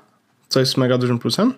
co 0.50 0.60
jest 0.60 0.78
mega 0.78 0.98
dużym 0.98 1.20
plusem. 1.20 1.54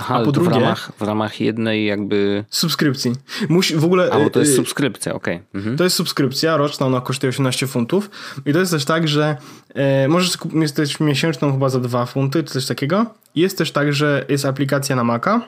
Aha, 0.00 0.14
A 0.14 0.24
po 0.24 0.32
to 0.32 0.40
w 0.40 0.44
drugie- 0.44 0.60
ramach, 0.60 0.92
w 0.98 1.02
ramach 1.02 1.40
jednej 1.40 1.86
jakby... 1.86 2.44
Subskrypcji. 2.50 3.12
Musi 3.48 3.76
w 3.76 3.84
ogóle... 3.84 4.10
A, 4.12 4.18
bo 4.18 4.30
to 4.30 4.40
jest 4.40 4.52
y, 4.52 4.54
subskrypcja, 4.56 5.14
okej. 5.14 5.40
Mhm. 5.54 5.76
To 5.76 5.84
jest 5.84 5.96
subskrypcja 5.96 6.56
roczna, 6.56 6.86
ona 6.86 7.00
kosztuje 7.00 7.28
18 7.30 7.66
funtów. 7.66 8.10
I 8.46 8.52
to 8.52 8.58
jest 8.58 8.72
też 8.72 8.84
tak, 8.84 9.08
że 9.08 9.36
e, 9.74 10.08
możesz 10.08 10.36
kup- 10.36 10.52
mieć 10.52 10.72
też 10.72 11.00
miesięczną 11.00 11.52
chyba 11.52 11.68
za 11.68 11.80
2 11.80 12.06
funty, 12.06 12.44
czy 12.44 12.52
coś 12.52 12.66
takiego. 12.66 13.06
Jest 13.34 13.58
też 13.58 13.72
tak, 13.72 13.92
że 13.92 14.24
jest 14.28 14.44
aplikacja 14.44 14.96
na 14.96 15.04
Maca, 15.04 15.40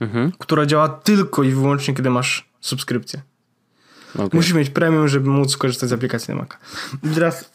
Mhm. 0.00 0.32
która 0.38 0.66
działa 0.66 0.88
tylko 0.88 1.42
i 1.42 1.50
wyłącznie, 1.50 1.94
kiedy 1.94 2.10
masz 2.10 2.48
subskrypcję. 2.60 3.22
okej. 4.14 4.28
Musisz 4.32 4.52
mieć 4.52 4.70
premium, 4.70 5.08
żeby 5.08 5.30
móc 5.30 5.56
korzystać 5.56 5.88
z 5.88 5.92
aplikacji 5.92 6.34
na 6.34 6.40
Maca. 6.40 6.56
I 7.04 7.08
teraz, 7.14 7.51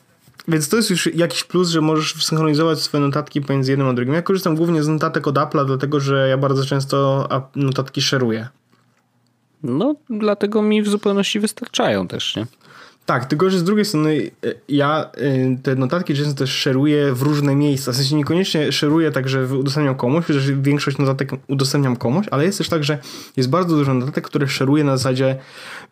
więc 0.47 0.69
to 0.69 0.77
jest 0.77 0.89
już 0.89 1.15
jakiś 1.15 1.43
plus, 1.43 1.69
że 1.69 1.81
możesz 1.81 2.25
synchronizować 2.25 2.79
swoje 2.79 3.03
notatki 3.03 3.41
pomiędzy 3.41 3.71
jednym 3.71 3.87
a 3.87 3.93
drugim. 3.93 4.13
Ja 4.13 4.21
korzystam 4.21 4.55
głównie 4.55 4.83
z 4.83 4.87
notatek 4.87 5.27
od 5.27 5.35
Apple'a, 5.35 5.65
dlatego 5.65 5.99
że 5.99 6.29
ja 6.29 6.37
bardzo 6.37 6.65
często 6.65 7.29
notatki 7.55 8.01
szeruję. 8.01 8.47
No, 9.63 9.95
dlatego 10.09 10.61
mi 10.61 10.83
w 10.83 10.87
zupełności 10.89 11.39
wystarczają 11.39 12.07
też, 12.07 12.35
nie? 12.35 12.47
Tak, 13.07 13.25
tylko 13.25 13.49
że 13.49 13.59
z 13.59 13.63
drugiej 13.63 13.85
strony 13.85 14.31
e, 14.45 14.53
ja 14.69 15.11
e, 15.13 15.57
te 15.63 15.75
notatki 15.75 16.15
często 16.15 16.33
też 16.33 16.49
szeruję 16.49 17.13
w 17.13 17.21
różne 17.21 17.55
miejsca. 17.55 17.91
W 17.91 17.95
sensie 17.95 18.15
niekoniecznie 18.15 18.71
szeruję 18.71 19.11
tak, 19.11 19.29
że 19.29 19.45
udostępniam 19.45 19.95
komuś, 19.95 20.25
chociaż 20.25 20.51
większość 20.51 20.97
notatek 20.97 21.29
udostępniam 21.47 21.95
komuś, 21.95 22.25
ale 22.31 22.45
jest 22.45 22.57
też 22.57 22.69
tak, 22.69 22.83
że 22.83 22.97
jest 23.37 23.49
bardzo 23.49 23.75
dużo 23.75 23.93
notatek, 23.93 24.23
które 24.27 24.47
szeruję 24.47 24.83
na 24.83 24.97
zasadzie 24.97 25.35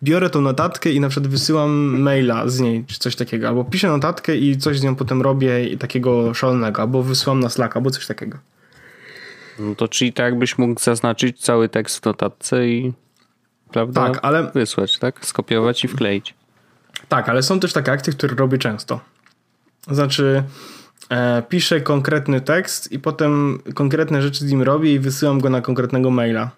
biorę 0.04 0.30
tą 0.30 0.42
notatkę 0.42 0.92
i 0.92 1.00
na 1.00 1.10
przykład 1.10 1.32
wysyłam 1.32 2.00
maila 2.02 2.48
z 2.48 2.60
niej, 2.60 2.86
czy 2.88 3.00
coś 3.00 3.16
takiego, 3.16 3.48
albo 3.48 3.64
piszę 3.64 3.88
notatkę 3.88 4.38
i 4.38 4.58
coś 4.58 4.80
z 4.80 4.84
nią 4.84 4.96
potem 4.96 5.22
robię 5.22 5.66
i 5.66 5.78
takiego 5.78 6.34
szalonego, 6.34 6.82
albo 6.82 7.04
wysyłam 7.04 7.40
na 7.40 7.50
Slack, 7.50 7.76
albo 7.76 7.90
coś 7.92 8.08
takiego. 8.08 8.38
No 9.60 9.76
to 9.76 9.88
czyli 9.88 10.14
tak 10.14 10.24
jakbyś 10.24 10.58
mógł 10.58 10.82
zaznaczyć 10.82 11.40
cały 11.40 11.70
tekst 11.70 12.00
w 12.00 12.06
notatce 12.06 12.68
i 12.68 12.94
prawda? 13.72 14.08
Tak, 14.10 14.20
ale- 14.22 14.52
Wysłać, 14.56 15.00
tak? 15.00 15.26
Skopiować 15.26 15.84
i 15.84 15.88
wkleić. 15.88 16.34
Tak, 17.10 17.30
ale 17.30 17.44
są 17.44 17.60
też 17.60 17.74
takie 17.74 17.92
akcje, 17.92 18.14
które 18.14 18.36
robię 18.36 18.58
często. 18.58 19.00
Znaczy, 19.92 20.44
e, 21.10 21.44
piszę 21.50 21.82
konkretny 21.82 22.42
tekst 22.42 22.92
i 22.92 23.00
potem 23.00 23.60
konkretne 23.74 24.22
rzeczy 24.22 24.40
z 24.40 24.52
nim 24.52 24.62
robię 24.62 24.94
i 24.94 25.00
wysyłam 25.00 25.40
go 25.40 25.50
na 25.50 25.62
konkretnego 25.62 26.12
maila. 26.12 26.52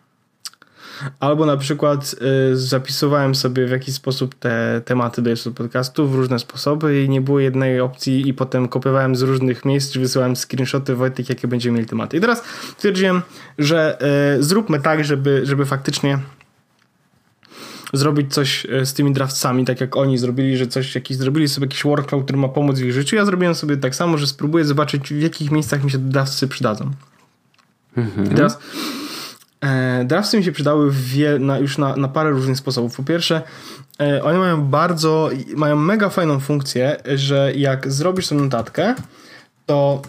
Albo 1.19 1.45
na 1.45 1.57
przykład 1.57 2.15
e, 2.51 2.55
zapisywałem 2.55 3.35
sobie 3.35 3.67
w 3.67 3.69
jakiś 3.69 3.95
sposób 3.95 4.35
te 4.35 4.81
tematy 4.85 5.21
do 5.21 5.29
jeszcze 5.29 5.51
podcastu 5.51 6.07
w 6.07 6.15
różne 6.15 6.39
sposoby 6.39 7.03
i 7.03 7.09
nie 7.09 7.21
było 7.21 7.39
jednej 7.39 7.79
opcji 7.79 8.29
i 8.29 8.33
potem 8.33 8.67
kopiowałem 8.67 9.15
z 9.15 9.21
różnych 9.21 9.65
miejsc, 9.65 9.97
wysyłałem 9.97 10.35
screenshoty 10.35 10.95
Wojtek, 10.95 11.29
jakie 11.29 11.47
będziemy 11.47 11.75
mieli 11.75 11.89
tematy. 11.89 12.17
I 12.17 12.21
teraz 12.21 12.43
stwierdziłem, 12.77 13.21
że 13.57 14.01
e, 14.01 14.43
zróbmy 14.43 14.79
tak, 14.79 15.05
żeby, 15.05 15.41
żeby 15.43 15.65
faktycznie 15.65 16.19
zrobić 17.93 18.33
coś 18.33 18.65
e, 18.65 18.85
z 18.85 18.93
tymi 18.93 19.13
drawcami, 19.13 19.65
tak 19.65 19.81
jak 19.81 19.97
oni 19.97 20.17
zrobili, 20.17 20.57
że 20.57 20.67
coś 20.67 20.95
jakiś, 20.95 21.17
zrobili 21.17 21.47
sobie 21.47 21.65
jakiś 21.65 21.83
workflow, 21.83 22.23
który 22.23 22.39
ma 22.39 22.47
pomóc 22.47 22.79
w 22.79 22.83
ich 22.83 22.93
życiu. 22.93 23.15
Ja 23.15 23.25
zrobiłem 23.25 23.55
sobie 23.55 23.77
tak 23.77 23.95
samo, 23.95 24.17
że 24.17 24.27
spróbuję 24.27 24.65
zobaczyć, 24.65 25.13
w 25.13 25.21
jakich 25.21 25.51
miejscach 25.51 25.83
mi 25.83 25.91
się 25.91 25.97
drawcy 25.97 26.47
przydadzą. 26.47 26.91
I 28.31 28.35
teraz 28.35 28.59
e, 29.61 30.05
drawcy 30.05 30.37
mi 30.37 30.43
się 30.43 30.51
przydały 30.51 30.91
wie, 30.91 31.39
na, 31.39 31.59
już 31.59 31.77
na, 31.77 31.95
na 31.95 32.07
parę 32.07 32.29
różnych 32.29 32.57
sposobów. 32.57 32.95
Po 32.95 33.03
pierwsze, 33.03 33.41
e, 33.99 34.23
oni 34.23 34.39
mają 34.39 34.65
bardzo, 34.65 35.29
mają 35.55 35.75
mega 35.75 36.09
fajną 36.09 36.39
funkcję, 36.39 36.97
że 37.15 37.53
jak 37.55 37.91
zrobisz 37.91 38.25
sobie 38.25 38.41
notatkę, 38.41 38.95
to 39.65 40.01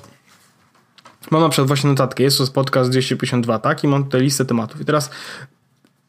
mam 1.30 1.42
na 1.42 1.48
przykład 1.48 1.68
właśnie 1.68 1.90
notatkę, 1.90 2.22
jest 2.22 2.38
to 2.38 2.46
podcast 2.46 2.90
252, 2.90 3.58
tak? 3.58 3.84
I 3.84 3.88
mam 3.88 4.04
tutaj 4.04 4.20
listę 4.20 4.44
tematów. 4.44 4.80
I 4.80 4.84
teraz 4.84 5.10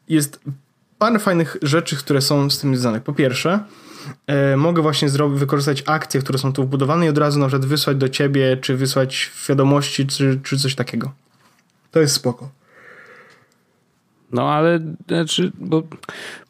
jest 0.08 0.40
parę 1.00 1.18
fajnych 1.18 1.56
rzeczy, 1.62 1.96
które 1.96 2.20
są 2.20 2.50
z 2.50 2.58
tym 2.58 2.76
związane. 2.76 3.00
Po 3.00 3.12
pierwsze, 3.12 3.58
e, 4.26 4.56
mogę 4.56 4.82
właśnie 4.82 5.08
zrobić, 5.08 5.40
wykorzystać 5.40 5.82
akcje, 5.86 6.20
które 6.20 6.38
są 6.38 6.52
tu 6.52 6.62
wbudowane 6.64 7.06
i 7.06 7.08
od 7.08 7.18
razu 7.18 7.38
na 7.40 7.46
przykład 7.46 7.66
wysłać 7.68 7.96
do 7.96 8.08
ciebie, 8.08 8.56
czy 8.56 8.76
wysłać 8.76 9.30
wiadomości, 9.48 10.06
czy, 10.06 10.40
czy 10.42 10.58
coś 10.58 10.74
takiego. 10.74 11.12
To 11.90 12.00
jest 12.00 12.14
spoko. 12.14 12.48
No 14.32 14.52
ale 14.52 14.80
znaczy, 15.08 15.52
bo 15.58 15.82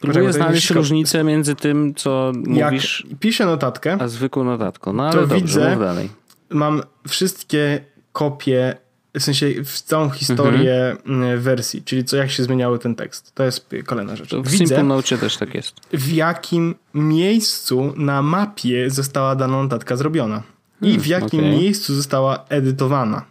próbuję 0.01 0.33
znaleźć 0.33 0.65
jest- 0.65 0.77
różnicę 0.77 1.25
między 1.25 1.55
tym, 1.55 1.95
co 1.95 2.33
Jak 2.47 2.71
mówisz, 2.73 3.07
piszę 3.21 3.47
notatkę, 3.47 3.97
a 4.01 4.09
zwykłą 4.09 4.45
notatką. 4.45 4.93
No 4.93 5.03
ale 5.03 5.13
To 5.13 5.21
dobrze, 5.27 5.37
widzę- 5.41 5.71
mów 5.71 5.79
dalej. 5.81 6.09
mam 6.51 6.83
wszystkie 7.09 7.85
kopie, 8.13 8.77
w 9.19 9.23
sensie 9.23 9.65
w 9.65 9.81
całą 9.83 10.11
historię 10.11 10.97
mm, 11.07 11.41
wersji, 11.41 11.83
czyli 11.83 12.05
co 12.05 12.17
jak 12.17 12.31
się 12.31 12.43
zmieniały 12.43 12.79
ten 12.79 12.95
tekst. 12.95 13.35
To 13.35 13.45
jest 13.45 13.69
kolejna 13.87 14.17
rzecz. 14.17 14.29
To 14.31 14.43
w 14.43 14.49
Widzę, 14.49 14.67
Simple 14.67 14.83
Note 14.83 15.19
też 15.19 15.37
tak 15.37 15.55
jest. 15.55 15.75
w 15.93 16.13
jakim 16.13 16.75
miejscu 16.95 17.93
na 17.97 18.23
mapie 18.23 18.91
została 18.91 19.37
dana 19.37 19.63
notatka 19.63 19.97
zrobiona. 19.97 20.43
I 20.83 20.85
Hmm, 20.85 21.01
w 21.03 21.07
jakim 21.07 21.41
okej. 21.41 21.59
miejscu 21.59 21.95
została 21.95 22.45
edytowana. 22.49 23.25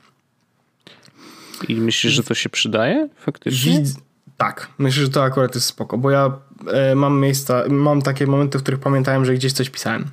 I 1.67 1.75
myślisz, 1.75 2.13
że 2.13 2.23
to 2.23 2.33
się 2.33 2.49
przydaje 2.49 3.09
faktycznie? 3.19 3.79
Widz... 3.79 3.97
Tak, 4.37 4.67
myślę, 4.77 5.03
że 5.03 5.09
to 5.09 5.23
akurat 5.23 5.55
jest 5.55 5.67
spoko, 5.67 5.97
bo 5.97 6.11
ja 6.11 6.31
e, 6.73 6.95
mam 6.95 7.19
miejsca, 7.19 7.63
mam 7.69 8.01
takie 8.01 8.27
momenty, 8.27 8.59
w 8.59 8.61
których 8.63 8.79
pamiętałem, 8.79 9.25
że 9.25 9.33
gdzieś 9.33 9.53
coś 9.53 9.69
pisałem. 9.69 10.05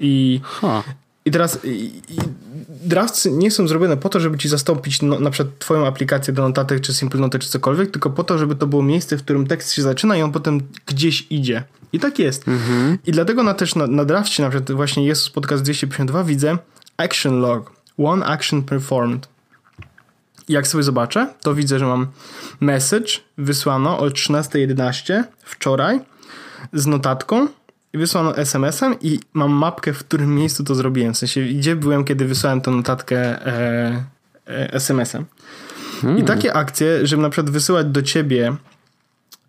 I, 0.00 0.40
Ha. 0.44 0.82
I 1.24 1.30
teraz 1.30 1.64
i, 1.64 2.02
i 2.08 2.16
drafty 2.68 3.30
nie 3.30 3.50
są 3.50 3.68
zrobione 3.68 3.96
po 3.96 4.08
to, 4.08 4.20
żeby 4.20 4.38
ci 4.38 4.48
zastąpić 4.48 5.02
no, 5.02 5.20
na 5.20 5.30
przykład 5.30 5.58
twoją 5.58 5.86
aplikację 5.86 6.34
do 6.34 6.42
notatek, 6.42 6.80
czy 6.80 6.94
Simple 6.94 7.20
Note, 7.20 7.38
czy 7.38 7.48
cokolwiek, 7.48 7.90
tylko 7.90 8.10
po 8.10 8.24
to, 8.24 8.38
żeby 8.38 8.54
to 8.54 8.66
było 8.66 8.82
miejsce, 8.82 9.16
w 9.16 9.22
którym 9.22 9.46
tekst 9.46 9.72
się 9.72 9.82
zaczyna 9.82 10.16
i 10.16 10.22
on 10.22 10.32
potem 10.32 10.60
gdzieś 10.86 11.26
idzie. 11.30 11.64
I 11.92 12.00
tak 12.00 12.18
jest. 12.18 12.44
I 13.06 13.12
dlatego 13.12 13.42
na, 13.42 13.54
też 13.54 13.74
na, 13.74 13.86
na 13.86 14.04
drafcie, 14.04 14.42
na 14.42 14.50
przykład 14.50 14.72
właśnie 14.72 15.06
jest 15.06 15.30
podcast 15.30 15.62
252, 15.62 16.24
widzę 16.24 16.58
action 16.96 17.40
log, 17.40 17.72
one 17.98 18.26
action 18.26 18.62
performed. 18.62 19.28
I 20.48 20.52
jak 20.52 20.66
sobie 20.66 20.84
zobaczę, 20.84 21.34
to 21.42 21.54
widzę, 21.54 21.78
że 21.78 21.86
mam 21.86 22.06
message 22.60 23.12
wysłano 23.38 23.98
o 23.98 24.08
13.11 24.08 25.24
wczoraj 25.44 26.00
z 26.72 26.86
notatką 26.86 27.48
i 27.92 27.98
wysłano 27.98 28.36
SMS-em 28.36 28.94
i 29.00 29.20
mam 29.32 29.50
mapkę, 29.50 29.92
w 29.92 29.98
którym 29.98 30.34
miejscu 30.34 30.64
to 30.64 30.74
zrobiłem. 30.74 31.14
W 31.14 31.18
sensie, 31.18 31.42
gdzie 31.42 31.76
byłem, 31.76 32.04
kiedy 32.04 32.24
wysłałem 32.24 32.60
tę 32.60 32.70
notatkę 32.70 33.16
e, 33.46 34.04
e, 34.46 34.72
SMS-em. 34.72 35.24
I 36.18 36.22
takie 36.22 36.54
akcje, 36.54 37.06
żeby 37.06 37.22
na 37.22 37.30
przykład 37.30 37.50
wysyłać 37.50 37.86
do 37.86 38.02
ciebie 38.02 38.56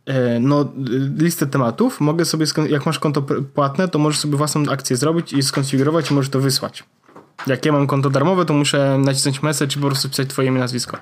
e, 0.06 0.40
no, 0.40 0.74
listę 1.18 1.48
tematów, 1.48 2.02
mogę 2.02 2.26
sobie, 2.26 2.46
jak 2.70 2.86
masz 2.86 3.00
konto 3.00 3.22
płatne, 3.54 3.88
to 3.88 4.00
możesz 4.00 4.20
sobie 4.20 4.38
własną 4.38 4.64
akcję 4.72 4.98
zrobić 4.98 5.34
i 5.34 5.44
skonfigurować 5.44 6.12
i 6.12 6.14
możesz 6.14 6.30
to 6.30 6.40
wysłać. 6.40 6.84
Jak 7.48 7.66
ja 7.66 7.72
mam 7.72 7.88
konto 7.88 8.10
darmowe, 8.10 8.46
to 8.46 8.54
muszę 8.54 8.98
nacisnąć 8.98 9.44
message 9.44 9.76
i 9.76 9.80
po 9.82 9.88
prostu 9.88 10.10
pisać 10.10 10.28
twoje 10.28 10.48
imię, 10.48 10.60
nazwisko 10.60 10.98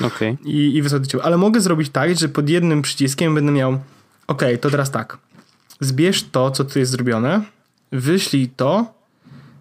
Okej. 0.00 0.38
i, 0.44 0.76
i 0.76 0.82
wysłać 0.82 1.02
do 1.02 1.08
ciebie. 1.08 1.24
Ale 1.24 1.36
mogę 1.36 1.60
zrobić 1.60 1.90
tak, 1.90 2.18
że 2.18 2.28
pod 2.28 2.48
jednym 2.48 2.82
przyciskiem 2.82 3.34
będę 3.34 3.52
miał 3.52 3.78
ok, 4.26 4.42
to 4.60 4.70
teraz 4.70 4.90
tak. 4.90 5.18
Zbierz 5.80 6.22
to, 6.22 6.50
co 6.50 6.64
tu 6.64 6.78
jest 6.78 6.92
zrobione, 6.92 7.42
wyślij 7.92 8.48
to 8.48 8.94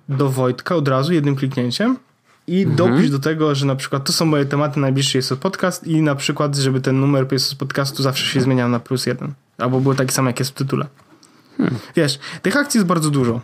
do 0.09 0.29
Wojtka 0.29 0.75
od 0.75 0.87
razu 0.87 1.13
jednym 1.13 1.35
kliknięciem 1.35 1.97
i 2.47 2.67
dopisz 2.67 3.09
do 3.09 3.19
tego, 3.19 3.55
że 3.55 3.65
na 3.65 3.75
przykład 3.75 4.05
to 4.05 4.13
są 4.13 4.25
moje 4.25 4.45
tematy 4.45 4.79
najbliższy 4.79 5.17
jest 5.17 5.33
podcast 5.33 5.87
i 5.87 6.01
na 6.01 6.15
przykład, 6.15 6.55
żeby 6.55 6.81
ten 6.81 6.99
numer 6.99 7.27
jest 7.31 7.55
podcastu 7.55 8.03
zawsze 8.03 8.25
się 8.25 8.41
zmieniał 8.41 8.69
na 8.69 8.79
plus 8.79 9.05
jeden. 9.05 9.33
Albo 9.57 9.79
był 9.79 9.95
taki 9.95 10.13
sam, 10.13 10.25
jak 10.25 10.39
jest 10.39 10.51
w 10.51 10.53
tytule. 10.53 10.85
Wiesz, 11.95 12.19
tych 12.41 12.57
akcji 12.57 12.77
jest 12.77 12.87
bardzo 12.87 13.09
dużo. 13.09 13.41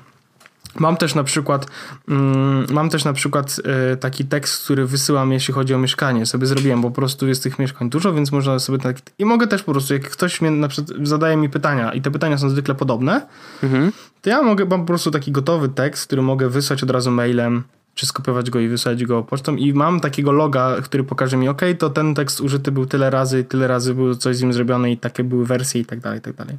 Mam 0.75 0.97
też 0.97 1.15
na 1.15 1.23
przykład 1.23 1.67
mm, 2.09 2.65
mam 2.71 2.89
też 2.89 3.05
na 3.05 3.13
przykład 3.13 3.55
e, 3.91 3.97
taki 3.97 4.25
tekst, 4.25 4.63
który 4.63 4.85
wysyłam, 4.85 5.31
jeśli 5.31 5.53
chodzi 5.53 5.73
o 5.73 5.77
mieszkanie. 5.77 6.25
Sobie 6.25 6.47
zrobiłem, 6.47 6.81
bo 6.81 6.89
po 6.89 6.95
prostu 6.95 7.27
jest 7.27 7.43
tych 7.43 7.59
mieszkań 7.59 7.89
dużo, 7.89 8.13
więc 8.13 8.31
można 8.31 8.59
sobie 8.59 8.77
tak... 8.77 8.97
I 9.19 9.25
mogę 9.25 9.47
też 9.47 9.63
po 9.63 9.71
prostu, 9.71 9.93
jak 9.93 10.09
ktoś 10.09 10.41
mnie 10.41 10.51
na 10.51 10.67
przykład 10.67 10.97
zadaje 11.07 11.37
mi 11.37 11.49
pytania 11.49 11.93
i 11.93 12.01
te 12.01 12.11
pytania 12.11 12.37
są 12.37 12.49
zwykle 12.49 12.75
podobne, 12.75 13.21
Mhm. 13.63 13.91
to 14.21 14.29
ja 14.29 14.41
mogę, 14.41 14.65
mam 14.65 14.79
po 14.79 14.87
prostu 14.87 15.11
taki 15.11 15.31
gotowy 15.31 15.69
tekst, 15.69 16.07
który 16.07 16.21
mogę 16.21 16.49
wysłać 16.49 16.83
od 16.83 16.89
razu 16.89 17.11
mailem, 17.11 17.63
czy 17.95 18.05
skopiować 18.05 18.49
go 18.49 18.59
i 18.59 18.67
wysłać 18.67 19.05
go 19.05 19.23
pocztą 19.23 19.55
i 19.55 19.73
mam 19.73 19.99
takiego 19.99 20.31
loga, 20.31 20.75
który 20.83 21.03
pokaże 21.03 21.37
mi, 21.37 21.49
ok, 21.49 21.61
to 21.79 21.89
ten 21.89 22.15
tekst 22.15 22.41
użyty 22.41 22.71
był 22.71 22.85
tyle 22.85 23.09
razy, 23.09 23.43
tyle 23.43 23.67
razy 23.67 23.93
było 23.93 24.15
coś 24.15 24.35
z 24.37 24.41
nim 24.41 24.53
zrobione 24.53 24.91
i 24.91 24.97
takie 24.97 25.23
były 25.23 25.45
wersje 25.45 25.81
i 25.81 25.85
tak 25.85 25.99
dalej, 25.99 26.19
i 26.19 26.21
tak 26.21 26.35
dalej. 26.35 26.57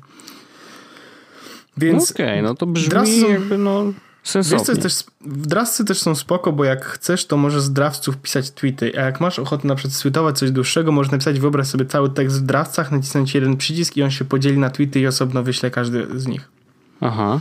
Więc 1.77 2.11
Okej, 2.11 2.43
no 2.43 2.55
to 2.55 2.67
brzmi 2.67 2.89
Drafty 2.89 3.21
są- 3.21 3.29
jakby 3.29 3.59
no 3.59 3.85
sensownie. 4.23 4.77
też, 4.77 4.95
w 5.21 5.47
drawcy 5.47 5.85
też 5.85 5.99
są 5.99 6.15
spoko, 6.15 6.53
bo 6.53 6.65
jak 6.65 6.85
chcesz, 6.85 7.27
to 7.27 7.37
możesz 7.37 7.63
z 7.63 7.73
drawców 7.73 8.17
pisać 8.17 8.51
tweety, 8.51 8.93
a 8.99 9.01
jak 9.01 9.21
masz 9.21 9.39
ochotę 9.39 9.69
na 9.69 9.75
przykład 9.75 10.01
tweetować 10.01 10.39
coś 10.39 10.51
dłuższego, 10.51 10.93
możesz 10.93 11.13
napisać, 11.13 11.41
wyobraź 11.41 11.67
sobie 11.67 11.87
cały 11.87 12.11
tekst 12.11 12.43
w 12.43 12.47
drawcach, 12.47 12.93
nacisnąć 12.93 13.35
jeden 13.35 13.57
przycisk 13.57 13.97
i 13.97 14.03
on 14.03 14.11
się 14.11 14.25
podzieli 14.25 14.59
na 14.59 14.71
tweety 14.71 15.01
i 15.01 15.07
osobno 15.07 15.43
wyśle 15.43 15.71
każdy 15.71 16.07
z 16.21 16.27
nich. 16.27 16.49
Aha. 17.01 17.41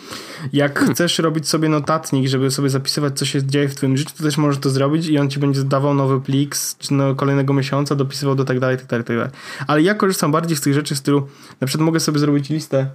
Jak 0.54 0.80
chcesz 0.92 1.20
robić 1.20 1.48
sobie 1.48 1.70
notatnik, 1.70 2.28
żeby 2.28 2.52
sobie 2.52 2.70
zapisywać, 2.70 3.18
co 3.18 3.26
się 3.26 3.44
dzieje 3.44 3.70
w 3.70 3.76
twoim 3.76 3.98
życiu, 3.98 4.12
to 4.18 4.24
też 4.24 4.38
możesz 4.38 4.62
to 4.62 4.70
zrobić 4.70 5.08
i 5.08 5.18
on 5.18 5.30
ci 5.30 5.40
będzie 5.40 5.64
dawał 5.64 5.94
nowy 5.94 6.22
plik 6.22 6.56
z 6.56 6.78
no, 6.92 7.16
kolejnego 7.16 7.54
miesiąca, 7.54 7.96
dopisywał 7.96 8.36
do 8.36 8.46
tak 8.46 8.60
dalej, 8.60 8.78
tak 8.78 8.86
dalej, 8.86 9.06
tak 9.06 9.18
dalej. 9.18 9.32
Ale 9.68 9.82
ja 9.82 9.94
korzystam 9.96 10.32
bardziej 10.32 10.58
z 10.58 10.62
tych 10.62 10.74
rzeczy 10.74 10.96
w 10.96 10.98
stylu, 10.98 11.28
na 11.62 11.68
przykład 11.68 11.86
mogę 11.86 12.00
sobie 12.00 12.20
zrobić 12.20 12.50
listę 12.50 12.90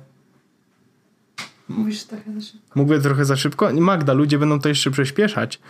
Mówisz 1.69 2.05
trochę 2.05 2.31
na 2.31 2.41
szybko. 2.41 2.67
Mówię 2.75 3.01
trochę 3.01 3.25
za 3.25 3.37
szybko. 3.37 3.69
Magda, 3.73 4.13
ludzie 4.13 4.39
będą 4.39 4.61
to 4.61 4.69
jeszcze 4.69 4.91
przyspieszać. 4.91 5.61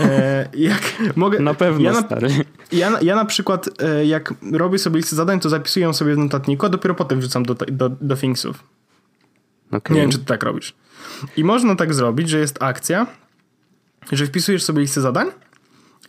E, 0.00 0.48
jak 0.54 0.82
mogę, 1.16 1.40
Na 1.40 1.54
pewno, 1.54 1.80
Ja 1.84 1.92
na, 1.92 2.00
stary. 2.02 2.28
ja, 2.72 2.90
na- 2.90 3.00
ja 3.00 3.16
na 3.16 3.24
przykład, 3.24 3.68
e, 3.82 4.06
jak 4.06 4.34
robię 4.52 4.78
sobie 4.78 4.96
listę 4.96 5.16
zadań, 5.16 5.40
to 5.40 5.48
zapisuję 5.48 5.84
ją 5.86 5.92
sobie 5.92 6.14
w 6.14 6.18
notatniku, 6.18 6.66
a 6.66 6.68
dopiero 6.68 6.94
potem 6.94 7.20
wrzucam 7.20 7.42
do, 7.42 7.54
do, 7.54 7.88
do 7.88 8.16
Thingsów. 8.16 8.64
Okej. 9.72 9.94
Nie 9.96 10.00
wiem, 10.02 10.10
czy 10.10 10.18
ty 10.18 10.24
tak 10.24 10.42
robisz. 10.42 10.74
I 11.36 11.44
można 11.44 11.76
tak 11.76 11.94
zrobić, 11.94 12.28
że 12.28 12.38
jest 12.38 12.62
akcja, 12.62 13.06
że 14.12 14.26
wpisujesz 14.26 14.62
sobie 14.64 14.80
listę 14.80 15.00
zadań 15.00 15.28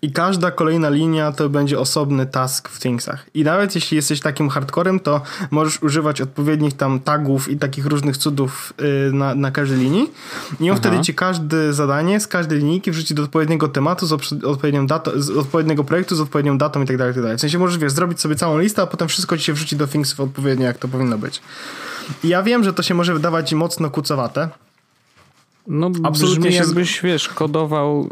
i 0.01 0.11
każda 0.11 0.51
kolejna 0.51 0.89
linia 0.89 1.31
to 1.31 1.49
będzie 1.49 1.79
osobny 1.79 2.25
task 2.25 2.69
w 2.69 2.79
Thingsach. 2.79 3.25
I 3.33 3.43
nawet 3.43 3.75
jeśli 3.75 3.95
jesteś 3.95 4.19
takim 4.19 4.49
hardcorem, 4.49 4.99
to 4.99 5.21
możesz 5.51 5.83
używać 5.83 6.21
odpowiednich 6.21 6.77
tam 6.77 6.99
tagów 6.99 7.49
i 7.49 7.57
takich 7.57 7.85
różnych 7.85 8.17
cudów 8.17 8.73
yy, 8.77 9.13
na, 9.13 9.35
na 9.35 9.51
każdej 9.51 9.79
linii. 9.79 10.11
I 10.59 10.71
on 10.71 10.77
wtedy 10.77 10.99
ci 10.99 11.13
każde 11.13 11.73
zadanie 11.73 12.19
z 12.19 12.27
każdej 12.27 12.59
linijki 12.59 12.91
wrzuci 12.91 13.15
do 13.15 13.23
odpowiedniego 13.23 13.67
tematu, 13.67 14.05
z 14.05 14.13
odpowiednią 14.43 14.87
datą, 14.87 15.11
z 15.15 15.29
odpowiedniego 15.29 15.83
projektu, 15.83 16.15
z 16.15 16.21
odpowiednią 16.21 16.57
datą 16.57 16.81
i 16.81 16.85
tak 16.85 16.97
dalej, 16.97 17.13
tak 17.13 17.23
dalej. 17.23 17.37
W 17.37 17.41
sensie 17.41 17.59
możesz, 17.59 17.77
wiesz, 17.77 17.91
zrobić 17.91 18.21
sobie 18.21 18.35
całą 18.35 18.59
listę, 18.59 18.81
a 18.81 18.87
potem 18.87 19.07
wszystko 19.07 19.37
ci 19.37 19.43
się 19.43 19.53
wrzuci 19.53 19.75
do 19.75 19.87
Thingsów 19.87 20.19
odpowiednio, 20.19 20.65
jak 20.65 20.77
to 20.77 20.87
powinno 20.87 21.17
być. 21.17 21.41
I 22.23 22.27
ja 22.27 22.43
wiem, 22.43 22.63
że 22.63 22.73
to 22.73 22.83
się 22.83 22.93
może 22.93 23.13
wydawać 23.13 23.53
mocno 23.53 23.89
kucowate, 23.89 24.49
No, 25.71 25.91
Absolutnie 26.03 26.39
brzmi 26.39 26.53
się 26.53 26.63
z- 26.63 26.67
jakbyś, 26.67 27.01
wiesz, 27.01 27.27
kodował 27.27 28.09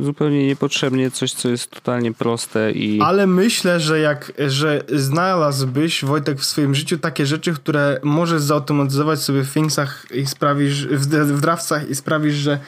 y, 0.00 0.04
zupełnie 0.04 0.46
niepotrzebnie 0.46 1.10
coś, 1.10 1.32
co 1.32 1.48
jest 1.48 1.70
totalnie 1.70 2.12
proste 2.12 2.72
i... 2.72 3.00
Ale 3.02 3.26
myślę, 3.26 3.80
że 3.80 4.00
jak, 4.00 4.32
że 4.48 4.84
znalazłbyś, 4.92 6.04
Wojtek, 6.04 6.40
w 6.40 6.44
swoim 6.44 6.74
życiu 6.74 6.98
takie 6.98 7.26
rzeczy, 7.26 7.54
które 7.54 8.00
możesz 8.02 8.42
zautomatyzować 8.42 9.20
sobie 9.20 9.42
w 9.44 9.52
Thingsach 9.52 10.06
i 10.14 10.26
sprawisz, 10.26 10.86
w, 10.86 11.06
w 11.06 11.40
Draftsach 11.40 11.90
i 11.90 11.94
sprawisz, 11.94 12.34
że 12.34 12.58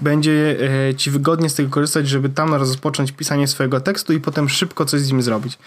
będzie 0.00 0.56
e, 0.88 0.94
ci 0.94 1.10
wygodnie 1.10 1.48
z 1.48 1.54
tego 1.54 1.68
korzystać, 1.68 2.08
żeby 2.08 2.28
tam 2.28 2.54
rozpocząć 2.54 3.12
pisanie 3.12 3.48
swojego 3.48 3.80
tekstu 3.80 4.12
i 4.12 4.20
potem 4.20 4.48
szybko 4.48 4.84
coś 4.84 5.00
z 5.00 5.12
nim 5.12 5.22
zrobić. 5.22 5.58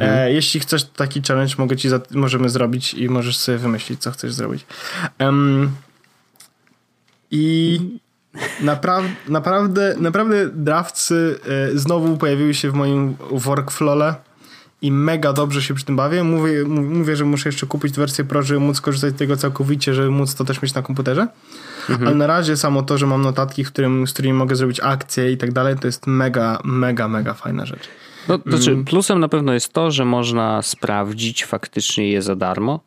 E, 0.00 0.32
jeśli 0.32 0.60
chcesz 0.60 0.84
taki 0.84 1.22
challenge, 1.28 1.54
mogę 1.58 1.76
ci 1.76 1.88
za, 1.88 2.00
możemy 2.14 2.48
zrobić 2.48 2.94
i 2.94 3.08
możesz 3.08 3.36
sobie 3.36 3.58
wymyślić, 3.58 4.00
co 4.00 4.10
chcesz 4.10 4.32
zrobić. 4.32 4.66
Em, 5.18 5.70
I 7.30 7.80
Napra- 8.62 9.02
naprawdę, 9.28 9.94
naprawdę 10.00 10.48
drawcy 10.52 11.40
e, 11.74 11.78
znowu 11.78 12.16
pojawiły 12.16 12.54
się 12.54 12.70
w 12.70 12.74
moim 12.74 13.16
workflowle 13.30 14.14
i 14.82 14.92
mega 14.92 15.32
dobrze 15.32 15.62
się 15.62 15.74
przy 15.74 15.84
tym 15.84 15.96
bawię. 15.96 16.24
Mówię, 16.24 16.64
mówię, 16.64 17.16
że 17.16 17.24
muszę 17.24 17.48
jeszcze 17.48 17.66
kupić 17.66 17.96
wersję 17.96 18.24
Pro, 18.24 18.42
żeby 18.42 18.60
móc 18.60 18.80
korzystać 18.80 19.14
z 19.14 19.18
tego 19.18 19.36
całkowicie, 19.36 19.94
żeby 19.94 20.10
móc 20.10 20.34
to 20.34 20.44
też 20.44 20.62
mieć 20.62 20.74
na 20.74 20.82
komputerze. 20.82 21.28
Ale 22.00 22.14
na 22.14 22.26
razie 22.26 22.56
samo 22.56 22.82
to, 22.82 22.98
że 22.98 23.06
mam 23.06 23.22
notatki, 23.22 23.64
w 23.64 23.72
którym, 23.72 24.06
z 24.06 24.12
którymi 24.12 24.34
mogę 24.34 24.56
zrobić 24.56 24.80
akcje 24.80 25.32
i 25.32 25.36
tak 25.36 25.52
dalej, 25.52 25.76
to 25.78 25.86
jest 25.86 26.06
mega, 26.06 26.58
mega, 26.64 27.08
mega 27.08 27.34
fajna 27.34 27.66
rzecz. 27.66 27.88
No, 28.28 28.38
to 28.38 28.44
Mm. 28.46 28.62
znaczy, 28.62 28.84
plusem 28.84 29.20
na 29.20 29.28
pewno 29.28 29.52
jest 29.52 29.72
to, 29.72 29.90
że 29.90 30.04
można 30.04 30.62
sprawdzić 30.62 31.44
faktycznie 31.44 32.10
je 32.10 32.22
za 32.22 32.36
darmo 32.36 32.80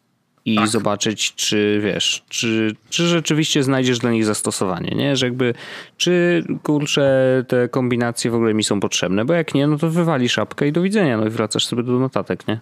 i 0.54 0.56
Tak. 0.56 0.68
zobaczyć, 0.68 1.36
czy 1.36 1.80
wiesz, 1.84 2.24
czy, 2.30 2.76
czy 2.90 3.08
rzeczywiście 3.08 3.64
znajdziesz 3.64 4.00
dla 4.00 4.12
nich 4.12 4.26
zastosowanie, 4.26 4.92
nie? 4.96 5.16
Że 5.16 5.26
jakby, 5.26 5.54
czy 5.98 6.44
kurczę, 6.64 7.46
te 7.48 7.70
kombinacje 7.70 8.32
w 8.32 8.36
ogóle 8.36 8.54
mi 8.54 8.64
są 8.64 8.80
potrzebne, 8.80 9.26
bo 9.26 9.34
jak 9.34 9.54
nie, 9.54 9.68
no 9.68 9.78
to 9.78 9.90
wywali 9.90 10.30
szapkę 10.30 10.68
i 10.68 10.72
do 10.72 10.82
widzenia, 10.82 11.18
no 11.18 11.26
i 11.26 11.30
wracasz 11.30 11.66
sobie 11.66 11.84
do 11.84 11.92
notatek, 12.00 12.48
nie? 12.48 12.60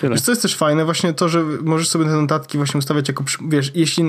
Tyle. 0.00 0.12
Wiesz, 0.14 0.20
co 0.22 0.32
jest 0.32 0.42
też 0.42 0.56
fajne? 0.56 0.84
Właśnie 0.84 1.12
to, 1.12 1.28
że 1.28 1.42
możesz 1.62 1.88
sobie 1.88 2.04
te 2.04 2.10
notatki 2.10 2.58
właśnie 2.58 2.78
ustawiać 2.78 3.08
jako, 3.08 3.24
wiesz, 3.48 3.72
jeśli... 3.74 4.04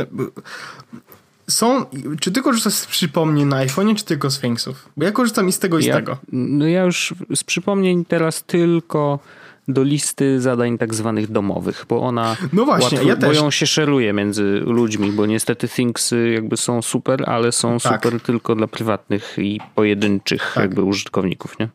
Są, 1.50 1.86
czy 2.20 2.32
ty 2.32 2.42
korzystasz 2.42 2.74
z 2.74 2.86
przypomnień 2.88 3.48
na 3.48 3.66
iPhone'ie, 3.66 3.96
czy 3.96 4.06
tylko 4.06 4.30
z 4.32 4.40
Thingsów? 4.40 4.90
Bo 4.98 5.06
ja 5.06 5.12
korzystam 5.12 5.50
i 5.50 5.52
z 5.52 5.60
tego, 5.60 5.80
i 5.80 5.84
z 5.84 5.86
Ja, 5.86 5.96
tego. 5.96 6.18
no 6.32 6.68
ja 6.68 6.84
już 6.84 7.14
z 7.36 7.44
przypomnień 7.44 8.06
teraz 8.06 8.44
tylko 8.44 9.20
do 9.68 9.84
listy 9.84 10.42
zadań 10.42 10.78
tak 10.78 10.94
zwanych 10.94 11.32
domowych, 11.32 11.86
bo 11.90 12.02
ona 12.02 12.36
No 12.54 12.66
właśnie, 12.66 13.04
ja 13.04 13.16
bo 13.16 13.22
też. 13.22 13.38
ją 13.38 13.52
się 13.52 13.68
szeruje 13.68 14.14
między 14.14 14.62
ludźmi, 14.66 15.12
bo 15.12 15.26
niestety 15.26 15.68
Thingsy 15.68 16.32
jakby 16.34 16.58
są 16.58 16.82
super, 16.82 17.30
ale 17.30 17.52
są 17.52 17.80
Tak. 17.80 17.94
super 17.94 18.22
tylko 18.22 18.56
dla 18.56 18.68
prywatnych 18.68 19.36
i 19.38 19.60
pojedynczych 19.76 20.52
Tak. 20.56 20.64
jakby 20.64 20.84
użytkowników, 20.84 21.60
nie? 21.60 21.70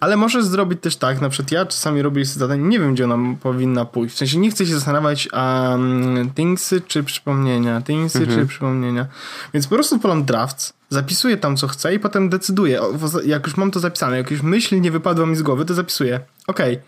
Ale 0.00 0.16
możesz 0.16 0.44
zrobić 0.44 0.80
też 0.80 0.96
tak, 0.96 1.20
na 1.20 1.28
przykład 1.28 1.52
ja 1.52 1.66
czasami 1.66 2.02
robię 2.02 2.20
listę 2.20 2.38
zadań, 2.40 2.62
nie 2.62 2.78
wiem 2.78 2.94
gdzie 2.94 3.04
ona 3.04 3.18
powinna 3.42 3.84
pójść. 3.84 4.14
W 4.14 4.18
sensie 4.18 4.38
nie 4.38 4.50
chcę 4.50 4.66
się 4.66 4.74
zastanawiać, 4.74 5.28
um, 5.32 6.30
thingsy 6.34 6.80
czy 6.80 7.04
przypomnienia, 7.04 7.80
thingsy 7.82 8.18
Mhm. 8.18 8.38
czy 8.40 8.46
przypomnienia. 8.46 9.06
Więc 9.54 9.66
po 9.66 9.74
prostu 9.74 9.98
polam 9.98 10.24
drafts, 10.24 10.72
zapisuję 10.88 11.36
tam 11.36 11.56
co 11.56 11.68
chcę 11.68 11.94
i 11.94 11.98
potem 11.98 12.28
decyduję. 12.28 12.80
Jak 13.24 13.46
już 13.46 13.56
mam 13.56 13.70
to 13.70 13.80
zapisane, 13.80 14.16
jak 14.16 14.30
już 14.30 14.42
myśl 14.42 14.80
nie 14.80 14.90
wypadła 14.90 15.26
mi 15.26 15.36
z 15.36 15.42
głowy, 15.42 15.64
to 15.64 15.74
zapisuję. 15.74 16.20
Okej. 16.46 16.78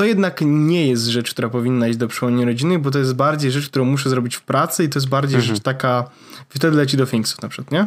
To 0.00 0.04
jednak 0.04 0.40
nie 0.44 0.88
jest 0.88 1.06
rzecz, 1.06 1.30
która 1.30 1.48
powinna 1.48 1.88
iść 1.88 1.98
do 1.98 2.08
przypomnień 2.08 2.46
rodziny, 2.46 2.78
bo 2.78 2.90
to 2.90 2.98
jest 2.98 3.14
bardziej 3.14 3.50
rzecz, 3.50 3.68
którą 3.68 3.84
muszę 3.84 4.10
zrobić 4.10 4.36
w 4.36 4.42
pracy 4.42 4.84
i 4.84 4.88
to 4.88 4.98
jest 4.98 5.08
bardziej 5.08 5.36
Mhm. 5.36 5.54
rzecz 5.54 5.64
taka, 5.64 6.10
wtedy 6.48 6.76
leci 6.76 6.96
do 6.96 7.06
thingsów 7.06 7.42
na 7.42 7.48
przykład, 7.48 7.72
nie? 7.72 7.86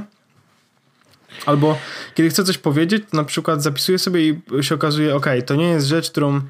Albo 1.45 1.77
kiedy 2.15 2.29
chcę 2.29 2.43
coś 2.43 2.57
powiedzieć, 2.57 3.03
to 3.11 3.17
na 3.17 3.23
przykład 3.23 3.63
zapisuję 3.63 3.99
sobie 3.99 4.29
i 4.29 4.41
się 4.61 4.75
okazuje, 4.75 5.15
ok, 5.15 5.25
to 5.45 5.55
nie 5.55 5.67
jest 5.69 5.87
rzecz, 5.87 6.11
którą 6.11 6.41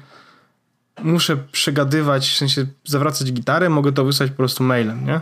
muszę 1.02 1.36
przegadywać, 1.36 2.30
w 2.30 2.36
sensie 2.36 2.66
zawracać 2.84 3.32
gitarę, 3.32 3.68
mogę 3.68 3.92
to 3.92 4.04
wysłać 4.04 4.30
po 4.30 4.36
prostu 4.36 4.64
mailem, 4.64 5.06
nie? 5.06 5.20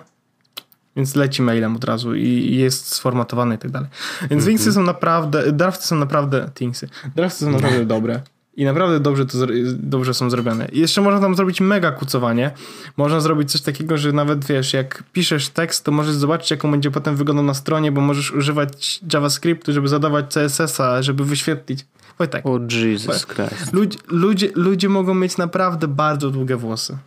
Więc 0.97 1.15
leci 1.15 1.43
mailem 1.43 1.77
od 1.77 1.85
razu 1.85 2.15
i 2.15 2.57
jest 2.57 2.95
sformatowany 2.95 3.55
i 3.55 3.59
tak 3.59 3.71
dalej. 3.71 3.89
Więc 4.31 4.45
Thingsy 4.45 4.73
są 4.73 4.83
naprawdę, 4.83 5.53
drafty 5.53 5.87
są 5.87 5.97
naprawdę, 5.97 6.51
Thingsy, 6.55 6.89
drafty 7.17 7.45
są 7.45 7.51
naprawdę 7.51 7.87
dobre. 7.97 8.23
I 8.57 8.65
naprawdę 8.65 9.01
dobrze, 9.01 9.27
to, 9.27 9.39
dobrze 9.75 10.15
są 10.15 10.31
zrobione. 10.31 10.69
I 10.73 10.81
jeszcze 10.81 11.01
można 11.01 11.21
tam 11.21 11.35
zrobić 11.35 11.61
mega 11.61 11.93
kucowanie. 11.93 12.51
Można 12.97 13.21
zrobić 13.21 13.53
coś 13.53 13.61
takiego, 13.61 13.99
że 13.99 14.13
nawet 14.13 14.45
wiesz, 14.45 14.73
jak 14.73 15.03
piszesz 15.13 15.49
tekst, 15.49 15.85
to 15.85 15.93
możesz 15.93 16.15
zobaczyć, 16.15 16.51
jaką 16.51 16.71
będzie 16.71 16.91
potem 16.91 17.17
wyglądał 17.17 17.45
na 17.45 17.55
stronie, 17.55 17.93
bo 17.93 18.01
możesz 18.01 18.33
używać 18.33 19.01
JavaScriptu, 19.13 19.73
żeby 19.73 19.89
zadawać 19.89 20.27
CSS-a, 20.35 21.03
żeby 21.03 21.25
wyświetlić. 21.25 21.87
Wojtek, 22.19 22.47
O 22.47 22.59
Jesus 22.71 23.27
Christ. 23.27 23.73
ludzie, 23.73 23.99
ludzie, 24.09 24.51
ludzie 24.55 24.89
mogą 24.89 25.15
mieć 25.15 25.37
naprawdę 25.37 25.89
bardzo 25.89 26.31
długie 26.31 26.57
włosy. 26.57 26.99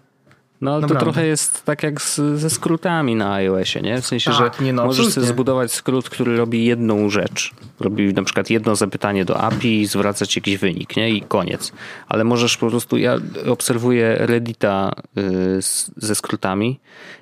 No 0.62 0.72
ale 0.72 0.82
Naprawdę. 0.82 1.06
to 1.06 1.12
trochę 1.12 1.28
jest 1.28 1.64
tak 1.64 1.84
jak 1.84 2.02
z, 2.02 2.16
ze 2.16 2.50
skrótami 2.50 3.16
na 3.16 3.34
iOSie, 3.34 3.82
nie? 3.82 4.02
W 4.02 4.08
sensie, 4.08 4.32
Tak, 4.32 4.40
że 4.40 4.64
nie, 4.66 4.74
no, 4.74 4.86
możesz 4.86 5.08
sobie 5.08 5.28
zbudować 5.28 5.72
skrót, 5.72 6.10
który 6.10 6.38
robi 6.38 6.66
jedną 6.66 7.10
rzecz. 7.10 7.52
Robi 7.80 8.14
na 8.14 8.24
przykład 8.24 8.50
jedno 8.50 8.76
zapytanie 8.76 9.26
do 9.26 9.38
API 9.38 9.82
i 9.82 9.86
zwracać 9.86 10.36
jakiś 10.36 10.58
wynik, 10.58 10.98
nie? 10.98 11.10
I 11.10 11.22
koniec. 11.22 11.72
Ale 12.08 12.24
możesz 12.24 12.58
po 12.58 12.70
prostu, 12.70 12.98
ja 12.98 13.18
obserwuję 13.50 14.18
Reddita 14.20 14.92
y, 15.18 15.62
z, 15.62 15.92
ze 15.98 16.16
skrótami 16.16 16.80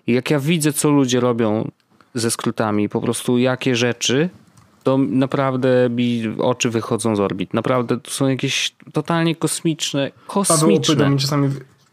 i 0.07 0.13
jak 0.13 0.31
ja 0.31 0.39
widzę, 0.39 0.73
co 0.73 0.89
ludzie 0.89 1.19
robią 1.19 1.71
ze 2.13 2.31
skrótami, 2.31 2.89
po 2.89 3.01
prostu 3.01 3.38
jakie 3.38 3.75
rzeczy, 3.75 4.29
to 4.84 4.97
naprawdę 4.97 5.89
mi 5.89 6.23
oczy 6.39 6.69
wychodzą 6.69 7.15
z 7.15 7.19
orbit. 7.19 7.53
Naprawdę 7.53 7.99
to 7.99 8.11
są 8.11 8.27
jakieś 8.27 8.75
totalnie 8.93 9.36
kosmiczne, 9.36 10.11
Paweł 10.27 10.43
kosmiczne. 10.45 11.09
Mi 11.09 11.19
czasami, 11.19 11.49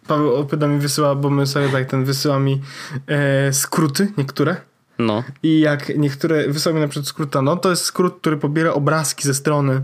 Paweł 0.07 0.35
Opyda 0.35 0.67
mi 0.69 0.79
wysyła, 0.79 1.15
bo 1.15 1.31
my 1.31 1.47
sobie 1.47 1.69
tak 1.69 1.87
ten 1.91 2.05
wysyła 2.05 2.39
mi 2.39 2.61
e, 3.07 3.53
skróty 3.53 4.13
niektóre. 4.19 4.57
No. 4.99 5.25
I 5.43 5.61
jak 5.61 5.97
niektóre 5.99 6.49
wysyła 6.49 6.75
mi 6.75 6.81
na 6.81 6.89
przykład 6.89 7.07
skróta, 7.09 7.43
no 7.43 7.57
to 7.57 7.71
jest 7.71 7.85
skrót, 7.85 8.17
który 8.21 8.37
pobiera 8.37 8.73
obrazki 8.73 9.25
ze 9.27 9.35
strony. 9.35 9.81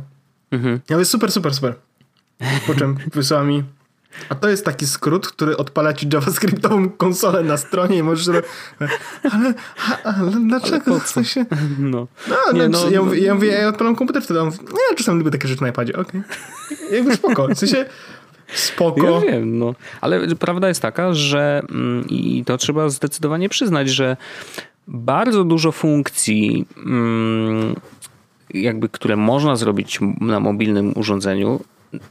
Mhm. 0.51 0.81
Ja 0.91 0.97
mówię, 0.97 1.05
super, 1.05 1.33
super, 1.33 1.55
super. 1.55 1.75
Po 2.67 2.75
czym 2.75 2.97
wysyła 3.13 3.43
mi, 3.45 3.65
a 4.29 4.35
to 4.35 4.49
jest 4.49 4.65
taki 4.65 4.87
skrót, 4.87 5.29
który 5.29 5.57
odpala 5.57 5.93
ci 5.93 6.09
javascriptową 6.13 6.91
konsolę 6.91 7.43
na 7.43 7.57
stronie 7.57 7.97
i 7.99 8.03
możesz... 8.03 8.27
ro- 8.27 8.43
Ale, 9.33 9.55
ale 10.05 10.31
dlaczego? 10.49 10.85
po 10.95 11.01
w 11.01 11.09
sensie, 11.09 11.47
No. 11.79 12.07
no, 12.29 12.37
Nie, 12.53 12.69
no, 12.69 12.79
no, 12.85 12.91
ja, 12.91 12.99
no. 12.99 13.05
mówię, 13.05 13.21
ja 13.21 13.35
mówię, 13.35 13.49
ja 13.49 13.69
odpalam 13.69 13.97
komputer 13.97 14.23
wtedy, 14.23 14.41
on 14.41 14.47
mówi, 14.47 14.59
nie, 14.91 14.97
czasami 14.97 15.19
lubię 15.19 15.31
takie 15.31 15.49
rzeczy 15.49 15.63
na 15.63 15.69
iPadzie, 15.69 15.97
okej. 15.97 16.23
Jakby 16.93 17.17
spoko, 17.17 17.49
w 17.49 17.59
sensie 17.59 17.85
spoko. 18.55 19.11
Ja 19.11 19.21
wiem, 19.21 19.59
no. 19.59 19.75
Ale 20.01 20.35
prawda 20.37 20.69
jest 20.69 20.83
taka, 20.83 21.13
że 21.13 21.63
mm, 21.71 22.09
i 22.09 22.45
to 22.47 22.57
trzeba 22.57 22.89
zdecydowanie 22.89 23.49
przyznać, 23.49 23.89
że 23.89 24.17
bardzo 24.89 25.45
dużo 25.45 25.73
funkcji, 25.73 26.67
mm, 26.87 27.77
jakby, 28.55 28.89
które 28.89 29.17
można 29.17 29.57
zrobić 29.57 29.99
na 30.21 30.41
mobilnym 30.41 30.93
urządzeniu, 30.97 31.61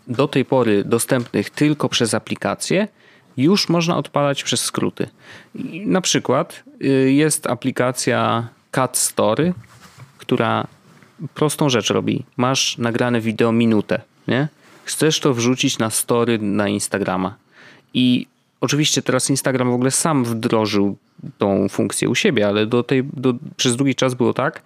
do 0.07 0.27
tej 0.27 0.45
pory 0.45 0.83
dostępnych 0.83 1.49
tylko 1.49 1.89
przez 1.89 2.13
aplikację, 2.13 2.87
już 3.37 3.69
można 3.69 3.97
odpalać 3.97 4.43
przez 4.43 4.61
skróty. 4.61 5.07
Na 5.85 6.01
przykład 6.01 6.63
y, 6.83 7.11
jest 7.11 7.47
aplikacja 7.47 8.47
Cat 8.71 8.97
Story, 8.97 9.53
która 10.17 10.67
prostą 11.33 11.69
rzecz 11.69 11.89
robi. 11.89 12.23
Masz 12.37 12.77
nagrane 12.77 13.21
wideo 13.21 13.51
minutę, 13.51 14.01
nie? 14.27 14.47
Chcesz 14.85 15.19
to 15.19 15.33
wrzucić 15.33 15.77
na 15.77 15.89
story 15.89 16.39
na 16.39 16.67
Instagrama. 16.67 17.35
I 17.93 18.27
oczywiście 18.61 19.01
teraz 19.01 19.29
Instagram 19.29 19.71
w 19.71 19.73
ogóle 19.73 19.91
sam 19.91 20.25
wdrożył 20.25 20.97
tą 21.37 21.69
funkcję 21.69 22.09
u 22.09 22.15
siebie, 22.15 22.47
ale 22.47 22.65
do 22.65 22.83
tej, 22.83 23.03
do, 23.03 23.33
przez 23.57 23.75
długi 23.75 23.95
czas 23.95 24.13
było 24.13 24.33
tak, 24.33 24.61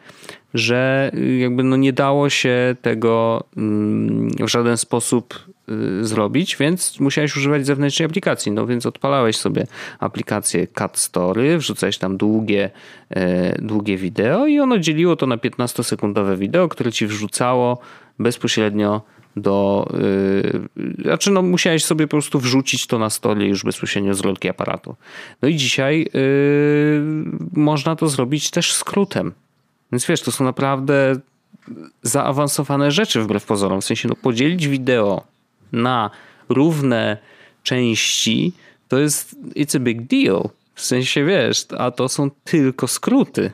że 0.53 1.11
y, 1.13 1.37
jakby 1.37 1.63
no 1.63 1.75
nie 1.75 1.93
dało 1.93 2.29
się 2.29 2.75
tego 2.81 3.43
mm, 3.57 4.29
w 4.29 4.47
żaden 4.47 4.77
sposób 4.77 5.39
y, 5.69 6.05
zrobić, 6.05 6.57
więc 6.57 6.99
musiałeś 6.99 7.37
używać 7.37 7.65
zewnętrznej 7.65 8.05
aplikacji. 8.05 8.51
No 8.51 8.67
więc 8.67 8.85
odpalałeś 8.85 9.37
sobie 9.37 9.67
aplikację 9.99 10.67
Cat 10.67 10.97
Story, 10.97 11.57
wrzucałeś 11.57 11.97
tam 11.97 12.17
długie, 12.17 12.69
e, 13.09 13.61
długie 13.61 13.97
wideo 13.97 14.47
i 14.47 14.59
ono 14.59 14.79
dzieliło 14.79 15.15
to 15.15 15.25
na 15.25 15.37
15-sekundowe 15.37 16.37
wideo, 16.37 16.67
które 16.67 16.91
ci 16.91 17.07
wrzucało 17.07 17.77
bezpośrednio 18.19 19.01
do. 19.35 19.89
Yy, 20.77 21.03
znaczy, 21.03 21.31
no, 21.31 21.41
musiałeś 21.41 21.85
sobie 21.85 22.07
po 22.07 22.11
prostu 22.11 22.39
wrzucić 22.39 22.87
to 22.87 22.99
na 22.99 23.09
stole 23.09 23.45
już 23.45 23.63
bezpośrednio 23.63 24.13
z 24.13 24.21
rolki 24.21 24.49
aparatu. 24.49 24.95
No 25.41 25.47
i 25.47 25.55
dzisiaj 25.55 25.99
yy, 25.99 27.03
można 27.53 27.95
to 27.95 28.07
zrobić 28.07 28.51
też 28.51 28.73
skrótem. 28.73 29.33
Więc 29.91 30.05
wiesz, 30.05 30.21
to 30.21 30.31
są 30.31 30.43
naprawdę 30.43 31.15
zaawansowane 32.01 32.91
rzeczy 32.91 33.21
wbrew 33.21 33.45
pozorom. 33.45 33.81
W 33.81 33.85
sensie, 33.85 34.09
no, 34.09 34.15
podzielić 34.15 34.67
wideo 34.67 35.23
na 35.71 36.09
równe 36.49 37.17
części 37.63 38.53
to 38.87 38.99
jest 38.99 39.35
it's 39.55 39.77
a 39.77 39.79
big 39.79 40.07
deal. 40.07 40.49
W 40.75 40.81
sensie, 40.81 41.25
wiesz, 41.25 41.65
a 41.77 41.91
to 41.91 42.09
są 42.09 42.31
tylko 42.43 42.87
skróty. 42.87 43.51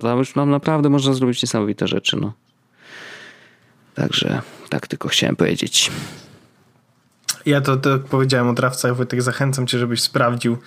Tam 0.00 0.18
już 0.18 0.34
nam 0.34 0.50
naprawdę 0.50 0.88
można 0.88 1.12
zrobić 1.12 1.42
niesamowite 1.42 1.88
rzeczy, 1.88 2.16
no. 2.16 2.32
Także 3.94 4.42
tak 4.68 4.86
tylko 4.86 5.08
chciałem 5.08 5.36
powiedzieć. 5.36 5.90
Ja 7.46 7.60
to, 7.60 7.76
to 7.76 7.98
powiedziałem 7.98 8.48
o 8.48 8.52
drawcach, 8.52 8.96
Wojtek, 8.96 9.22
zachęcam 9.22 9.66
cię, 9.66 9.78
żebyś 9.78 10.02
sprawdził. 10.02 10.58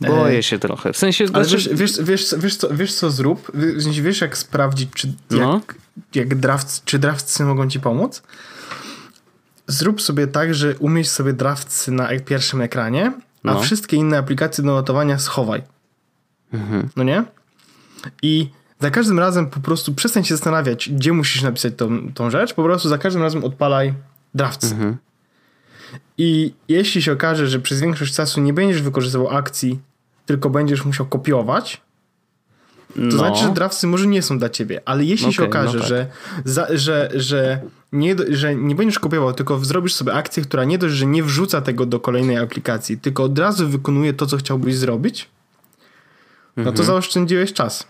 Boję 0.00 0.42
się 0.42 0.58
trochę. 0.58 0.92
W 0.92 0.96
sensie... 0.96 1.24
Ale 1.32 1.44
znaczy, 1.44 1.68
wiesz, 1.74 1.78
wiesz, 1.98 2.04
wiesz, 2.04 2.34
wiesz, 2.38 2.56
co, 2.56 2.68
wiesz 2.74 2.94
co 2.94 3.10
zrób? 3.10 3.50
W 3.54 3.82
sensie 3.82 4.02
Wiesz 4.02 4.20
jak 4.20 4.38
sprawdzić, 4.38 4.90
czy, 4.94 5.06
jak, 5.30 5.40
No. 5.40 5.60
jak 6.14 6.34
draft, 6.34 6.84
czy 6.84 6.98
drawcy 6.98 7.44
mogą 7.44 7.68
ci 7.68 7.80
pomóc? 7.80 8.22
Zrób 9.66 10.02
sobie 10.02 10.26
tak, 10.26 10.54
że 10.54 10.74
umieść 10.78 11.10
sobie 11.10 11.32
drawcy 11.32 11.92
na 11.92 12.08
ek- 12.08 12.24
pierwszym 12.24 12.60
ekranie, 12.60 13.06
a 13.44 13.54
No. 13.54 13.60
wszystkie 13.62 13.96
inne 13.96 14.18
aplikacje 14.18 14.64
do 14.64 14.70
notowania 14.72 15.18
schowaj. 15.18 15.62
No 16.96 17.04
nie? 17.04 17.24
I 18.22 18.50
za 18.80 18.90
każdym 18.90 19.18
razem 19.18 19.46
po 19.46 19.60
prostu 19.60 19.94
przestań 19.94 20.24
się 20.24 20.34
zastanawiać, 20.34 20.88
gdzie 20.88 21.12
musisz 21.12 21.42
napisać 21.42 21.72
tą, 21.76 22.12
tą 22.12 22.30
rzecz, 22.30 22.54
po 22.54 22.62
prostu 22.62 22.88
za 22.88 22.98
każdym 22.98 23.22
razem 23.22 23.44
odpalaj 23.44 23.94
drafts. 24.34 24.74
I 26.18 26.52
jeśli 26.68 27.02
się 27.02 27.12
okaże, 27.12 27.46
że 27.48 27.60
przez 27.60 27.80
większość 27.80 28.14
czasu 28.14 28.40
nie 28.40 28.52
będziesz 28.52 28.82
wykorzystywał 28.82 29.30
akcji, 29.30 29.78
tylko 30.26 30.50
będziesz 30.50 30.84
musiał 30.84 31.06
kopiować, 31.06 31.80
to 32.94 33.00
no. 33.00 33.10
znaczy, 33.10 33.42
że 33.44 33.50
draftsy 33.50 33.86
może 33.86 34.06
nie 34.06 34.22
są 34.22 34.38
dla 34.38 34.48
ciebie, 34.48 34.80
ale 34.84 35.04
jeśli 35.04 35.32
się 35.32 35.42
Okej, 35.42 35.50
okaże, 35.60 35.78
no 35.78 35.80
tak. 35.80 35.88
że, 35.88 36.06
za, 36.44 36.66
że, 36.70 37.10
że, 37.14 37.60
nie, 37.92 38.16
że 38.28 38.54
nie 38.54 38.74
będziesz 38.74 38.98
kopiował, 38.98 39.32
tylko 39.32 39.58
zrobisz 39.58 39.94
sobie 39.94 40.12
akcję, 40.14 40.42
która 40.42 40.64
nie 40.64 40.78
dość, 40.78 40.94
że 40.94 41.06
nie 41.06 41.22
wrzuca 41.22 41.60
tego 41.60 41.86
do 41.86 42.00
kolejnej 42.00 42.38
aplikacji, 42.38 42.98
tylko 42.98 43.22
od 43.22 43.38
razu 43.38 43.68
wykonuje 43.68 44.12
to, 44.14 44.26
co 44.26 44.36
chciałbyś 44.36 44.76
zrobić, 44.76 45.28
no 46.56 46.60
Mhm. 46.60 46.76
to 46.76 46.84
zaoszczędziłeś 46.84 47.52
czas. 47.52 47.86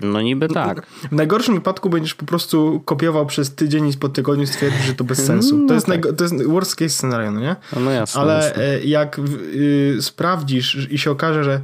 No 0.00 0.22
niby 0.22 0.48
tak. 0.48 0.86
W 0.86 1.12
najgorszym 1.12 1.54
wypadku 1.54 1.90
będziesz 1.90 2.14
po 2.14 2.26
prostu 2.26 2.82
kopiował 2.84 3.26
przez 3.26 3.54
tydzień 3.54 3.88
i 3.88 3.96
po 3.96 4.08
tygodniu 4.08 4.46
stwierdzisz, 4.46 4.84
że 4.84 4.94
to 4.94 5.04
bez 5.04 5.24
sensu. 5.26 5.58
No 5.58 5.68
to, 5.68 5.74
jest 5.74 5.86
tak. 5.86 6.02
to 6.16 6.24
jest 6.24 6.46
worst 6.46 6.76
case 6.76 6.90
scenario, 6.90 7.30
no 7.30 7.40
nie? 7.40 7.56
No 7.80 7.90
jasne. 7.90 8.20
Ale 8.20 8.34
jasne. 8.34 8.64
e, 8.64 8.84
jak 8.84 9.18
y, 9.18 9.98
sprawdzisz 10.00 10.88
i 10.90 10.98
się 10.98 11.10
okaże, 11.10 11.44
że 11.44 11.60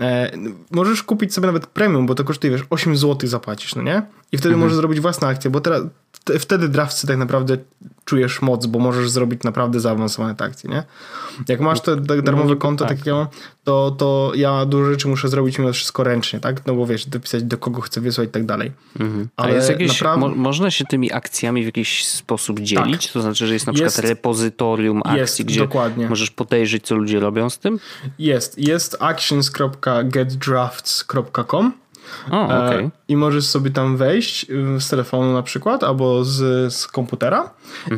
e, 0.00 0.30
możesz 0.70 1.02
kupić 1.02 1.34
sobie 1.34 1.46
nawet 1.46 1.66
premium, 1.66 2.06
bo 2.06 2.14
to 2.14 2.24
kosztuje, 2.24 2.50
wiesz, 2.52 2.66
8 2.70 2.96
zł 2.96 3.28
zapłacisz, 3.28 3.74
no 3.74 3.82
nie? 3.82 4.02
I 4.32 4.38
wtedy 4.38 4.54
Mhm. 4.54 4.60
możesz 4.60 4.76
zrobić 4.76 5.00
własną 5.00 5.28
akcję, 5.28 5.50
bo 5.50 5.60
teraz 5.60 5.82
te, 6.24 6.38
wtedy 6.38 6.68
drawcy 6.68 7.06
tak 7.06 7.16
naprawdę 7.16 7.56
czujesz 8.04 8.42
moc, 8.42 8.66
bo 8.66 8.78
możesz 8.78 9.10
zrobić 9.10 9.42
naprawdę 9.42 9.80
zaawansowane 9.80 10.34
te 10.34 10.44
akcje, 10.44 10.70
nie? 10.70 10.82
Jak 11.48 11.60
masz 11.60 11.80
to 11.80 11.96
da- 11.96 12.22
darmowe 12.22 12.48
niby 12.48 12.60
konto, 12.60 12.84
tak. 12.84 12.88
tak 12.88 12.98
jak 12.98 13.06
ja 13.06 13.14
mam, 13.14 13.26
to, 13.64 13.90
to 13.98 14.32
ja 14.34 14.66
dużo 14.66 14.90
rzeczy 14.90 15.08
muszę 15.08 15.28
zrobić 15.28 15.58
mimo 15.58 15.72
wszystko 15.72 16.04
ręcznie, 16.04 16.40
tak? 16.40 16.66
No 16.66 16.74
bo 16.74 16.86
wiesz, 16.86 17.06
dopisać 17.06 17.44
do 17.44 17.58
kogo 17.58 17.80
chcę 17.80 18.00
wysłać 18.00 18.28
i 18.28 18.32
tak 18.32 18.46
dalej. 18.46 18.72
Mhm. 19.00 19.28
Ale 19.36 19.54
jest 19.54 19.68
jakieś, 19.70 20.00
naprawdę- 20.00 20.28
mo, 20.28 20.34
można 20.34 20.70
się 20.70 20.84
tymi 20.84 21.12
akcjami 21.12 21.62
w 21.62 21.66
jakiś 21.66 22.06
sposób 22.06 22.60
dzielić? 22.60 23.12
To 23.12 23.22
znaczy, 23.22 23.46
że 23.46 23.54
jest 23.54 23.66
na 23.66 23.72
przykład 23.72 23.96
Jest- 23.96 24.08
repozytorium 24.08 25.00
akcji, 25.04 25.18
jest, 25.20 25.42
gdzie 25.42 25.60
dokładnie. 25.60 26.08
możesz 26.08 26.30
podejrzeć, 26.30 26.86
co 26.86 26.94
ludzie 26.94 27.20
robią 27.20 27.50
z 27.50 27.58
tym? 27.58 27.78
Jest, 28.18 28.58
jest 28.58 28.96
actions.getdrafts.com 29.00 31.72
O. 32.30 32.52
E, 32.52 32.90
I 33.08 33.16
możesz 33.16 33.46
sobie 33.46 33.70
tam 33.70 33.96
wejść 33.96 34.46
y, 34.50 34.80
z 34.80 34.88
telefonu 34.88 35.32
na 35.32 35.42
przykład, 35.42 35.84
albo 35.84 36.24
z, 36.24 36.72
z 36.74 36.86
komputera 36.86 37.50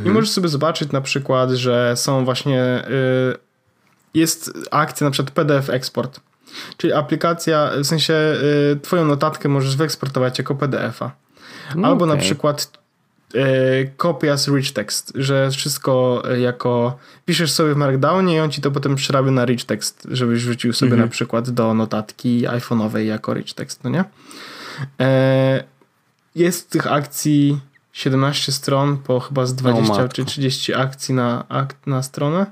i 0.05 0.11
możesz 0.11 0.31
sobie 0.31 0.49
zobaczyć 0.49 0.93
na 0.93 1.01
przykład, 1.01 1.51
że 1.51 1.97
są 1.97 2.25
właśnie 2.25 2.85
y, 3.35 3.53
jest 4.15 4.53
akcja 4.71 5.05
na 5.05 5.11
przykład 5.11 5.35
PDF 5.35 5.71
Export. 5.71 6.21
Czyli 6.77 6.93
aplikacja, 6.93 7.71
w 7.77 7.87
sensie 7.87 8.15
y, 8.73 8.81
twoją 8.83 9.05
notatkę 9.05 9.49
możesz 9.49 9.77
wyeksportować 9.77 10.39
jako 10.39 10.55
PDF-a. 10.55 11.11
Albo 11.83 12.07
na 12.07 12.13
okej. 12.13 12.25
przykład 12.25 12.82
kopia 13.97 14.37
z 14.37 14.49
rich 14.49 14.73
text, 14.73 15.13
że 15.15 15.51
wszystko 15.51 16.23
y, 16.35 16.41
jako 16.41 16.99
piszesz 17.25 17.53
sobie 17.53 17.75
w 17.75 17.77
Markdownie 17.77 18.37
i 18.37 18.41
on 18.41 18.51
ci 18.51 18.61
to 18.61 18.71
potem 18.71 18.95
przerabia 18.95 19.31
na 19.31 19.45
rich 19.45 19.65
text, 19.65 20.09
żebyś 20.11 20.43
wrzucił 20.43 20.73
sobie 20.73 20.97
na 20.97 21.09
przykład 21.09 21.51
do 21.51 21.75
notatki 21.75 22.47
iPhone'owej 22.47 22.99
jako 22.99 23.35
rich 23.35 23.55
text, 23.55 23.85
no 23.85 23.91
nie? 23.91 24.05
E, 25.01 25.65
jest 26.35 26.71
tych 26.71 26.87
akcji 26.87 27.61
17 27.93 28.53
stron 28.53 28.97
po 28.99 29.21
chyba 29.21 29.47
z 29.47 29.55
20 29.55 29.95
matko. 29.95 30.09
czy 30.15 30.25
30 30.25 30.75
akcji 30.75 31.15
na, 31.15 31.49
akt, 31.49 31.87
na 31.87 32.03
stronę. 32.03 32.47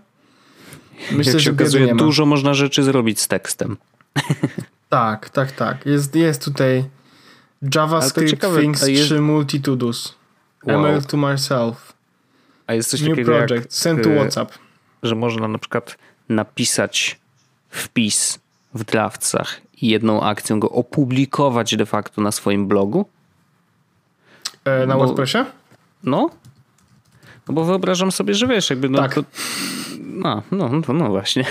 Myślę, 1.12 1.32
Jak 1.32 1.40
się 1.42 1.44
że 1.44 1.50
okazuje, 1.50 1.94
dużo 1.94 2.26
można 2.26 2.54
rzeczy 2.54 2.82
zrobić 2.82 3.20
z 3.20 3.28
tekstem. 3.28 3.76
Tak, 4.88 5.28
tak, 5.30 5.52
tak. 5.52 5.86
Jest, 5.86 6.14
jest 6.14 6.44
tutaj 6.44 6.84
JavaScript 7.74 8.30
ciekawe, 8.30 8.60
Things 8.60 8.88
jest- 8.88 9.04
3 9.04 9.20
Multitudus. 9.20 10.14
Wow. 10.64 10.76
Email 10.76 11.02
to 11.02 11.16
myself. 11.16 11.92
A 12.66 12.74
jest 12.74 12.90
coś 12.90 13.00
New 13.00 13.10
takiego 13.10 13.32
project. 13.32 13.50
jak, 13.64 13.72
Send 13.72 14.04
to 14.04 14.10
WhatsApp. 14.10 14.52
że 15.02 15.14
można 15.14 15.48
na 15.48 15.58
przykład 15.58 15.96
napisać 16.28 17.18
wpis 17.70 18.38
w 18.74 18.84
draftsach 18.84 19.60
i 19.82 19.88
jedną 19.88 20.22
akcją 20.22 20.60
go 20.60 20.70
opublikować 20.70 21.76
de 21.76 21.86
facto 21.86 22.22
na 22.22 22.32
swoim 22.32 22.68
blogu? 22.68 23.08
E, 24.64 24.86
na 24.86 24.94
bo- 24.94 25.00
WordPressie? 25.04 25.38
No. 26.04 26.30
No 27.48 27.54
bo 27.54 27.64
wyobrażam 27.64 28.12
sobie, 28.12 28.34
że 28.34 28.46
wiesz, 28.46 28.70
jakby 28.70 28.88
no 28.88 28.98
Tak. 28.98 29.14
to... 29.14 29.24
No, 30.00 30.42
no, 30.50 30.68
no, 30.88 30.94
no 30.94 31.08
właśnie. 31.08 31.44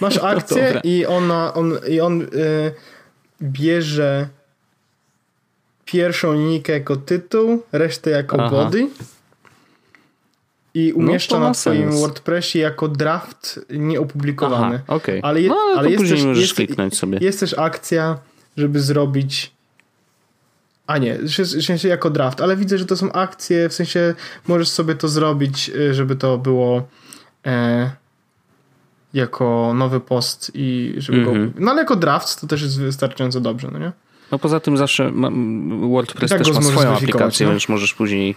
Masz 0.00 0.18
akcję 0.34 0.64
dobra. 0.64 0.80
i, 0.84 1.06
ona, 1.06 1.54
on, 1.54 1.72
i 1.88 2.00
on 2.00 2.22
y, 2.22 2.26
bierze 3.42 4.28
pierwszą 5.94 6.32
linijkę 6.32 6.72
jako 6.72 6.96
tytuł, 6.96 7.62
resztę 7.72 8.10
jako 8.10 8.36
Aha. 8.40 8.50
body 8.50 8.88
i 10.74 10.92
umieszcza 10.92 11.38
ma 11.38 11.48
na 11.48 11.54
twoim 11.54 11.82
sens. 11.90 12.00
WordPressie 12.00 12.58
jako 12.58 12.88
draft 12.88 13.60
nieopublikowany. 13.70 14.74
Aha, 14.74 14.96
okej. 14.96 15.20
Ale, 15.22 15.40
je, 15.42 15.48
No, 15.48 15.54
ale 15.54 15.74
ale 15.78 15.84
to 15.84 15.90
jest, 15.90 16.00
później 16.02 16.18
też, 16.18 16.26
możesz 16.26 16.42
jest, 16.42 16.54
kliknąć 16.54 16.98
sobie. 16.98 17.18
jest 17.20 17.40
też 17.40 17.58
akcja, 17.58 18.18
żeby 18.56 18.80
zrobić 18.80 19.54
a 20.86 20.98
nie, 20.98 21.18
w 21.58 21.62
sensie 21.64 21.88
jako 21.88 22.10
draft, 22.10 22.40
ale 22.40 22.56
widzę, 22.56 22.78
że 22.78 22.86
to 22.86 22.96
są 22.96 23.12
akcje, 23.12 23.68
w 23.68 23.74
sensie 23.74 24.14
możesz 24.48 24.68
sobie 24.68 24.94
to 24.94 25.08
zrobić, 25.08 25.68
y, 25.76 25.94
żeby 25.94 26.16
to 26.16 26.38
było 26.38 26.88
e, 27.46 27.90
jako 29.14 29.72
nowy 29.74 30.00
post 30.00 30.50
i 30.54 30.94
żeby 30.96 31.18
Mhm. 31.18 31.50
go... 31.50 31.60
No 31.60 31.70
ale 31.70 31.80
jako 31.80 31.96
draft 31.96 32.40
to 32.40 32.46
też 32.46 32.62
jest 32.62 32.80
wystarczająco 32.80 33.40
dobrze, 33.40 33.68
no 33.72 33.78
nie? 33.78 33.92
No 34.30 34.38
poza 34.38 34.60
tym 34.60 34.76
zawsze 34.76 35.10
ma, 35.12 35.28
WordPress 35.88 36.30
tak 36.30 36.38
też 36.38 36.52
ma 36.52 36.62
swoją 36.62 36.94
aplikację, 36.96 37.46
no. 37.46 37.52
więc 37.52 37.68
możesz 37.68 37.94
później 37.94 38.34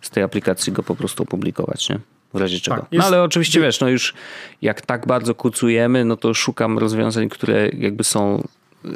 z 0.00 0.10
tej 0.10 0.22
aplikacji 0.22 0.72
go 0.72 0.82
po 0.82 0.96
prostu 0.96 1.22
opublikować, 1.22 1.88
nie? 1.88 1.98
W 2.34 2.40
razie 2.40 2.60
czego. 2.60 2.76
Tak, 2.76 2.86
no 2.92 2.96
jest- 2.96 3.06
ale 3.06 3.22
oczywiście 3.22 3.60
wiesz, 3.60 3.80
no 3.80 3.88
już 3.88 4.14
jak 4.62 4.80
tak 4.80 5.06
bardzo 5.06 5.34
kucujemy, 5.34 6.04
no 6.04 6.16
to 6.16 6.34
szukam 6.34 6.78
rozwiązań, 6.78 7.28
które 7.28 7.68
jakby 7.68 8.04
są 8.04 8.48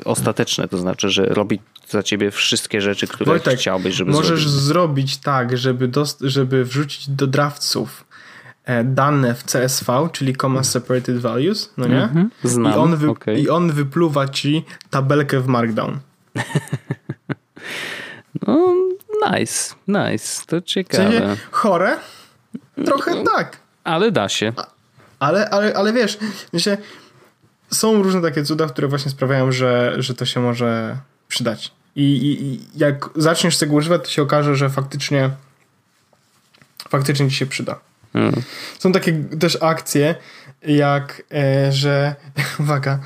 ostateczne, 0.04 0.68
to 0.68 0.78
znaczy, 0.78 1.10
że 1.10 1.26
robi 1.26 1.60
za 1.88 2.02
ciebie 2.02 2.30
wszystkie 2.30 2.80
rzeczy, 2.80 3.06
które 3.06 3.26
Wojtek, 3.26 3.58
chciałbyś, 3.58 3.94
żeby 3.94 4.10
Możesz 4.10 4.48
zrobić. 4.48 4.64
zrobić 4.64 5.16
tak, 5.16 5.58
żeby, 5.58 5.90
żeby 6.20 6.64
wrzucić 6.64 7.08
do 7.08 7.26
draftsów 7.26 8.04
e, 8.64 8.84
dane 8.84 9.34
w 9.34 9.44
CSV, 9.44 10.08
czyli 10.12 10.36
Comma 10.36 10.64
Separated 10.64 11.18
Values, 11.18 11.72
no 11.76 11.86
nie? 11.86 12.02
Mhm, 12.02 12.30
znam, 12.44 12.72
I, 12.72 12.76
on 12.76 13.10
okej. 13.10 13.42
I 13.42 13.50
on 13.50 13.72
wypluwa 13.72 14.28
ci 14.28 14.64
tabelkę 14.90 15.40
w 15.40 15.46
Markdown. 15.46 15.98
No, 18.46 18.74
nice, 19.30 19.74
nice, 19.88 20.42
to 20.46 20.60
W 20.60 20.64
ciekawe. 20.64 21.04
sensie 21.04 21.36
chore? 21.50 21.96
Trochę 22.86 23.14
No. 23.14 23.30
tak. 23.30 23.56
Ale 23.84 24.12
da 24.12 24.28
się. 24.28 24.52
Ale, 25.18 25.50
ale, 25.50 25.74
ale 25.74 25.92
wiesz, 25.92 26.16
w 26.16 26.50
sensie, 26.50 26.76
są 27.70 28.02
różne 28.02 28.22
takie 28.22 28.44
cuda, 28.44 28.66
które 28.66 28.88
właśnie 28.88 29.10
sprawiają, 29.10 29.52
że, 29.52 29.94
że 29.98 30.14
to 30.14 30.24
się 30.26 30.40
może 30.40 30.96
przydać. 31.28 31.72
I, 31.96 32.02
i, 32.02 32.44
I 32.44 32.60
jak 32.76 33.08
zaczniesz 33.16 33.58
tego 33.58 33.74
używać, 33.74 34.02
to 34.02 34.10
się 34.10 34.22
okaże, 34.22 34.56
że 34.56 34.70
faktycznie 34.70 35.30
faktycznie 36.88 37.30
ci 37.30 37.36
się 37.36 37.46
przyda. 37.46 37.80
Mm. 38.14 38.42
Są 38.78 38.92
takie 38.92 39.12
też 39.40 39.58
akcje, 39.62 40.14
jak, 40.66 41.22
e, 41.34 41.72
że 41.72 42.14
uwaga, 42.60 42.98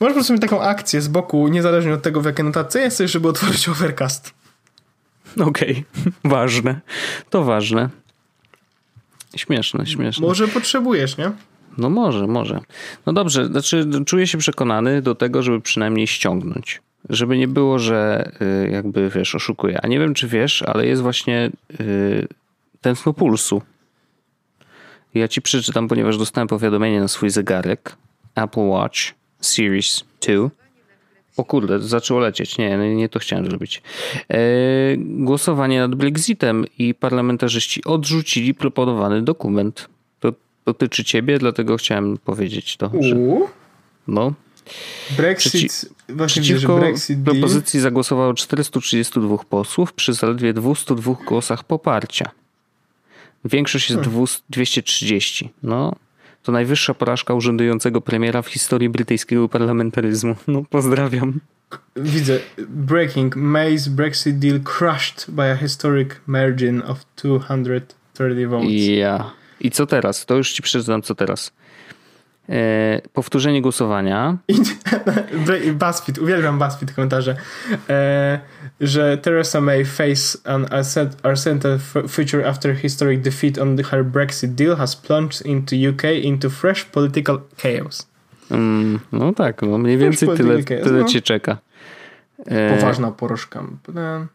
możesz 0.00 0.12
po 0.12 0.18
prostu 0.18 0.32
mieć 0.32 0.42
taką 0.42 0.62
akcję 0.62 1.00
z 1.00 1.08
boku, 1.08 1.48
niezależnie 1.48 1.94
od 1.94 2.02
tego, 2.02 2.20
w 2.20 2.24
jakiej 2.24 2.44
notatce 2.44 2.80
jesteś, 2.80 3.10
żeby 3.10 3.28
otworzyć 3.28 3.68
Overcast. 3.68 4.34
Okej, 5.40 5.84
ważne. 6.24 6.80
To 7.30 7.44
ważne. 7.44 7.88
Śmieszne, 9.36 9.86
śmieszne. 9.86 10.26
Może 10.26 10.48
potrzebujesz, 10.48 11.18
nie? 11.18 11.30
No 11.78 11.90
może, 11.90 12.26
może. 12.26 12.60
No 13.06 13.12
dobrze, 13.12 13.46
znaczy 13.46 13.86
czuję 14.06 14.26
się 14.26 14.38
przekonany 14.38 15.02
do 15.02 15.14
tego, 15.14 15.42
żeby 15.42 15.60
przynajmniej 15.60 16.06
ściągnąć. 16.06 16.82
Żeby 17.08 17.38
nie 17.38 17.48
było, 17.48 17.78
że 17.78 18.30
y, 18.66 18.70
jakby 18.70 19.10
wiesz, 19.10 19.34
oszukuję. 19.34 19.80
A 19.82 19.86
nie 19.86 19.98
wiem, 19.98 20.14
czy 20.14 20.28
wiesz, 20.28 20.62
ale 20.62 20.86
jest 20.86 21.02
właśnie 21.02 21.50
y, 21.80 22.28
tętno 22.80 23.12
pulsu. 23.12 23.62
Ja 25.14 25.28
ci 25.28 25.42
przeczytam, 25.42 25.88
ponieważ 25.88 26.18
dostałem 26.18 26.48
powiadomienie 26.48 27.00
na 27.00 27.08
swój 27.08 27.30
zegarek. 27.30 27.96
Apple 28.34 28.60
Watch 28.60 28.98
Series 29.40 30.04
2 30.26 30.50
O 31.36 31.44
kurde, 31.44 31.78
zaczęło 31.78 32.20
lecieć. 32.20 32.58
Nie, 32.58 32.78
nie, 32.78 33.08
to 33.08 33.18
chciałem 33.18 33.44
zrobić. 33.46 33.82
E, 34.30 34.38
głosowanie 34.98 35.78
nad 35.80 35.94
Brexitem 35.94 36.64
i 36.78 36.94
parlamentarzyści 36.94 37.84
odrzucili 37.84 38.54
proponowany 38.54 39.22
dokument. 39.22 39.88
To 40.20 40.32
dotyczy 40.66 41.04
ciebie, 41.04 41.38
dlatego 41.38 41.76
chciałem 41.76 42.18
powiedzieć 42.18 42.76
to. 42.76 42.90
Że, 43.00 43.16
no. 44.08 44.32
Brexit, 45.16 45.52
Przeci- 45.72 45.86
właśnie 46.08 46.42
Przeciwko 46.42 46.76
Brexit 46.78 47.22
deal. 47.22 47.36
propozycji 47.36 47.80
zagłosowało 47.80 48.34
432 48.34 49.38
posłów 49.44 49.92
przy 49.92 50.12
zaledwie 50.12 50.52
202 50.52 51.14
głosach 51.26 51.64
poparcia. 51.64 52.30
Większość 53.44 53.90
jest 53.90 54.02
Hmm. 54.02 54.24
200 54.26 54.42
230. 54.50 55.50
No, 55.62 55.94
to 56.42 56.52
najwyższa 56.52 56.94
porażka 56.94 57.34
urzędującego 57.34 58.00
premiera 58.00 58.42
w 58.42 58.46
historii 58.46 58.88
brytyjskiego 58.88 59.48
parlamentaryzmu. 59.48 60.36
No, 60.48 60.62
pozdrawiam. 60.70 61.40
Widzę. 61.96 62.38
Breaking. 62.68 63.36
May's 63.36 63.88
Brexit 63.88 64.38
deal 64.38 64.60
crushed 64.60 65.30
by 65.30 65.42
a 65.42 65.56
historic 65.56 66.20
margin 66.26 66.82
of 66.86 67.04
230 67.16 68.46
votes. 68.46 68.70
I 68.70 68.96
ja. 68.96 69.30
I 69.60 69.70
co 69.70 69.86
teraz? 69.86 70.26
To 70.26 70.36
już 70.36 70.52
ci 70.52 70.62
przeczytam, 70.62 71.02
co 71.02 71.14
teraz. 71.14 71.52
E, 72.50 73.00
powtórzenie 73.12 73.62
głosowania. 73.62 74.36
BuzzFeed, 75.80 76.18
uwielbiam 76.18 76.58
BuzzFeed 76.58 76.92
komentarze, 76.92 77.36
e, 77.88 78.40
że 78.80 79.18
Theresa 79.18 79.60
May 79.60 79.84
face 79.84 80.38
an 80.44 80.66
uncertain 81.28 81.78
future 82.08 82.48
after 82.48 82.76
historic 82.76 83.20
defeat 83.20 83.58
on 83.58 83.76
the, 83.76 83.82
her 83.82 84.04
Brexit 84.04 84.50
deal 84.50 84.76
has 84.76 84.96
plunged 84.96 85.46
into 85.46 85.76
UK 85.90 86.04
into 86.22 86.50
fresh 86.50 86.84
political 86.84 87.38
chaos. 87.56 88.06
Mm, 88.50 89.00
no 89.12 89.32
tak, 89.32 89.62
no 89.62 89.78
mniej 89.78 89.98
więcej 89.98 90.28
tyle, 90.28 90.50
politykę, 90.50 90.76
tyle 90.78 91.00
no. 91.00 91.08
cię 91.08 91.22
czeka. 91.22 91.58
E, 92.46 92.76
Poważna 92.76 93.10
porażka. 93.10 93.64
E, 93.96 94.26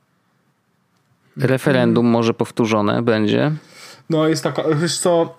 Referendum 1.38 2.05
może 2.05 2.34
powtórzone 2.34 3.01
będzie. 3.01 3.51
No 4.09 4.28
jest 4.28 4.43
taka, 4.43 4.63
wiesz 4.76 4.97
co, 4.97 5.38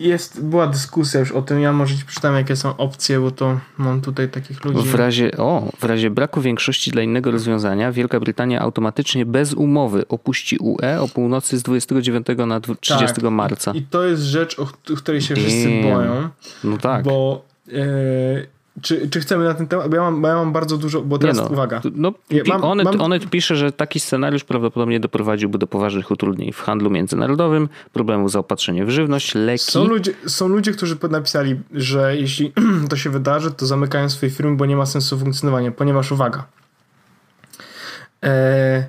jest, 0.00 0.44
była 0.44 0.66
dyskusja 0.66 1.20
już 1.20 1.32
o 1.32 1.42
tym, 1.42 1.60
ja 1.60 1.72
może 1.72 1.96
ci 1.96 2.04
przeczytam 2.04 2.34
jakie 2.34 2.56
są 2.56 2.76
opcje, 2.76 3.20
bo 3.20 3.30
to 3.30 3.60
mam 3.78 4.00
tutaj 4.00 4.28
takich 4.28 4.64
ludzi. 4.64 4.88
W 4.88 4.94
razie, 4.94 5.36
o, 5.36 5.72
w 5.78 5.84
razie 5.84 6.10
braku 6.10 6.40
większości 6.40 6.90
dla 6.90 7.02
innego 7.02 7.30
rozwiązania 7.30 7.92
Wielka 7.92 8.20
Brytania 8.20 8.60
automatycznie 8.60 9.26
bez 9.26 9.54
umowy 9.54 10.08
opuści 10.08 10.58
UE 10.60 11.00
o 11.00 11.08
północy 11.08 11.58
z 11.58 11.62
29 11.62 12.26
na 12.46 12.60
dwu- 12.60 12.74
30 12.80 13.20
Tak. 13.20 13.30
marca. 13.30 13.72
I 13.74 13.82
to 13.82 14.04
jest 14.04 14.22
rzecz, 14.22 14.58
o 14.58 14.66
której 14.96 15.20
się 15.20 15.34
wszyscy 15.34 15.64
Damn. 15.64 15.82
boją. 15.82 16.28
No 16.64 16.78
tak. 16.78 17.04
Bo 17.04 17.44
e, 17.72 17.80
czy, 18.82 19.08
czy 19.08 19.20
chcemy 19.20 19.44
na 19.44 19.54
ten 19.54 19.66
temat? 19.68 19.88
Bo 19.88 19.96
ja 19.96 20.02
mam, 20.02 20.22
bo 20.22 20.28
ja 20.28 20.34
mam 20.34 20.52
bardzo 20.52 20.76
dużo. 20.76 21.02
Bo 21.02 21.18
teraz 21.18 21.36
no, 21.36 21.46
uwaga. 21.46 21.80
No, 21.94 22.12
Ja 22.30 22.42
mam- 22.46 22.64
Onet, 22.64 22.84
mam- 22.84 23.00
Onet 23.00 23.30
pisze, 23.30 23.56
że 23.56 23.72
taki 23.72 24.00
scenariusz 24.00 24.44
prawdopodobnie 24.44 25.00
doprowadziłby 25.00 25.58
do 25.58 25.66
poważnych 25.66 26.10
utrudnień 26.10 26.52
w 26.52 26.60
handlu 26.60 26.90
międzynarodowym, 26.90 27.68
problemów 27.92 28.30
z 28.30 28.32
zaopatrzeniem 28.32 28.86
w 28.86 28.90
żywność, 28.90 29.34
leki. 29.34 29.64
Są 29.64 29.84
ludzie, 29.84 30.12
są 30.26 30.48
ludzie, 30.48 30.72
którzy 30.72 30.96
napisali, 31.10 31.60
że 31.72 32.16
jeśli 32.16 32.52
to 32.90 32.96
się 32.96 33.10
wydarzy, 33.10 33.50
to 33.50 33.66
zamykają 33.66 34.08
swoje 34.08 34.32
firmy, 34.32 34.56
bo 34.56 34.66
nie 34.66 34.76
ma 34.76 34.86
sensu 34.86 35.18
funkcjonowania, 35.18 35.70
ponieważ 35.72 36.12
uwaga. 36.12 36.46
E, 38.24 38.88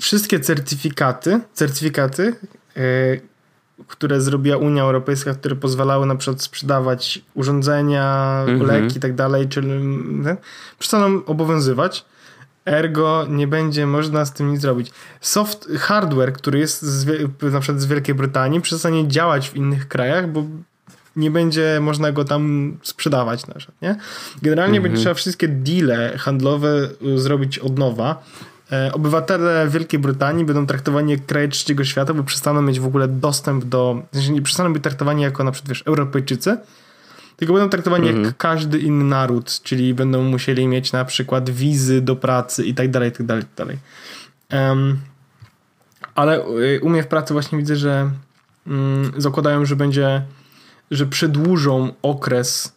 wszystkie 0.00 0.40
certyfikaty, 0.40 1.40
certyfikaty, 1.52 2.34
e, 2.76 2.80
które 3.86 4.20
zrobiła 4.20 4.56
Unia 4.56 4.82
Europejska, 4.82 5.34
które 5.34 5.56
pozwalały 5.56 6.06
na 6.06 6.16
przykład 6.16 6.42
sprzedawać 6.42 7.22
urządzenia, 7.34 8.44
Mhm. 8.48 8.70
leki 8.70 8.98
i 8.98 9.00
tak 9.00 9.14
dalej, 9.14 9.48
czyli 9.48 9.70
przestaną 10.78 11.24
obowiązywać. 11.26 12.04
Ergo 12.66 13.26
nie 13.28 13.46
będzie 13.46 13.86
można 13.86 14.24
z 14.24 14.32
tym 14.32 14.52
nic 14.52 14.60
zrobić. 14.60 14.92
Soft 15.20 15.68
hardware, 15.78 16.32
który 16.32 16.58
jest 16.58 16.82
z, 16.82 17.06
na 17.42 17.60
przykład 17.60 17.80
z 17.80 17.86
Wielkiej 17.86 18.14
Brytanii, 18.14 18.60
przestanie 18.60 19.08
działać 19.08 19.50
w 19.50 19.56
innych 19.56 19.88
krajach, 19.88 20.28
bo 20.32 20.44
nie 21.16 21.30
będzie 21.30 21.78
można 21.80 22.12
go 22.12 22.24
tam 22.24 22.76
sprzedawać 22.82 23.46
na 23.46 23.54
przykład, 23.54 23.82
nie? 23.82 23.96
Generalnie 24.42 24.80
będzie 24.80 24.96
trzeba 25.00 25.14
wszystkie 25.14 25.48
deale 25.48 26.18
handlowe 26.18 26.88
y, 27.06 27.18
zrobić 27.18 27.58
od 27.58 27.78
nowa. 27.78 28.22
E, 28.72 28.92
Obywatele 28.92 29.68
Wielkiej 29.68 30.00
Brytanii 30.00 30.44
będą 30.44 30.66
traktowani 30.66 31.12
jak 31.12 31.26
kraje 31.26 31.48
trzeciego 31.48 31.84
świata, 31.84 32.14
bo 32.14 32.22
przestaną 32.22 32.62
mieć 32.62 32.80
w 32.80 32.86
ogóle 32.86 33.08
dostęp 33.08 33.64
do... 33.64 34.02
W 34.12 34.16
sensie 34.16 34.32
nie 34.32 34.42
przestaną 34.42 34.72
być 34.72 34.82
traktowani 34.82 35.22
jako 35.22 35.44
na 35.44 35.52
przykład, 35.52 35.68
wiesz, 35.68 35.82
Europejczycy, 35.86 36.58
tylko 37.36 37.54
będą 37.54 37.68
traktowani 37.68 38.06
jak 38.06 38.36
każdy 38.36 38.78
inny 38.78 39.04
naród, 39.04 39.60
czyli 39.62 39.94
będą 39.94 40.22
musieli 40.22 40.68
mieć 40.68 40.92
na 40.92 41.04
przykład 41.04 41.50
wizy 41.50 42.00
do 42.00 42.16
pracy 42.16 42.64
i 42.64 42.74
tak 42.74 42.90
dalej, 42.90 43.08
i 43.08 43.12
tak 43.12 43.26
dalej, 43.26 43.42
i 43.42 43.46
tak 43.46 43.54
dalej. 43.56 43.78
Em, 44.48 44.98
ale 46.14 46.46
y, 46.46 46.80
u 46.82 46.88
mnie 46.88 47.02
w 47.02 47.06
pracy 47.06 47.32
właśnie 47.32 47.58
widzę, 47.58 47.76
że 47.76 48.10
mm, 48.66 49.12
zakładają, 49.16 49.64
że 49.64 49.76
będzie, 49.76 50.22
że 50.90 51.06
przedłużą 51.06 51.92
okres 52.02 52.72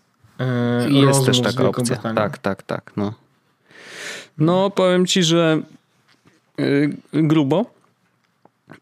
I 0.89 0.99
jest 0.99 1.25
też 1.25 1.41
taka 1.41 1.63
opcja. 1.63 1.95
Tak, 1.95 2.37
tak, 2.37 2.63
tak. 2.63 2.91
No, 2.97 3.13
no 4.37 4.69
powiem 4.69 5.05
ci, 5.05 5.23
że 5.23 5.61
grubo. 7.13 7.79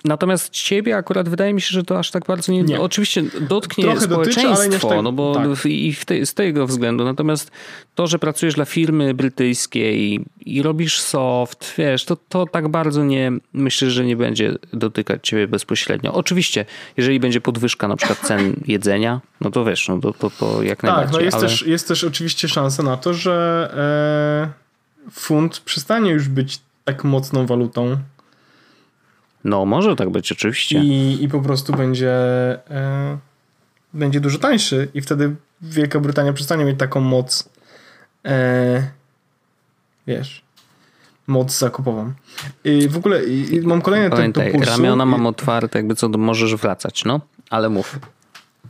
Natomiast 0.06 0.50
ciebie 0.50 0.98
akurat 0.98 1.30
wydaje 1.30 1.54
mi 1.54 1.62
się, 1.62 1.68
że 1.72 1.84
to 1.84 2.00
aż 2.00 2.12
tak 2.12 2.26
bardzo 2.26 2.52
nie. 2.52 2.64
Nie. 2.64 2.82
Oczywiście 2.82 3.24
dotknie 3.42 3.84
Trochę 3.84 4.08
dotyczy, 4.08 4.40
społeczeństwo, 4.42 4.90
tak- 4.90 5.04
no 5.04 5.12
bo 5.12 5.34
tak. 5.36 5.66
i 5.66 5.96
te, 6.06 6.26
z 6.26 6.34
tego 6.34 6.68
względu. 6.68 7.04
Natomiast 7.04 7.52
to, 7.96 8.08
że 8.08 8.20
pracujesz 8.20 8.56
dla 8.56 8.66
firmy 8.66 9.14
brytyjskiej 9.14 10.26
i 10.46 10.62
robisz 10.62 11.00
soft, 11.00 11.74
wiesz, 11.78 12.06
to, 12.06 12.18
to 12.30 12.46
tak 12.46 12.68
bardzo 12.68 13.04
nie, 13.04 13.32
myślę, 13.54 13.92
że 13.92 14.06
nie 14.06 14.16
będzie 14.16 14.54
dotykać 14.74 15.28
ciebie 15.28 15.48
bezpośrednio. 15.48 16.14
Oczywiście, 16.14 16.66
jeżeli 16.98 17.20
będzie 17.20 17.42
podwyżka 17.42 17.88
na 17.88 17.96
przykład 17.96 18.20
cen 18.20 18.56
jedzenia, 18.68 19.22
no 19.42 19.52
to 19.52 19.66
wiesz, 19.66 19.88
no 19.88 20.00
to, 20.00 20.14
to, 20.14 20.30
to 20.30 20.64
jak 20.64 20.82
Tak, 20.82 20.90
najbardziej. 20.92 21.20
no 21.20 21.26
jest, 21.26 21.38
ale... 21.38 21.48
też, 21.48 21.62
jest 21.68 21.88
też 21.88 22.04
oczywiście 22.04 22.48
szansa 22.48 22.84
na 22.84 22.98
to, 22.98 23.14
że 23.14 24.54
e, 25.08 25.10
funt 25.12 25.60
przestanie 25.60 26.12
już 26.12 26.28
być 26.28 26.60
tak 26.88 27.04
mocną 27.04 27.46
walutą 27.46 27.98
No, 29.44 29.66
może 29.66 29.96
tak 29.96 30.10
być, 30.10 30.32
oczywiście. 30.32 30.80
i, 30.80 31.24
i 31.24 31.30
po 31.30 31.42
prostu 31.42 31.74
będzie 31.74 32.12
e, 32.72 33.18
będzie 33.94 34.20
dużo 34.20 34.40
tańszy 34.40 34.88
i 34.94 35.02
wtedy 35.02 35.36
Wielka 35.62 36.00
Brytania 36.00 36.34
przestanie 36.34 36.66
mieć 36.66 36.80
taką 36.80 37.00
moc 37.00 37.50
e, 38.26 38.88
wiesz 40.08 40.48
moc 41.28 41.58
zakupową. 41.58 42.14
I 42.64 42.88
w 42.90 42.98
ogóle 42.98 43.26
i, 43.26 43.56
i 43.56 43.62
mam 43.62 43.82
kolejne 43.82 44.10
Pamiętaj, 44.10 44.52
pulsu. 44.52 44.72
ramiona 44.72 45.06
mam 45.06 45.26
otwarte, 45.26 45.80
jakby 45.80 45.96
co, 45.96 46.10
możesz 46.10 46.56
wracać, 46.56 47.06
no. 47.06 47.22
Ale 47.50 47.70
mów. 47.70 48.00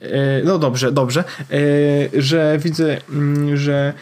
E, 0.02 0.44
No 0.44 0.60
dobrze, 0.60 0.92
dobrze. 0.92 1.24
E, 1.52 2.22
Że 2.22 2.58
widzę, 2.64 2.98
mm, 3.10 3.58
że 3.58 3.94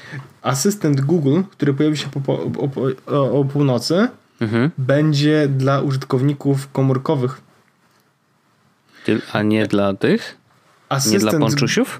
asystent 0.41 1.01
Google, 1.01 1.41
który 1.51 1.73
pojawi 1.73 1.97
się 1.97 2.07
po, 2.07 2.19
po, 2.21 2.33
o, 2.43 2.69
o, 3.07 3.39
o 3.39 3.45
północy, 3.45 4.07
Mhm. 4.41 4.71
będzie 4.77 5.47
dla 5.47 5.81
użytkowników 5.81 6.71
komórkowych. 6.71 7.41
A 9.33 9.41
nie 9.41 9.67
dla 9.67 9.93
tych? 9.93 10.37
Nie 11.11 11.19
dla 11.19 11.31
ponczusiów? 11.31 11.99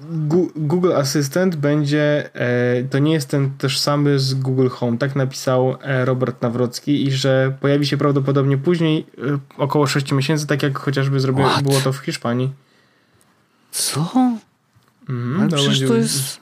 Google 0.56 0.94
Assistant 0.94 1.56
będzie, 1.56 2.30
e, 2.36 2.84
to 2.84 3.00
nie 3.00 3.14
jest 3.14 3.30
ten 3.30 3.52
tożsamy 3.58 4.20
z 4.20 4.34
Google 4.34 4.68
Home. 4.68 4.98
Tak 4.98 5.16
napisał 5.16 5.76
Robert 6.06 6.42
Nawrocki 6.42 7.06
i 7.06 7.12
że 7.12 7.54
pojawi 7.62 7.86
się 7.86 7.98
prawdopodobnie 7.98 8.58
później, 8.58 9.06
około 9.58 9.88
6 9.88 10.12
miesięcy, 10.12 10.48
tak 10.48 10.64
jak 10.64 10.78
chociażby 10.80 11.20
zrobiło, 11.20 11.50
What? 11.50 11.64
było 11.64 11.80
to 11.82 11.94
w 11.94 11.98
Hiszpanii. 11.98 12.52
Co? 13.76 14.02
Mhm, 15.10 15.40
Ale 15.42 15.50
to 15.50 15.56
przecież 15.56 15.80
będzie- 15.80 15.88
to 15.88 15.96
jest... 15.96 16.40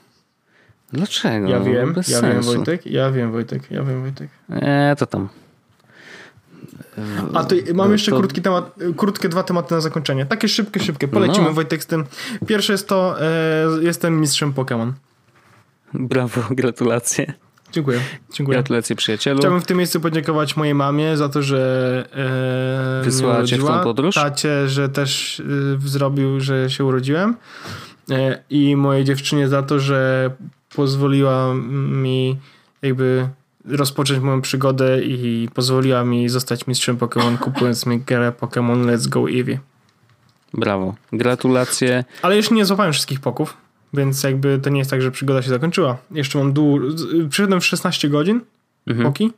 Dlaczego? 0.92 1.48
Ja 1.48 1.58
No, 1.58 1.64
wiem, 1.64 1.92
bez 1.92 2.08
ja 2.08 2.22
wiem 2.22 2.32
sensu. 2.32 2.54
Wojtek, 2.54 2.86
ja 2.86 3.10
wiem 3.10 3.32
Wojtek, 3.32 3.70
ja 3.70 3.82
wiem 3.84 4.00
Wojtek. 4.02 4.28
Nie, 4.48 4.96
to 4.98 5.06
tam. 5.06 5.28
A 7.34 7.44
to 7.44 7.54
mam 7.74 7.86
No 7.86 7.92
jeszcze 7.92 8.10
to- 8.10 8.18
krótki 8.18 8.42
temat, 8.42 8.74
krótkie 8.96 9.28
dwa 9.28 9.42
tematy 9.42 9.74
na 9.74 9.80
zakończenie. 9.80 10.26
Takie 10.26 10.48
szybkie, 10.48 10.80
szybkie. 10.80 11.08
Polecimy 11.08 11.46
No. 11.46 11.52
Wojtek 11.52 11.82
z 11.82 11.86
tym. 11.86 12.04
Pierwsze 12.46 12.72
jest 12.72 12.88
to, 12.88 13.22
e, 13.22 13.66
jestem 13.80 14.20
mistrzem 14.20 14.52
Pokémon. 14.52 14.92
Brawo, 15.94 16.40
gratulacje. 16.50 17.32
Dziękuję, 17.74 18.00
dziękuję. 18.32 18.58
Gratulacje 18.58 18.96
przyjacielu. 18.96 19.38
Chciałbym 19.38 19.60
w 19.60 19.66
tym 19.66 19.78
miejscu 19.78 20.00
podziękować 20.00 20.56
mojej 20.56 20.74
mamie 20.74 21.16
za 21.16 21.28
to, 21.28 21.42
że 21.42 22.08
e, 23.00 23.04
Wysłała 23.04 23.44
cię 23.44 23.58
w 23.58 23.64
tą 23.64 23.80
podróż? 23.80 24.14
Tacie, 24.14 24.68
że 24.68 24.88
też 24.88 25.40
e, 25.40 25.88
zrobił, 25.88 26.40
że 26.40 26.70
się 26.70 26.84
urodziłem. 26.84 27.36
E, 28.10 28.42
I 28.50 28.76
mojej 28.76 29.04
dziewczynie 29.04 29.48
za 29.48 29.62
to, 29.62 29.78
że 29.78 30.30
pozwoliła 30.76 31.54
mi 31.88 32.38
jakby 32.82 33.28
rozpocząć 33.64 34.20
moją 34.20 34.40
przygodę 34.40 35.02
i 35.02 35.48
pozwoliła 35.54 36.04
mi 36.04 36.28
zostać 36.28 36.66
mistrzem 36.66 36.98
Pokémon, 36.98 37.38
kupując 37.38 37.86
mi 37.86 37.98
grę 37.98 38.32
Pokémon 38.40 38.86
Let's 38.86 39.08
Go 39.08 39.30
Eevee. 39.30 39.58
Brawo. 40.54 40.94
Gratulacje. 41.12 42.04
Ale 42.22 42.36
jeszcze 42.36 42.54
nie 42.54 42.64
złapałem 42.64 42.92
wszystkich 42.92 43.20
poków, 43.20 43.56
Więc 43.94 44.22
jakby 44.22 44.58
to 44.62 44.70
nie 44.70 44.78
jest 44.78 44.90
tak, 44.90 45.02
że 45.02 45.10
przygoda 45.10 45.42
się 45.42 45.48
zakończyła. 45.48 45.96
Jeszcze 46.10 46.38
mam 46.38 46.52
dół. 46.52 46.80
Przyszedłem 47.28 47.60
w 47.60 47.66
16 47.66 48.08
godzin 48.08 48.40
Mhm. 48.86 49.06
poki. 49.06 49.32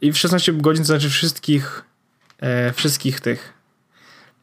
I 0.00 0.12
w 0.12 0.18
16 0.18 0.52
godzin 0.52 0.82
to 0.82 0.86
znaczy 0.86 1.10
wszystkich 1.10 1.84
e, 2.40 2.72
wszystkich 2.72 3.20
tych 3.20 3.52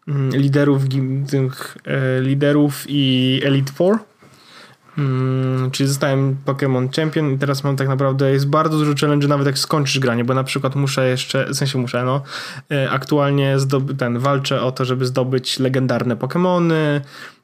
mm, 0.07 0.29
liderów 0.31 0.83
tych 1.29 1.77
e, 1.85 2.21
liderów 2.21 2.85
i 2.87 3.41
Elite 3.43 3.71
Four. 3.73 3.97
Mm, 4.97 5.71
czyli 5.71 5.89
zostałem 5.89 6.37
Pokémon 6.45 6.95
Champion 6.95 7.33
i 7.33 7.37
teraz 7.37 7.63
mam 7.63 7.75
tak 7.75 7.87
naprawdę, 7.87 8.31
jest 8.31 8.47
bardzo 8.47 8.77
dużo 8.77 8.93
challenge 9.01 9.27
nawet 9.27 9.47
jak 9.47 9.57
skończysz 9.57 9.99
granie, 9.99 10.23
bo 10.23 10.33
na 10.33 10.43
przykład 10.43 10.75
muszę 10.75 11.09
jeszcze, 11.09 11.45
w 11.45 11.55
sensie 11.55 11.77
muszę, 11.77 12.03
no, 12.03 12.21
e, 12.71 12.89
aktualnie 12.89 13.59
zdoby, 13.59 13.95
ten, 13.95 14.19
walczę 14.19 14.61
o 14.61 14.71
to, 14.71 14.85
żeby 14.85 15.05
zdobyć 15.05 15.59
legendarne 15.59 16.15
Pokémony, 16.15 17.01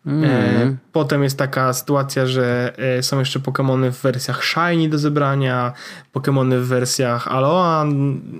Mm. 0.08 0.78
potem 0.91 1.24
jest 1.24 1.38
taka 1.38 1.74
sytuacja, 1.74 2.26
że 2.26 2.74
e, 2.78 3.03
są 3.03 3.20
jeszcze 3.20 3.39
Pokémony 3.39 3.91
w 3.91 4.01
wersjach 4.01 4.43
Shiny 4.43 4.89
do 4.89 4.97
zebrania, 4.97 5.74
Pokémony 6.14 6.60
w 6.60 6.68
wersjach 6.68 7.28
Aloha. 7.28 7.86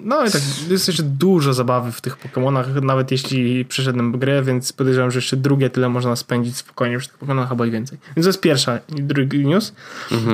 No 0.03 0.26
i 0.26 0.32
tak 0.32 0.41
jest 0.70 0.88
jeszcze 0.88 1.03
dużo 1.03 1.53
zabawy 1.53 1.91
w 1.91 2.01
tych 2.01 2.18
Pokémonach, 2.18 2.84
nawet 2.84 3.11
jeśli 3.11 3.65
przeszedłem 3.65 4.20
grę, 4.20 4.43
więc 4.43 4.74
podejrzewam, 4.74 5.11
że 5.11 5.18
jeszcze 5.18 5.38
drugie 5.38 5.70
tyle 5.70 5.89
można 5.89 6.15
spędzić 6.15 6.57
spokojnie 6.57 6.99
przy 6.99 7.09
tych 7.09 7.18
Pokémonach, 7.18 7.49
albo 7.49 7.65
i 7.65 7.72
więcej. 7.72 7.97
Więc 8.15 8.26
to 8.26 8.30
jest 8.30 8.41
pierwsza, 8.41 8.80
drugi 8.89 9.45
news. 9.45 9.74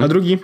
A 0.03 0.07
drugi 0.07 0.37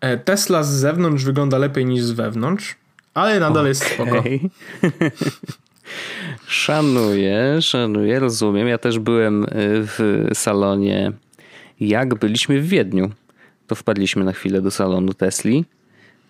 e, 0.00 0.18
Tesla 0.18 0.62
z 0.62 0.68
zewnątrz 0.68 1.24
wygląda 1.24 1.58
lepiej 1.58 1.86
niż 1.86 2.02
z 2.02 2.10
wewnątrz, 2.10 2.74
ale 3.14 3.40
nadal 3.40 3.66
jest 3.66 3.84
spoko. 3.84 4.22
Szanuję, 6.46 7.62
szanuję, 7.62 8.20
rozumiem. 8.20 8.68
Ja 8.68 8.78
też 8.78 8.98
byłem 8.98 9.44
y, 9.44 9.48
w 9.58 10.28
salonie, 10.34 11.12
jak 11.80 12.14
byliśmy 12.14 12.60
w 12.60 12.68
Wiedniu. 12.68 13.10
To 13.66 13.74
wpadliśmy 13.74 14.24
na 14.24 14.32
chwilę 14.32 14.62
do 14.62 14.70
salonu 14.70 15.14
Tesli. 15.14 15.64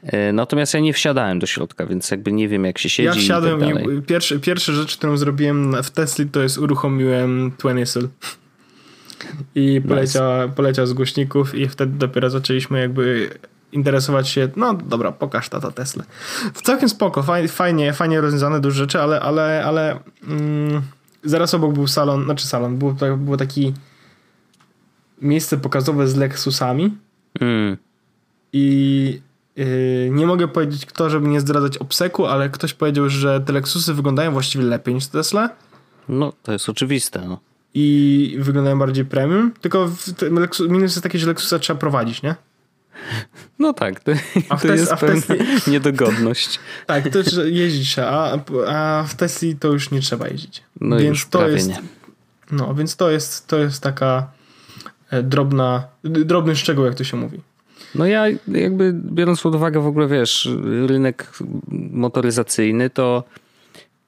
Y, 0.05 0.33
Natomiast 0.33 0.75
ja 0.75 0.81
nie 0.81 0.93
wsiadałem 0.93 1.39
do 1.39 1.47
środka, 1.47 1.87
więc 1.87 2.11
jakby 2.11 2.33
nie 2.33 2.49
wiem 2.49 2.65
jak 2.65 2.79
się 2.79 2.89
siedzi 2.89 3.07
Ja 3.07 3.15
wsiadłem 3.15 3.71
i 3.71 3.75
tak 3.75 3.93
i 3.93 4.03
pierwszy, 4.03 4.41
pierwsza 4.41 4.73
rzecz, 4.73 4.97
którą 4.97 5.17
zrobiłem 5.17 5.83
w 5.83 5.91
Tesli, 5.91 6.27
to 6.27 6.43
jest 6.43 6.59
uruchomiłem 6.59 7.53
Twenisyl. 7.59 8.09
I 9.55 9.81
poleciał, 9.89 10.51
poleciał 10.51 10.87
z 10.87 10.93
głośników 10.93 11.55
i 11.55 11.69
wtedy 11.69 11.99
dopiero 11.99 12.31
zaczęliśmy 12.31 12.81
jakby 12.81 13.31
interesować 13.77 14.29
się, 14.29 14.49
no 14.57 14.75
dobra, 14.75 15.13
pokaż 15.13 15.49
tata 15.49 15.71
Tesla. 15.71 16.05
Całkiem 16.65 16.89
spoko, 16.89 17.23
faj- 17.23 17.49
fajnie, 17.49 17.93
fajnie 17.93 18.21
rozwiązane 18.21 18.61
duże 18.61 18.77
rzeczy, 18.77 19.01
ale, 19.01 19.21
ale, 19.21 19.65
ale 19.65 19.99
mm, 20.29 20.83
zaraz 21.25 21.55
obok 21.55 21.73
był 21.75 21.87
salon, 21.87 22.25
znaczy 22.25 22.47
salon, 22.47 22.77
było, 22.77 22.93
to- 22.95 23.17
było 23.17 23.37
taki 23.37 23.75
miejsce 25.23 25.57
pokazowe 25.57 26.09
z 26.09 26.17
Lexusami 26.17 26.97
Mm. 27.41 27.77
i 28.53 29.21
yy, 29.57 30.09
nie 30.13 30.27
mogę 30.27 30.49
powiedzieć 30.49 30.87
kto, 30.87 31.11
żeby 31.11 31.29
nie 31.29 31.41
zdradzać 31.41 31.79
obseku, 31.79 32.27
ale 32.27 32.49
ktoś 32.51 32.75
powiedział, 32.75 33.09
że 33.09 33.41
te 33.41 33.53
Lexusy 33.53 33.95
wyglądają 33.95 34.33
właściwie 34.33 34.65
lepiej 34.65 34.95
niż 34.95 35.07
Tesla 35.07 35.51
No, 36.09 36.33
to 36.43 36.53
jest 36.53 36.69
oczywiste. 36.69 37.29
No. 37.29 37.41
i 37.75 38.37
wyglądają 38.41 38.79
bardziej 38.79 39.05
premium, 39.05 39.53
tylko 39.61 39.91
minus 40.69 40.83
jest 40.83 41.03
taki, 41.03 41.19
że 41.19 41.27
Lexusa 41.27 41.59
trzeba 41.59 41.81
prowadzić, 41.81 42.23
nie? 42.23 42.35
No 43.59 43.73
tak, 43.73 44.01
to, 44.01 44.13
A 44.49 44.57
to 44.57 44.69
jest 44.69 44.95
pewna 44.95 45.21
Tesli- 45.21 45.71
niedogodność. 45.71 46.59
Tak, 46.87 47.09
to 47.09 47.43
jeździć 47.45 47.91
trzeba, 47.91 48.09
a, 48.09 48.39
a 48.67 49.05
w 49.05 49.15
Tesli 49.15 49.57
to 49.57 49.69
już 49.69 49.91
nie 49.91 50.01
trzeba 50.01 50.29
jeździć. 50.29 50.63
No 50.81 50.97
więc 50.97 51.09
już 51.09 51.27
to 51.27 51.39
prawie 51.39 51.55
jest, 51.55 51.69
nie. 51.69 51.79
No, 52.51 52.75
więc 52.75 52.97
to 52.97 53.11
jest, 53.11 53.47
to 53.47 53.59
jest 53.59 53.83
taka 53.83 54.31
e, 55.11 55.23
drobna, 55.23 55.85
drobny 56.05 56.57
szczegół, 56.57 56.85
jak 56.85 56.95
to 56.95 57.05
się 57.05 57.17
mówi. 57.17 57.41
No 57.95 58.07
ja 58.07 58.27
jakby 58.49 58.93
biorąc 58.93 59.41
pod 59.41 59.55
uwagę 59.55 59.81
w 59.81 59.87
ogóle, 59.87 60.09
wiesz, 60.09 60.49
rynek 60.87 61.33
motoryzacyjny, 61.91 62.91
to 62.91 63.25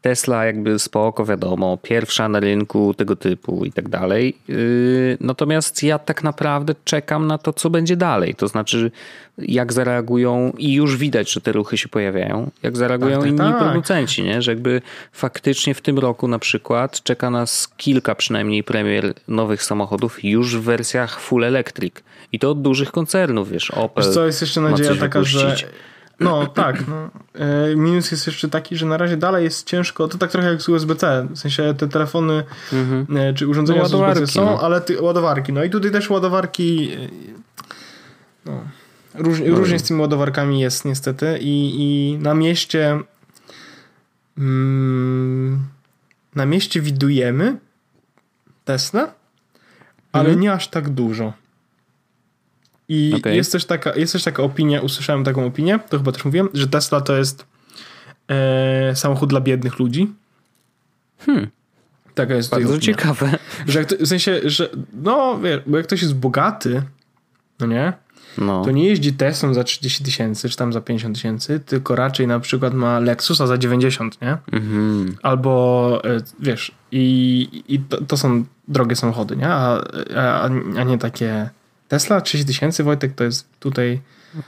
Tesla 0.00 0.44
jakby 0.44 0.78
spoko, 0.78 1.24
wiadomo, 1.24 1.78
pierwsza 1.82 2.28
na 2.28 2.40
rynku 2.40 2.94
tego 2.94 3.16
typu 3.16 3.64
i 3.64 3.72
tak 3.72 3.88
dalej. 3.88 4.36
Yy, 4.48 5.16
Natomiast 5.20 5.82
ja 5.82 5.98
tak 5.98 6.24
naprawdę 6.24 6.74
czekam 6.84 7.26
na 7.26 7.38
to, 7.38 7.52
co 7.52 7.70
będzie 7.70 7.96
dalej. 7.96 8.34
To 8.34 8.48
znaczy, 8.48 8.90
jak 9.38 9.72
zareagują 9.72 10.52
i 10.58 10.72
już 10.72 10.96
widać, 10.96 11.32
że 11.32 11.40
te 11.40 11.52
ruchy 11.52 11.78
się 11.78 11.88
pojawiają, 11.88 12.50
jak 12.62 12.76
zareagują 12.76 13.12
Tak, 13.12 13.20
tak, 13.20 13.28
inni 13.28 13.38
tak. 13.38 13.58
producenci, 13.58 14.22
nie? 14.22 14.42
że 14.42 14.50
jakby 14.50 14.82
faktycznie 15.12 15.74
w 15.74 15.80
tym 15.80 15.98
roku 15.98 16.28
na 16.28 16.38
przykład 16.38 17.02
czeka 17.02 17.30
nas 17.30 17.68
kilka 17.76 18.14
przynajmniej 18.14 18.64
premier 18.64 19.14
nowych 19.28 19.62
samochodów 19.62 20.24
już 20.24 20.56
w 20.56 20.62
wersjach 20.62 21.20
full 21.20 21.44
electric. 21.44 21.94
I 22.32 22.38
to 22.38 22.50
od 22.50 22.62
dużych 22.62 22.92
koncernów, 22.92 23.50
wiesz, 23.50 23.70
Opel. 23.70 24.04
Wiesz 24.04 24.14
co, 24.14 24.26
jest 24.26 24.40
jeszcze 24.40 24.60
nadzieja 24.60 24.94
taka, 24.94 25.22
że... 25.22 25.56
No 26.20 26.46
tak, 26.46 26.88
no. 26.88 27.10
E, 27.34 27.76
minus 27.76 28.10
jest 28.10 28.26
jeszcze 28.26 28.48
taki, 28.48 28.76
że 28.76 28.86
na 28.86 28.96
razie 28.96 29.16
dalej 29.16 29.44
jest 29.44 29.66
ciężko, 29.66 30.08
to 30.08 30.18
tak 30.18 30.30
trochę 30.30 30.48
jak 30.48 30.62
z 30.62 30.68
USB-C, 30.68 31.26
w 31.30 31.38
sensie 31.38 31.74
te 31.78 31.88
telefony 31.88 32.44
e, 33.16 33.34
czy 33.34 33.48
urządzenia 33.48 33.82
No, 33.82 33.88
z 33.88 33.94
USB-C 33.94 34.26
są, 34.26 34.44
no. 34.44 34.60
ale 34.60 34.80
ty, 34.80 35.02
ładowarki, 35.02 35.52
no 35.52 35.64
i 35.64 35.70
tutaj 35.70 35.90
też 35.90 36.10
ładowarki 36.10 36.90
e, 36.92 36.96
no, 38.46 38.60
róż, 39.14 39.38
różnie 39.46 39.78
z 39.78 39.82
tymi 39.82 40.00
ładowarkami 40.00 40.60
jest 40.60 40.84
niestety 40.84 41.38
i, 41.40 41.74
i 41.78 42.18
na 42.18 42.34
mieście 42.34 43.00
mm, 44.38 45.64
na 46.34 46.46
mieście 46.46 46.80
widujemy 46.80 47.56
Tesla, 48.64 49.12
ale 50.12 50.24
Mhm. 50.24 50.40
nie 50.40 50.52
aż 50.52 50.68
tak 50.68 50.88
dużo. 50.88 51.32
I 52.88 53.14
Okej. 53.16 53.36
jest, 53.36 53.52
też 53.52 53.64
taka, 53.64 53.94
jest 53.96 54.12
też 54.12 54.24
taka 54.24 54.42
opinia, 54.42 54.80
usłyszałem 54.80 55.24
taką 55.24 55.46
opinię, 55.46 55.78
to 55.88 55.98
chyba 55.98 56.12
też 56.12 56.24
mówiłem, 56.24 56.48
że 56.54 56.66
Tesla 56.68 57.00
to 57.00 57.16
jest 57.16 57.46
e, 58.28 58.96
samochód 58.96 59.30
dla 59.30 59.40
biednych 59.40 59.78
ludzi. 59.78 60.12
Hmm. 61.26 61.46
Taka 62.14 62.34
jest 62.34 62.50
Bardzo 62.50 62.68
opinia. 62.68 62.80
ciekawe. 62.82 63.38
Że 63.66 63.84
to, 63.84 63.96
w 64.00 64.06
sensie, 64.08 64.40
że 64.44 64.68
no 65.02 65.38
wiesz, 65.42 65.60
bo 65.66 65.76
jak 65.76 65.86
ktoś 65.86 66.02
jest 66.02 66.14
bogaty, 66.14 66.82
no 67.60 67.66
nie, 67.66 67.92
No. 68.38 68.64
to 68.64 68.70
nie 68.70 68.84
jeździ 68.84 69.12
Teslą 69.12 69.54
za 69.54 69.64
30 69.64 70.04
tysięcy, 70.04 70.48
czy 70.48 70.56
tam 70.56 70.72
za 70.72 70.80
50 70.80 71.16
tysięcy, 71.16 71.60
tylko 71.60 71.96
raczej 71.96 72.26
na 72.26 72.40
przykład 72.40 72.74
ma 72.74 72.98
Lexusa 73.00 73.46
za 73.46 73.58
90, 73.58 74.20
nie? 74.22 74.36
Mhm. 74.52 75.16
Albo 75.22 76.00
e, 76.04 76.20
wiesz, 76.40 76.72
i, 76.92 77.62
i 77.68 77.80
to, 77.80 78.04
to 78.04 78.16
są 78.16 78.44
drogie 78.68 78.96
samochody, 78.96 79.36
nie? 79.36 79.48
A, 79.48 79.84
a, 80.16 80.42
a 80.78 80.84
nie 80.84 80.98
takie 80.98 81.50
Tesla 81.88 82.20
30 82.20 82.46
tysięcy, 82.46 82.84
Wojtek, 82.84 83.12
to 83.14 83.24
jest 83.24 83.48
tutaj 83.60 84.00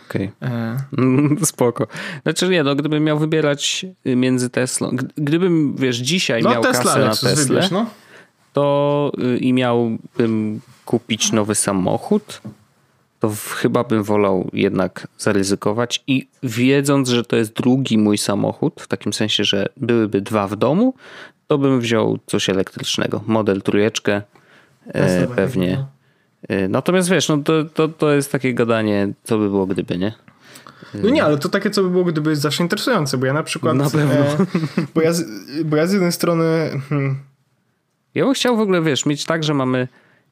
Okej. 0.08 0.30
e, 0.42 0.76
Mm, 0.98 1.38
Spoko. 1.46 1.86
Znaczy 2.22 2.48
nie, 2.48 2.62
no 2.62 2.74
gdybym 2.74 3.04
miał 3.04 3.18
wybierać 3.18 3.86
między 4.04 4.50
Teslą, 4.50 4.90
gd- 4.90 5.08
gdybym, 5.16 5.76
wiesz, 5.76 5.96
dzisiaj 5.96 6.42
no 6.42 6.50
miał 6.50 6.62
Tesla, 6.62 6.82
kasę 6.84 7.00
na 7.00 7.10
Teslę, 7.10 7.34
wybierz, 7.34 7.70
no. 7.70 7.86
to 8.52 9.12
y, 9.34 9.38
i 9.38 9.52
miałbym 9.52 10.60
kupić 10.84 11.32
nowy 11.32 11.54
samochód, 11.54 12.40
to 13.20 13.32
chyba 13.56 13.84
bym 13.84 14.02
wolał 14.02 14.50
jednak 14.52 15.08
zaryzykować 15.18 16.02
i 16.06 16.28
wiedząc, 16.42 17.08
że 17.08 17.24
to 17.24 17.36
jest 17.36 17.52
drugi 17.52 17.98
mój 17.98 18.18
samochód, 18.18 18.80
w 18.80 18.86
takim 18.88 19.12
sensie, 19.12 19.44
że 19.44 19.66
byłyby 19.76 20.20
dwa 20.20 20.48
w 20.48 20.56
domu, 20.56 20.94
to 21.46 21.58
bym 21.58 21.80
wziął 21.80 22.18
coś 22.26 22.48
elektrycznego. 22.50 23.22
Model 23.26 23.62
trójeczkę 23.62 24.22
e, 24.88 25.26
pewnie. 25.26 25.76
no. 25.76 25.99
E, 26.48 26.68
Natomiast 26.68 27.08
wiesz, 27.10 27.28
no 27.28 27.38
to, 27.38 27.64
to, 27.64 27.88
to 27.88 28.12
jest 28.12 28.32
takie 28.32 28.54
gadanie, 28.54 29.12
co 29.24 29.38
by 29.38 29.48
było 29.48 29.66
gdyby, 29.66 29.98
nie? 29.98 30.12
No 30.94 31.10
nie, 31.10 31.24
ale 31.24 31.38
to 31.38 31.48
takie, 31.48 31.70
co 31.70 31.82
by 31.82 31.90
było, 31.90 32.04
gdyby 32.04 32.30
jest 32.30 32.42
zawsze 32.42 32.62
interesujące, 32.62 33.18
bo 33.18 33.26
ja 33.26 33.32
na 33.32 33.42
przykład... 33.42 33.76
Na 33.76 33.90
pewno. 33.90 34.14
E, 34.14 34.36
bo, 34.94 35.00
ja 35.02 35.12
z, 35.12 35.24
bo 35.64 35.76
ja 35.76 35.86
z 35.86 35.92
jednej 35.92 36.12
strony... 36.12 36.70
Hmm, 36.88 37.18
Ja 38.14 38.24
bym 38.24 38.34
chciał 38.34 38.56
w 38.56 38.60
ogóle, 38.60 38.82
wiesz, 38.82 39.06
mieć 39.06 39.24
tak, 39.24 39.44
że 39.44 39.54
mamy 39.54 39.88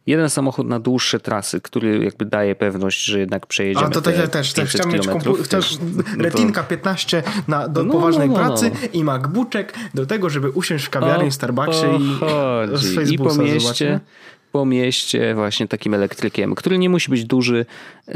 jeden 0.07 0.31
samochód 0.31 0.69
na 0.69 0.81
dłuższe 0.81 1.21
trasy, 1.21 1.61
który 1.61 2.05
jakby 2.05 2.25
daje 2.25 2.55
pewność, 2.55 3.05
że 3.05 3.19
jednak 3.19 3.47
przejedziemy 3.47 3.87
a 3.87 3.91
to 3.91 4.03
tak 4.03 4.19
ja 4.19 4.29
też, 4.29 4.53
też 4.53 4.73
500 4.73 4.81
chciałem 4.81 4.97
mieć 4.97 5.07
wiesz, 5.53 5.79
no 6.17 6.23
retinka 6.25 6.63
15 6.63 7.23
na, 7.49 7.69
do 7.69 7.85
No, 7.85 7.93
poważnej 7.93 8.29
no, 8.29 8.35
no, 8.35 8.41
no. 8.41 8.47
pracy 8.49 8.71
i 8.93 9.05
MacBookek 9.05 9.75
do 9.95 10.07
tego, 10.07 10.31
żeby 10.31 10.51
usiąść 10.51 10.85
w 10.85 10.91
kawiarni, 10.91 11.29
O 11.29 11.33
Starbucksie 11.33 11.87
i 11.87 12.19
z 12.77 12.93
I 12.93 12.95
Facebooka 12.95 13.35
po 13.35 13.43
mieście, 13.43 13.61
zobaczymy. 13.61 14.01
Po 14.59 14.67
mieście 14.67 15.35
właśnie 15.35 15.69
takim 15.69 15.95
elektrykiem, 15.95 16.55
który 16.55 16.79
nie 16.79 16.91
musi 16.91 17.11
być 17.11 17.25
duży, 17.25 17.67
yy, 18.09 18.15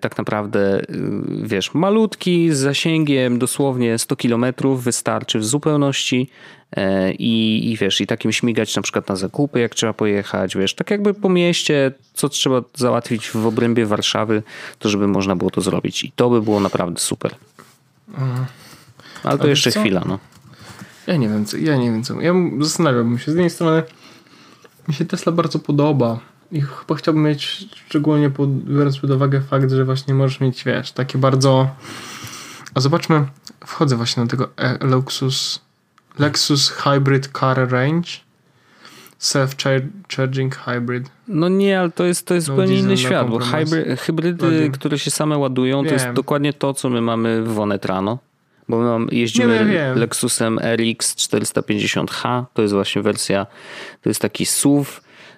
tak 0.00 0.18
naprawdę, 0.18 0.82
yy, 0.88 1.48
wiesz, 1.48 1.74
malutki, 1.74 2.50
z 2.50 2.58
zasięgiem 2.58 3.38
dosłownie 3.38 3.98
100 3.98 4.16
kilometrów 4.16 4.84
wystarczy 4.84 5.38
w 5.38 5.44
zupełności 5.44 6.30
yy, 6.76 7.12
i, 7.12 7.70
i 7.72 7.76
wiesz, 7.76 8.00
i 8.00 8.06
takim 8.06 8.32
śmigać 8.32 8.76
na 8.76 8.82
przykład 8.82 9.08
na 9.08 9.16
zakupy, 9.16 9.60
jak 9.60 9.74
trzeba 9.74 9.92
pojechać, 9.92 10.56
wiesz, 10.56 10.74
tak 10.74 10.90
jakby 10.90 11.14
po 11.14 11.28
mieście, 11.28 11.92
co 12.14 12.28
trzeba 12.28 12.62
załatwić 12.74 13.30
w 13.30 13.46
obrębie 13.46 13.86
Warszawy, 13.86 14.42
to 14.78 14.88
żeby 14.88 15.08
można 15.08 15.36
było 15.36 15.50
to 15.50 15.60
zrobić 15.60 16.04
i 16.04 16.12
to 16.16 16.30
by 16.30 16.42
było 16.42 16.60
naprawdę 16.60 17.00
super. 17.00 17.34
Ale 19.24 19.38
to 19.38 19.48
jeszcze 19.48 19.72
co? 19.72 19.80
chwila, 19.80 20.02
no. 20.06 20.18
Ja 21.06 21.16
nie 21.16 21.28
wiem, 21.28 21.44
co, 21.44 21.56
ja 21.56 21.76
nie 21.76 21.90
wiem 21.90 22.02
co. 22.02 22.20
Ja 22.20 22.34
zastanawiałbym 22.60 23.18
się. 23.18 23.24
Z 23.24 23.34
jednej 23.34 23.50
strony 23.50 23.82
mi 24.88 24.94
się 24.94 25.04
Tesla 25.04 25.32
bardzo 25.32 25.58
podoba 25.58 26.20
i 26.52 26.60
chyba 26.60 26.94
chciałbym 26.94 27.22
mieć 27.22 27.68
szczególnie 27.86 28.30
pod, 28.30 28.50
biorąc 28.64 28.98
pod 28.98 29.10
uwagę 29.10 29.40
fakt, 29.40 29.70
że 29.70 29.84
właśnie 29.84 30.14
możesz 30.14 30.40
mieć, 30.40 30.64
wiesz, 30.64 30.92
takie 30.92 31.18
bardzo... 31.18 31.68
A 32.74 32.80
zobaczmy, 32.80 33.24
wchodzę 33.66 33.96
właśnie 33.96 34.22
do 34.22 34.30
tego 34.30 34.48
e- 34.56 34.86
Lexus, 34.86 35.60
Lexus 36.18 36.68
Hybrid 36.70 37.30
Car 37.38 37.70
Range. 37.70 38.08
Self-charging 39.20 40.54
hybrid. 40.54 41.10
No 41.28 41.48
nie, 41.48 41.80
ale 41.80 41.90
to 41.90 42.04
jest, 42.04 42.26
to 42.26 42.34
jest 42.34 42.48
No, 42.48 42.54
zupełnie 42.54 42.78
inny 42.78 42.88
na 42.88 42.96
świat, 42.96 43.28
bo 43.30 43.38
hybry, 43.38 43.96
hybrydy, 43.96 44.38
Plug-in. 44.38 44.72
które 44.72 44.98
się 44.98 45.10
same 45.10 45.38
ładują, 45.38 45.84
to 45.84 45.92
jest 45.92 46.04
Wiem. 46.04 46.14
dokładnie 46.14 46.52
to, 46.52 46.74
co 46.74 46.90
my 46.90 47.00
mamy 47.00 47.42
w 47.42 47.58
Onetrano. 47.58 48.18
Bo 48.72 48.78
mam, 48.78 49.08
jeździmy 49.10 49.54
Nie, 49.54 49.64
no 49.64 49.70
wiem. 49.72 49.98
Lexusem 49.98 50.58
RX 50.58 51.16
450H, 51.16 52.44
to 52.54 52.62
jest 52.62 52.74
właśnie 52.74 53.02
wersja, 53.02 53.46
to 54.02 54.10
jest 54.10 54.20
taki 54.20 54.46
SUV, 54.46 54.90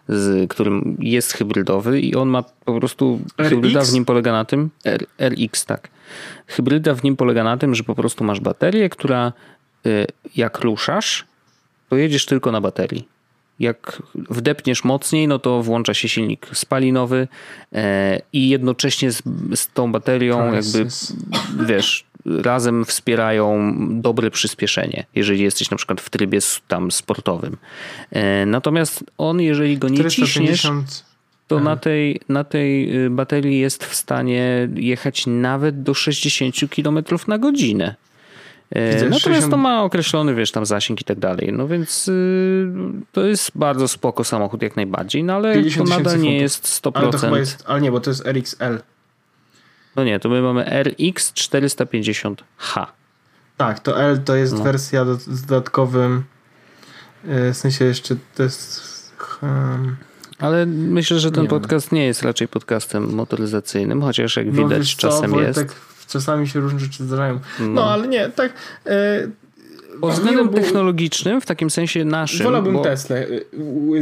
z 0.09 0.51
którym 0.51 0.97
jest 1.01 1.32
hybrydowy 1.32 2.01
i 2.01 2.14
on 2.14 2.28
ma 2.28 2.43
po 2.43 2.78
prostu, 2.78 3.20
RX? 3.41 3.49
hybryda 3.51 3.82
w 3.82 3.93
nim 3.93 4.05
polega 4.05 4.32
na 4.32 4.45
tym, 4.45 4.70
R, 4.85 5.07
RX 5.18 5.64
tak, 5.64 5.89
hybryda 6.47 6.95
w 6.95 7.05
nim 7.05 7.16
polega 7.16 7.45
na 7.45 7.57
tym, 7.57 7.74
że 7.74 7.82
po 7.82 7.95
prostu 7.95 8.24
masz 8.24 8.41
baterię, 8.41 8.89
która 8.89 9.32
y, 9.87 10.07
jak 10.37 10.59
ruszasz, 10.59 11.24
to 11.89 11.97
jedziesz 11.97 12.26
tylko 12.26 12.53
na 12.53 12.61
baterii. 12.61 13.09
Jak 13.59 14.03
wdepniesz 14.14 14.85
mocniej, 14.85 15.28
no 15.28 15.39
to 15.39 15.62
włącza 15.62 15.95
się 15.95 16.09
silnik 16.09 16.47
spalinowy 16.53 17.28
e, 17.72 18.20
i 18.32 18.49
jednocześnie 18.49 19.12
z, 19.12 19.22
z 19.55 19.68
tą 19.68 19.93
baterią 19.93 20.53
jakby, 20.53 20.80
Crisis. 20.80 21.12
wiesz, 21.66 22.05
razem 22.26 22.84
wspierają 22.84 23.76
dobre 24.00 24.30
przyspieszenie, 24.30 25.06
jeżeli 25.14 25.42
jesteś 25.42 25.70
na 25.70 25.76
przykład 25.76 26.00
w 26.00 26.10
trybie 26.10 26.38
tam 26.68 26.90
sportowym. 26.90 27.56
E, 28.10 28.46
natomiast 28.46 29.04
on, 29.18 29.40
jeżeli 29.40 29.78
go 29.78 29.88
nie 29.88 29.96
ciśniesz, 29.96 30.60
450 30.60 31.14
to 31.48 31.60
na 31.60 31.76
tej, 31.76 32.20
na 32.28 32.44
tej 32.44 32.96
y, 33.04 33.10
baterii 33.10 33.60
jest 33.60 33.84
w 33.84 33.94
stanie 33.94 34.68
jechać 34.74 35.26
nawet 35.26 35.82
do 35.82 35.94
60 35.94 36.54
km 36.76 36.98
na 37.28 37.38
godzinę. 37.38 37.94
E, 38.70 38.92
Widzę, 38.92 39.04
Natomiast 39.04 39.24
60 39.24 39.50
to 39.50 39.56
ma 39.56 39.82
określony, 39.82 40.34
wiesz, 40.34 40.52
tam 40.52 40.66
zasięg 40.66 41.00
i 41.00 41.04
tak 41.04 41.18
dalej. 41.18 41.52
No 41.52 41.68
więc 41.68 42.08
y, 42.08 42.66
to 43.12 43.26
jest 43.26 43.50
bardzo 43.54 43.88
spoko 43.88 44.24
samochód 44.24 44.62
jak 44.62 44.76
najbardziej, 44.76 45.24
no 45.24 45.34
ale 45.34 45.54
to 45.54 45.58
50 45.60 45.88
nadal 45.88 46.20
nie 46.20 46.28
funtów. 46.30 46.42
jest 46.42 46.82
100%. 46.84 46.90
Ale 46.94 47.10
to 47.10 47.18
chyba 47.18 47.38
jest, 47.38 47.64
ale 47.66 47.80
nie, 47.80 47.92
bo 47.92 48.00
to 48.00 48.10
jest 48.10 48.26
RXL. 48.26 48.78
No 49.97 50.05
nie, 50.05 50.20
to 50.20 50.28
my 50.28 50.42
mamy 50.42 50.82
RX 50.82 51.32
450H. 51.32 52.86
Tak, 53.57 53.80
to 53.80 54.03
L 54.03 54.22
to 54.24 54.36
jest 54.36 54.53
No. 54.53 54.62
wersja 54.64 55.05
do, 55.05 55.14
z 55.14 55.42
dodatkowym, 55.42 56.24
e, 57.28 57.53
w 57.53 57.57
sensie 57.57 57.84
jeszcze 57.84 58.16
to 58.34 58.42
jest 58.42 58.82
hmm, 59.40 59.97
Ale 60.38 60.66
myślę, 60.66 61.20
że 61.20 61.30
ten 61.30 61.42
Nie 61.42 61.49
wiem. 61.49 61.61
podcast 61.61 61.92
nie 61.92 62.07
jest 62.07 62.22
raczej 62.22 62.49
podcastem 62.49 63.14
motoryzacyjnym, 63.14 64.03
chociaż 64.03 64.36
jak 64.36 64.47
no 64.47 64.53
widać 64.53 64.95
co, 64.95 65.01
czasem 65.01 65.30
Wojtek, 65.30 65.57
jest. 65.57 65.76
Czasami 66.09 66.49
się 66.49 66.61
różne 66.61 66.80
rzeczy 66.80 67.05
zdarzają. 67.05 67.40
No, 67.61 67.66
No. 67.68 67.90
ale 67.92 68.09
nie, 68.09 68.28
tak. 68.28 68.53
E, 68.86 69.28
Pod 70.01 70.12
względem 70.12 70.49
technologicznym, 70.49 71.40
w 71.40 71.47
takim 71.47 71.70
sensie 71.70 72.05
naszym. 72.05 72.45
Wolałbym 72.45 72.74
bo- 72.74 72.82
Tesla 72.82 73.16
y, 73.16 73.45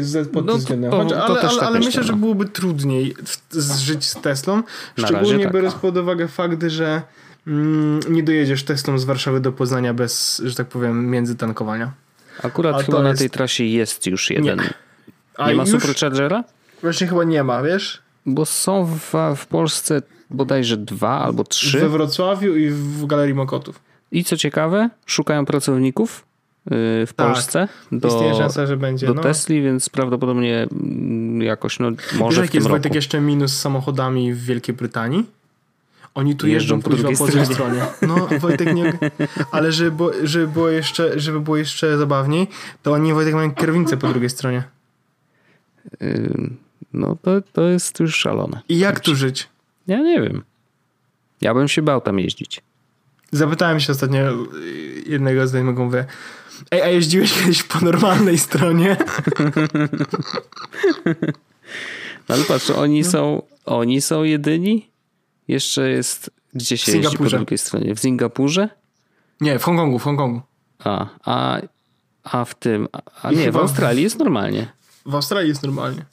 z- 0.00 0.28
pod 0.28 0.46
No 0.46 0.56
względem. 0.56 0.90
to- 0.90 1.04
to 1.04 1.24
ale 1.24 1.40
ale, 1.40 1.60
ale 1.60 1.78
myślę, 1.80 2.02
że 2.04 2.12
byłoby 2.12 2.44
trudniej 2.44 3.14
żyć 3.78 4.04
z 4.04 4.14
Teslą. 4.20 4.56
Na 4.98 5.06
Szczególnie 5.08 5.44
tak. 5.44 5.52
biorąc 5.54 5.74
pod 5.74 5.96
uwagę 5.96 6.28
fakt, 6.28 6.62
że 6.66 7.02
mm, 7.46 8.00
nie 8.10 8.22
dojedziesz 8.22 8.62
Teslą 8.64 8.98
z 8.98 9.04
Warszawy 9.04 9.40
do 9.40 9.52
Poznania 9.52 9.94
bez, 9.94 10.42
że 10.44 10.54
tak 10.54 10.66
powiem, 10.68 11.10
międzytankowania. 11.10 11.92
Akurat 12.42 12.76
A 12.76 12.82
chyba 12.82 13.02
na 13.02 13.08
jest- 13.08 13.18
tej 13.20 13.30
trasie 13.30 13.64
jest 13.64 14.06
już 14.06 14.30
jeden. 14.30 14.58
Nie, 14.58 14.70
A 15.36 15.46
ma 15.46 15.62
już 15.62 15.70
Superchargera? 15.70 16.44
właśnie 16.82 17.06
chyba 17.06 17.24
nie 17.24 17.44
ma, 17.44 17.62
wiesz? 17.62 18.02
Bo 18.26 18.46
są 18.46 18.84
w, 18.86 19.14
w 19.36 19.46
Polsce 19.46 20.02
bodajże 20.30 20.76
dwa 20.76 21.18
albo 21.20 21.42
We 21.42 21.48
trzy. 21.48 21.88
Wrocławiu 21.88 22.56
i 22.56 22.70
w 22.70 23.06
Galerii 23.06 23.34
Mokotów. 23.34 23.80
I 24.12 24.24
co 24.24 24.36
ciekawe, 24.36 24.90
szukają 25.06 25.46
pracowników 25.46 26.24
yy, 26.70 27.06
w 27.06 27.12
Tak. 27.16 27.26
Polsce 27.26 27.68
Istnieje 27.92 28.30
do, 28.30 28.38
szansa, 28.38 28.66
że 28.66 28.76
będzie. 28.76 29.06
do 29.06 29.14
no. 29.14 29.22
Tesli, 29.22 29.62
więc 29.62 29.88
prawdopodobnie 29.88 30.66
mm, 30.72 31.42
jakoś, 31.42 31.78
no 31.78 31.90
Wiesz, 31.92 32.12
może 32.12 32.40
w 32.40 32.44
jaki 32.44 32.52
tym 32.52 32.58
jest 32.58 32.66
roku. 32.66 32.74
Wojtek 32.74 32.94
jeszcze 32.94 33.20
minus 33.20 33.52
z 33.52 33.60
samochodami 33.60 34.34
w 34.34 34.44
Wielkiej 34.44 34.74
Brytanii? 34.74 35.26
Oni 36.14 36.36
tu 36.36 36.46
Jeżdżą 36.46 36.76
jeżdżą, 36.76 36.90
po 36.90 36.96
drugiej 36.96 37.46
stronie. 37.46 37.80
No, 38.02 38.28
Wojtek 38.40 38.74
nie... 38.74 38.92
Ale 39.52 39.72
żeby 39.72 39.90
było, 39.90 40.10
żeby 40.22 40.48
było, 40.48 40.68
jeszcze, 40.68 41.20
żeby 41.20 41.40
było 41.40 41.56
jeszcze 41.56 41.98
zabawniej, 41.98 42.46
to 42.82 42.92
oni, 42.92 43.12
Wojtek, 43.12 43.34
mają 43.34 43.54
kierownicę 43.54 43.96
po 43.96 44.08
drugiej 44.08 44.30
stronie. 44.30 44.62
No 46.92 47.16
to, 47.22 47.30
to 47.52 47.62
jest 47.62 48.00
już 48.00 48.16
szalone. 48.16 48.60
I 48.68 48.78
jak 48.78 49.00
tu 49.00 49.16
żyć? 49.16 49.48
Ja 49.86 49.98
nie 49.98 50.20
wiem. 50.20 50.42
Ja 51.40 51.54
bym 51.54 51.68
się 51.68 51.82
bał 51.82 52.00
tam 52.00 52.18
jeździć. 52.18 52.62
Zapytałem 53.32 53.80
się 53.80 53.92
ostatnio 53.92 54.32
y, 54.32 55.02
jednego 55.06 55.46
znajomego, 55.48 55.84
mówię, 55.84 56.04
ej, 56.70 56.82
a 56.82 56.88
jeździłeś 56.88 57.32
kiedyś 57.40 57.62
po 57.62 57.80
normalnej 57.80 58.38
stronie? 58.38 58.96
No 62.28 62.34
ale 62.34 62.44
patrz, 62.44 62.70
oni, 62.70 63.00
No. 63.02 63.10
są, 63.10 63.42
oni 63.64 64.00
są 64.00 64.22
jedyni. 64.22 64.90
Jeszcze 65.48 65.90
jest, 65.90 66.30
gdzie 66.54 66.76
się 66.78 66.92
jeździ 66.98 67.16
po 67.18 67.24
drugiej 67.24 67.58
stronie? 67.58 67.94
W 67.94 68.00
Singapurze? 68.00 68.68
Nie, 69.40 69.58
w 69.58 69.62
Hongkongu, 69.64 69.98
w 69.98 70.02
Hongkongu. 70.02 70.40
A, 70.78 71.06
a, 71.24 71.60
a 72.22 72.44
w 72.44 72.54
tym, 72.54 72.88
a, 73.22 73.30
nie, 73.32 73.52
w- 73.52 73.56
Australii 73.56 74.02
jest 74.02 74.18
normalnie. 74.18 74.72
W 75.06 75.14
Australii 75.14 75.48
jest 75.48 75.62
normalnie. 75.62 76.04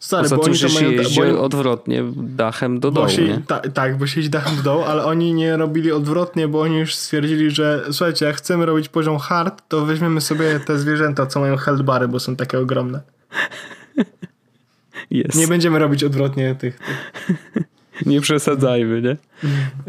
Stary, 0.00 0.22
Poza 0.22 0.36
bo 0.36 0.42
tym, 0.44 0.52
oni 0.52 0.74
mają... 0.74 0.90
jeździ 0.90 1.22
oni- 1.22 1.38
odwrotnie 1.38 2.02
dachem 2.16 2.80
do 2.80 2.90
dołu, 2.90 3.08
się, 3.08 3.22
nie? 3.24 3.42
ta, 3.46 3.58
tak, 3.60 3.98
bo 3.98 4.06
się 4.06 4.28
dachem 4.28 4.56
do 4.56 4.62
dołu, 4.62 4.82
ale 4.82 5.04
oni 5.04 5.34
nie 5.34 5.56
robili 5.56 5.92
odwrotnie, 5.92 6.48
bo 6.48 6.60
oni 6.60 6.78
już 6.78 6.94
stwierdzili, 6.94 7.50
że 7.50 7.84
słuchajcie, 7.90 8.26
jak 8.26 8.36
chcemy 8.36 8.66
robić 8.66 8.88
poziom 8.88 9.18
hard, 9.18 9.62
to 9.68 9.86
weźmiemy 9.86 10.20
sobie 10.20 10.60
te 10.60 10.78
zwierzęta, 10.78 11.26
co 11.26 11.40
mają 11.40 11.56
health 11.56 11.82
bary, 11.82 12.08
bo 12.08 12.20
są 12.20 12.36
takie 12.36 12.58
ogromne. 12.58 13.00
Jest. 15.10 15.34
Nie 15.34 15.40
Nie, 15.40 15.48
będziemy 15.48 15.78
robić 15.78 16.04
odwrotnie 16.04 16.54
tych. 16.54 16.78
tych. 16.78 18.20
przesadzajmy, 18.22 19.02
nie? 19.02 19.16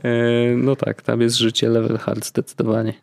E, 0.04 0.56
no 0.56 0.76
tak, 0.76 1.02
tam 1.02 1.22
jest 1.22 1.38
życie 1.38 1.70
level 1.70 1.98
hard 1.98 2.26
zdecydowanie. 2.26 2.94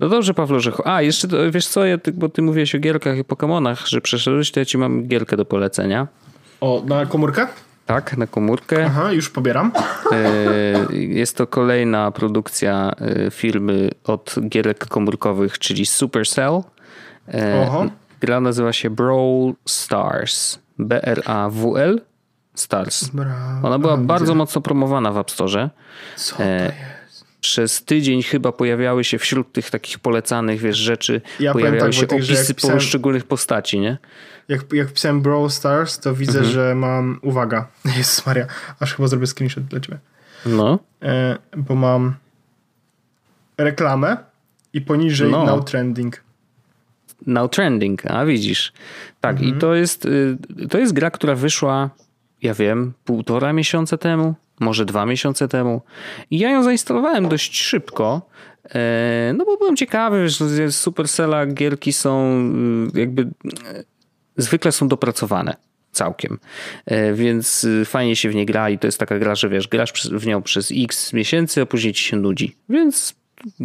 No 0.00 0.08
dobrze, 0.08 0.34
Pawlo, 0.34 0.60
że... 0.60 0.72
A, 0.84 1.02
jeszcze, 1.02 1.50
wiesz 1.50 1.66
co, 1.66 1.84
ja, 1.84 1.98
bo 2.14 2.28
ty 2.28 2.42
mówiłeś 2.42 2.74
o 2.74 2.78
gierkach 2.78 3.18
i 3.18 3.24
Pokemonach, 3.24 3.86
że 3.86 4.00
przeszedłeś, 4.00 4.50
to 4.50 4.60
ja 4.60 4.66
ci 4.66 4.78
mam 4.78 5.06
gierkę 5.06 5.36
do 5.36 5.44
polecenia. 5.44 6.06
O, 6.60 6.82
na 6.86 7.06
komórkę? 7.06 7.46
Tak, 7.86 8.16
na 8.16 8.26
komórkę. 8.26 8.84
Aha, 8.86 9.12
już 9.12 9.30
pobieram. 9.30 9.72
E, 10.12 10.94
Jest 10.96 11.36
to 11.36 11.46
kolejna 11.46 12.10
produkcja 12.10 12.92
e, 13.00 13.30
firmy 13.30 13.90
od 14.04 14.34
gierek 14.48 14.86
komórkowych, 14.86 15.58
czyli 15.58 15.86
Supercell. 15.86 16.60
E, 17.34 17.62
Oho. 17.68 17.86
Gra 18.20 18.40
nazywa 18.40 18.72
się 18.72 18.90
Brawl 18.90 19.52
Stars. 19.68 20.58
B-R-A-W-L 20.78 22.00
Stars. 22.54 23.10
Ona 23.62 23.78
była 23.78 23.96
bardzo 23.96 24.34
mocno 24.34 24.60
promowana 24.60 25.12
w 25.12 25.18
App 25.18 25.30
Store. 25.30 25.70
Co 26.16 26.36
to 26.36 26.42
jest? 26.42 26.74
Przez 27.46 27.84
tydzień 27.84 28.22
chyba 28.22 28.52
pojawiały 28.52 29.04
się 29.04 29.18
wśród 29.18 29.52
tych 29.52 29.70
takich 29.70 29.98
polecanych, 29.98 30.60
wiesz, 30.60 30.76
rzeczy, 30.76 31.20
Ja 31.40 31.52
pojawiały 31.52 31.80
tak, 31.80 31.92
się 31.94 32.06
opisy 32.08 32.54
pisałem- 32.54 32.76
poszczególnych 32.76 33.24
postaci, 33.24 33.80
nie? 33.80 33.98
Jak, 34.48 34.72
jak 34.72 34.88
wpisałem 34.88 35.20
Brawl 35.22 35.48
Stars, 35.48 35.98
to 35.98 36.14
widzę, 36.14 36.38
Mhm. 36.38 36.54
że 36.54 36.74
mam... 36.74 37.18
Uwaga. 37.22 37.68
Jezus 37.96 38.26
Maria. 38.26 38.46
Aż 38.80 38.94
chyba 38.94 39.08
zrobię 39.08 39.26
screenshot 39.26 39.64
dla 39.64 39.80
ciebie. 39.80 39.98
No. 40.46 40.78
E, 41.02 41.36
bo 41.56 41.74
mam 41.74 42.14
reklamę 43.58 44.16
i 44.72 44.80
poniżej 44.80 45.30
No. 45.30 45.44
now 45.44 45.64
trending. 45.64 46.22
Now 47.26 47.50
Trending, 47.50 48.06
a 48.06 48.24
widzisz. 48.24 48.72
Tak, 49.20 49.40
i 49.42 49.52
to 49.52 49.74
jest, 49.74 50.04
y, 50.04 50.36
to 50.70 50.78
jest 50.78 50.92
gra, 50.92 51.10
która 51.10 51.34
wyszła, 51.34 51.90
ja 52.42 52.54
wiem, 52.54 52.92
półtora 53.04 53.52
miesiąca 53.52 53.96
temu, 53.96 54.34
może 54.60 54.84
dwa 54.84 55.06
miesiące 55.06 55.48
temu. 55.48 55.82
I 56.30 56.38
ja 56.38 56.50
ją 56.50 56.62
zainstalowałem 56.62 57.28
dość 57.28 57.62
szybko, 57.62 58.28
e, 58.74 59.34
no 59.36 59.44
bo 59.44 59.56
byłem 59.56 59.76
ciekawy, 59.76 60.28
że 60.28 60.70
z 60.70 60.76
Supercella 60.76 61.46
gierki 61.46 61.92
są 61.92 62.40
y, 62.94 63.00
jakby 63.00 63.22
y, 63.22 63.28
zwykle 64.36 64.72
są 64.72 64.88
dopracowane 64.88 65.56
całkiem. 65.92 66.38
E, 66.86 67.12
Więc 67.14 67.64
y, 67.64 67.84
fajnie 67.84 68.16
się 68.16 68.30
w 68.30 68.34
nie 68.34 68.46
gra 68.46 68.70
i 68.70 68.78
to 68.78 68.86
jest 68.86 68.98
taka 68.98 69.18
gra, 69.18 69.34
że 69.34 69.48
wiesz, 69.48 69.68
grasz 69.68 69.92
w 70.12 70.26
nią 70.26 70.42
przez 70.42 70.72
x 70.76 71.12
miesięcy, 71.12 71.62
a 71.62 71.66
później 71.66 71.92
ci 71.92 72.04
się 72.04 72.16
nudzi. 72.16 72.56
Więc 72.68 73.14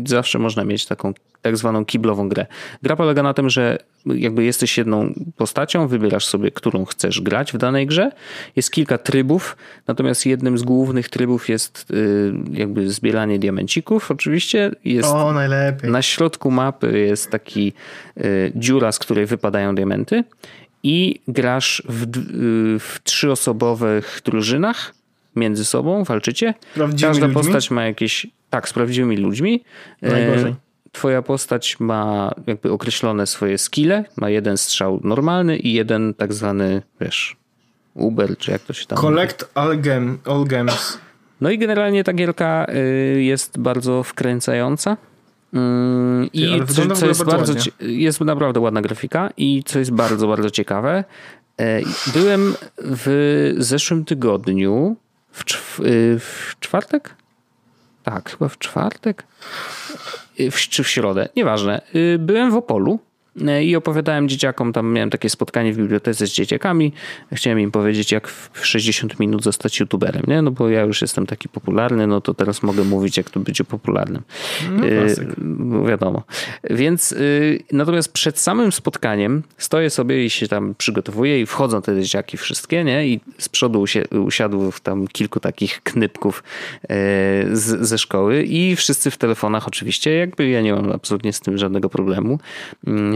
zawsze 0.05 0.39
można 0.39 0.63
mieć 0.63 0.86
taką 0.86 1.13
tak 1.41 1.57
zwaną 1.57 1.86
kiblową 1.86 2.29
grę. 2.29 2.45
Gra 2.84 2.95
polega 2.95 3.23
na 3.23 3.34
tym, 3.34 3.49
że 3.49 3.77
jakby 4.05 4.43
jesteś 4.43 4.77
jedną 4.77 5.13
postacią, 5.38 5.88
wybierasz 5.88 6.25
sobie, 6.25 6.51
którą 6.51 6.86
chcesz 6.86 7.21
grać 7.21 7.53
w 7.53 7.57
danej 7.57 7.88
grze. 7.88 8.11
Jest 8.55 8.71
kilka 8.71 8.97
trybów, 8.97 9.57
natomiast 9.88 10.25
jednym 10.25 10.57
z 10.57 10.63
głównych 10.63 11.09
trybów 11.09 11.49
jest 11.49 11.91
y, 11.91 12.34
jakby 12.51 12.89
zbieranie 12.89 13.39
diamencików. 13.39 14.11
Oczywiście 14.11 14.71
jest 14.86 15.09
O, 15.09 15.34
najlepiej. 15.34 15.91
na 15.91 16.01
środku 16.01 16.51
mapy 16.51 16.99
jest 16.99 17.32
taki 17.32 17.73
y, 18.17 18.51
dziura, 18.55 18.91
z 18.91 18.99
której 18.99 19.25
wypadają 19.25 19.75
diamenty 19.75 20.23
i 20.84 21.19
grasz 21.27 21.84
w, 21.89 22.03
y, 22.03 22.79
w 22.79 22.99
trzyosobowych 23.03 24.21
drużynach 24.25 24.93
między 25.36 25.65
sobą, 25.65 26.03
walczycie. 26.03 26.53
Prawdziwymi 26.73 27.09
Każda 27.13 27.27
ludźmi? 27.27 27.43
postać 27.43 27.71
ma 27.71 27.86
jakieś, 27.86 28.27
tak, 28.49 28.69
z 28.69 28.73
prawdziwymi 28.73 29.17
ludźmi. 29.17 29.63
E, 30.01 30.11
Najgorzej. 30.11 30.55
Twoja 30.91 31.21
postać 31.21 31.79
ma 31.79 32.32
jakby 32.47 32.71
określone 32.71 33.27
swoje 33.27 33.57
skille, 33.57 34.05
ma 34.17 34.29
jeden 34.29 34.57
strzał 34.57 34.99
normalny 35.03 35.57
i 35.57 35.73
jeden 35.73 36.13
tak 36.13 36.34
zwany, 36.34 36.82
wiesz, 37.01 37.36
Uber, 37.93 38.38
czy 38.38 38.51
jak 38.51 38.61
to 38.61 38.73
się 38.73 38.86
tam 38.86 38.95
mówi. 38.95 39.07
Collect 39.07 39.49
all, 39.55 39.77
gem, 39.77 40.17
all 40.25 40.45
gems. 40.45 40.97
No 41.41 41.49
i 41.49 41.57
generalnie 41.57 42.03
ta 42.03 42.13
gierka 42.13 42.65
y, 43.15 43.21
jest 43.21 43.59
bardzo 43.59 44.03
wkręcająca. 44.03 44.97
Mm, 45.53 46.29
Ty, 46.29 46.38
I 46.38 46.61
wygląda 46.61 46.95
co, 46.95 47.01
co 47.01 47.07
jest 47.07 47.25
bardzo 47.25 47.53
bardzo, 47.53 47.69
jest 47.79 48.21
naprawdę 48.21 48.59
ładna 48.59 48.82
grafika 48.82 49.29
i 49.38 49.63
co 49.65 49.79
jest 49.79 49.91
bardzo, 49.91 50.27
bardzo 50.27 50.49
ciekawe, 50.49 51.03
e, 51.59 51.82
byłem 52.13 52.55
w 52.77 53.53
zeszłym 53.57 54.05
tygodniu 54.05 54.95
w, 55.32 55.45
czw- 55.45 55.86
y, 55.86 56.19
w 56.19 56.55
czwartek? 56.59 57.15
Tak, 58.03 58.29
chyba 58.32 58.47
w 58.49 58.57
czwartek? 58.57 59.23
Y, 60.39 60.51
W, 60.51 60.55
czy 60.57 60.84
w 60.84 60.88
środę, 60.89 61.29
nieważne. 61.36 61.82
Y, 61.95 62.17
Byłem 62.19 62.51
w 62.51 62.55
Opolu 62.55 62.99
i 63.63 63.75
opowiadałem 63.75 64.29
dzieciakom, 64.29 64.73
tam 64.73 64.93
miałem 64.93 65.09
takie 65.09 65.29
spotkanie 65.29 65.73
w 65.73 65.77
bibliotece 65.77 66.27
z 66.27 66.32
dzieciakami. 66.32 66.93
Chciałem 67.34 67.59
im 67.59 67.71
powiedzieć, 67.71 68.11
jak 68.11 68.27
w 68.27 68.65
60 68.65 69.19
minut 69.19 69.43
zostać 69.43 69.79
youtuberem, 69.79 70.23
nie? 70.27 70.41
No 70.41 70.51
bo 70.51 70.69
ja 70.69 70.82
już 70.82 71.01
jestem 71.01 71.25
taki 71.25 71.49
popularny, 71.49 72.07
no 72.07 72.21
to 72.21 72.34
teraz 72.34 72.63
mogę 72.63 72.84
mówić, 72.84 73.17
jak 73.17 73.29
to 73.29 73.39
być 73.39 73.61
popularnym. 73.63 74.21
No, 74.71 74.86
Y, 74.86 75.88
wiadomo. 75.88 76.23
Więc 76.69 77.11
y, 77.11 77.59
natomiast 77.71 78.13
przed 78.13 78.39
samym 78.39 78.71
spotkaniem 78.71 79.43
stoję 79.57 79.89
sobie 79.89 80.25
i 80.25 80.29
się 80.29 80.47
tam 80.47 80.75
przygotowuję 80.77 81.41
i 81.41 81.45
wchodzą 81.45 81.82
te 81.82 82.01
dzieciaki 82.01 82.38
wszystkie, 82.38 82.84
nie? 82.84 83.07
I 83.07 83.19
z 83.38 83.49
przodu 83.49 83.82
usie, 83.82 84.03
usiadło 84.09 84.71
tam 84.84 85.07
kilku 85.07 85.39
takich 85.39 85.82
knypków 85.84 86.43
e, 86.84 86.88
z, 87.51 87.88
ze 87.88 87.97
szkoły 87.97 88.43
i 88.43 88.75
wszyscy 88.75 89.11
w 89.11 89.17
telefonach 89.17 89.67
oczywiście, 89.67 90.13
jakby 90.13 90.49
ja 90.49 90.61
nie 90.61 90.73
mam 90.73 90.91
absolutnie 90.91 91.34
z 91.34 91.39
tym 91.39 91.57
żadnego 91.57 91.89
problemu. 91.89 92.39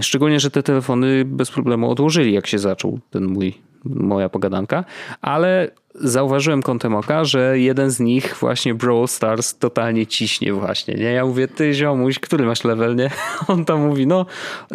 Szczególnie, 0.06 0.40
że 0.40 0.52
te 0.52 0.64
telefony 0.64 1.26
bez 1.26 1.52
problemu 1.52 1.92
odłożyli, 1.92 2.34
jak 2.34 2.48
się 2.48 2.60
zaczął 2.60 3.00
ten 3.10 3.26
mój 3.26 3.54
moja 3.86 4.30
pogadanka, 4.30 4.84
ale 5.22 5.72
zauważyłem 5.96 6.62
kątem 6.62 6.96
oka, 6.96 7.26
że 7.26 7.60
jeden 7.60 7.92
z 7.92 8.00
nich 8.00 8.36
właśnie 8.40 8.74
Brawl 8.74 9.06
Stars 9.06 9.58
totalnie 9.58 10.08
ciśnie 10.08 10.54
właśnie, 10.54 10.94
nie? 10.94 11.12
Ja 11.12 11.26
mówię, 11.26 11.48
ty 11.48 11.74
ziomuś, 11.74 12.20
który 12.20 12.46
masz 12.46 12.64
level, 12.64 12.96
nie? 12.96 13.10
On 13.48 13.66
tam 13.66 13.88
mówi, 13.88 14.08
no 14.08 14.26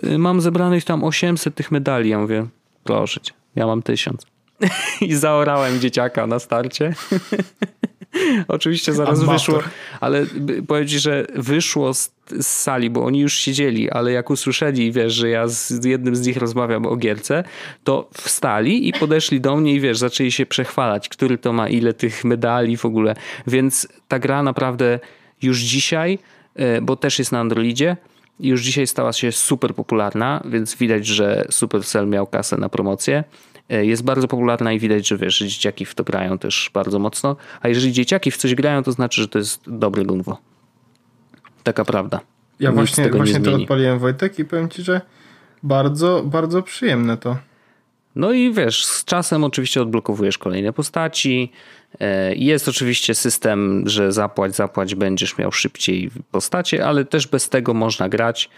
y, 0.05 0.19
mam 0.19 0.41
zebranych 0.41 0.85
tam 0.85 1.05
800 1.05 1.55
tych 1.55 1.71
medali. 1.71 2.11
Ja 2.11 2.19
mówię, 2.19 2.47
proszę 2.85 3.21
cię, 3.21 3.33
ja 3.57 3.67
mam 3.67 3.83
1000. 3.83 4.27
I 5.01 5.15
zaorałem 5.15 5.81
dzieciaka 5.81 6.27
na 6.27 6.39
starcie. 6.39 6.95
Oczywiście 8.49 8.93
zaraz 8.93 9.19
Amator. 9.19 9.35
wyszło, 9.35 9.63
ale 10.01 10.27
powiem 10.69 10.89
ci, 10.89 10.99
że 10.99 11.27
wyszło 11.35 11.95
z, 11.95 12.13
z 12.41 12.47
sali, 12.47 12.91
bo 12.91 13.05
oni 13.05 13.21
już 13.21 13.35
siedzieli, 13.35 13.91
ale 13.91 14.13
jak 14.13 14.31
usłyszeli, 14.31 14.93
wiesz, 14.93 15.13
że 15.13 15.29
ja 15.29 15.49
z 15.49 15.85
jednym 15.85 16.17
z 16.17 16.27
nich 16.27 16.37
rozmawiam 16.37 16.87
o 16.87 16.97
gierce, 16.97 17.45
to 17.85 18.09
wstali 18.15 18.89
i 18.89 18.93
podeszli 18.93 19.41
do 19.41 19.57
mnie 19.57 19.75
i 19.75 19.81
wiesz, 19.81 19.99
zaczęli 19.99 20.33
się 20.33 20.47
przechwalać, 20.47 21.09
który 21.09 21.39
to 21.39 21.53
ma 21.53 21.69
ile 21.69 21.93
tych 21.93 22.25
medali 22.25 22.77
w 22.77 22.85
ogóle. 22.85 23.15
Więc 23.47 23.89
ta 24.09 24.19
gra 24.19 24.43
naprawdę 24.43 24.99
już 25.43 25.59
dzisiaj, 25.59 26.19
e, 26.55 26.81
bo 26.81 26.97
też 26.97 27.19
jest 27.19 27.33
na 27.33 27.41
Androidzie, 27.41 27.97
już 28.41 28.63
dzisiaj 28.63 28.87
stała 28.87 29.13
się 29.13 29.33
super 29.33 29.75
popularna, 29.75 30.43
więc 30.45 30.77
widać, 30.77 31.07
że 31.07 31.45
Supercell 31.51 32.09
miał 32.09 32.27
kasę 32.27 32.57
na 32.57 32.69
promocję. 32.69 33.25
E, 33.71 33.87
Jest 33.87 34.05
bardzo 34.05 34.29
popularna 34.29 34.73
i 34.73 34.79
widać, 34.79 35.09
że 35.09 35.17
wiesz, 35.17 35.39
że 35.39 35.49
dzieciaki 35.49 35.85
w 35.85 35.95
to 35.95 36.05
grają 36.05 36.39
też 36.39 36.71
bardzo 36.75 36.99
mocno. 36.99 37.37
A 37.61 37.69
jeżeli 37.69 37.93
dzieciaki 37.93 38.31
w 38.31 38.37
coś 38.37 38.55
grają, 38.55 38.83
to 38.83 38.93
znaczy, 38.93 39.21
że 39.23 39.29
to 39.29 39.39
jest 39.39 39.63
dobre 39.67 40.05
gunwo. 40.05 40.39
Taka 41.63 41.85
prawda. 41.85 42.21
Ja 42.61 42.71
Nic 42.71 42.77
właśnie, 42.77 43.11
właśnie 43.11 43.41
to 43.41 43.55
odpaliłem 43.55 43.99
Wojtek 43.99 44.39
i 44.39 44.45
powiem 44.45 44.69
ci, 44.69 44.83
że 44.83 45.01
bardzo, 45.63 46.23
bardzo 46.25 46.63
przyjemne 46.63 47.17
to. 47.17 47.37
No 48.17 48.33
i 48.33 48.53
wiesz, 48.53 48.85
z 48.85 49.05
czasem 49.05 49.45
oczywiście 49.45 49.83
odblokowujesz 49.83 50.39
kolejne 50.39 50.73
postaci. 50.73 51.53
E, 52.01 52.35
Jest 52.35 52.69
oczywiście 52.69 53.15
system, 53.15 53.83
że 53.87 54.13
zapłać, 54.13 54.57
zapłać, 54.57 54.95
będziesz 54.95 55.39
miał 55.39 55.53
szybciej 55.53 56.11
postacie, 56.31 56.87
ale 56.87 57.05
też 57.05 57.27
bez 57.27 57.49
tego 57.49 57.75
można 57.75 58.09
grać 58.09 58.51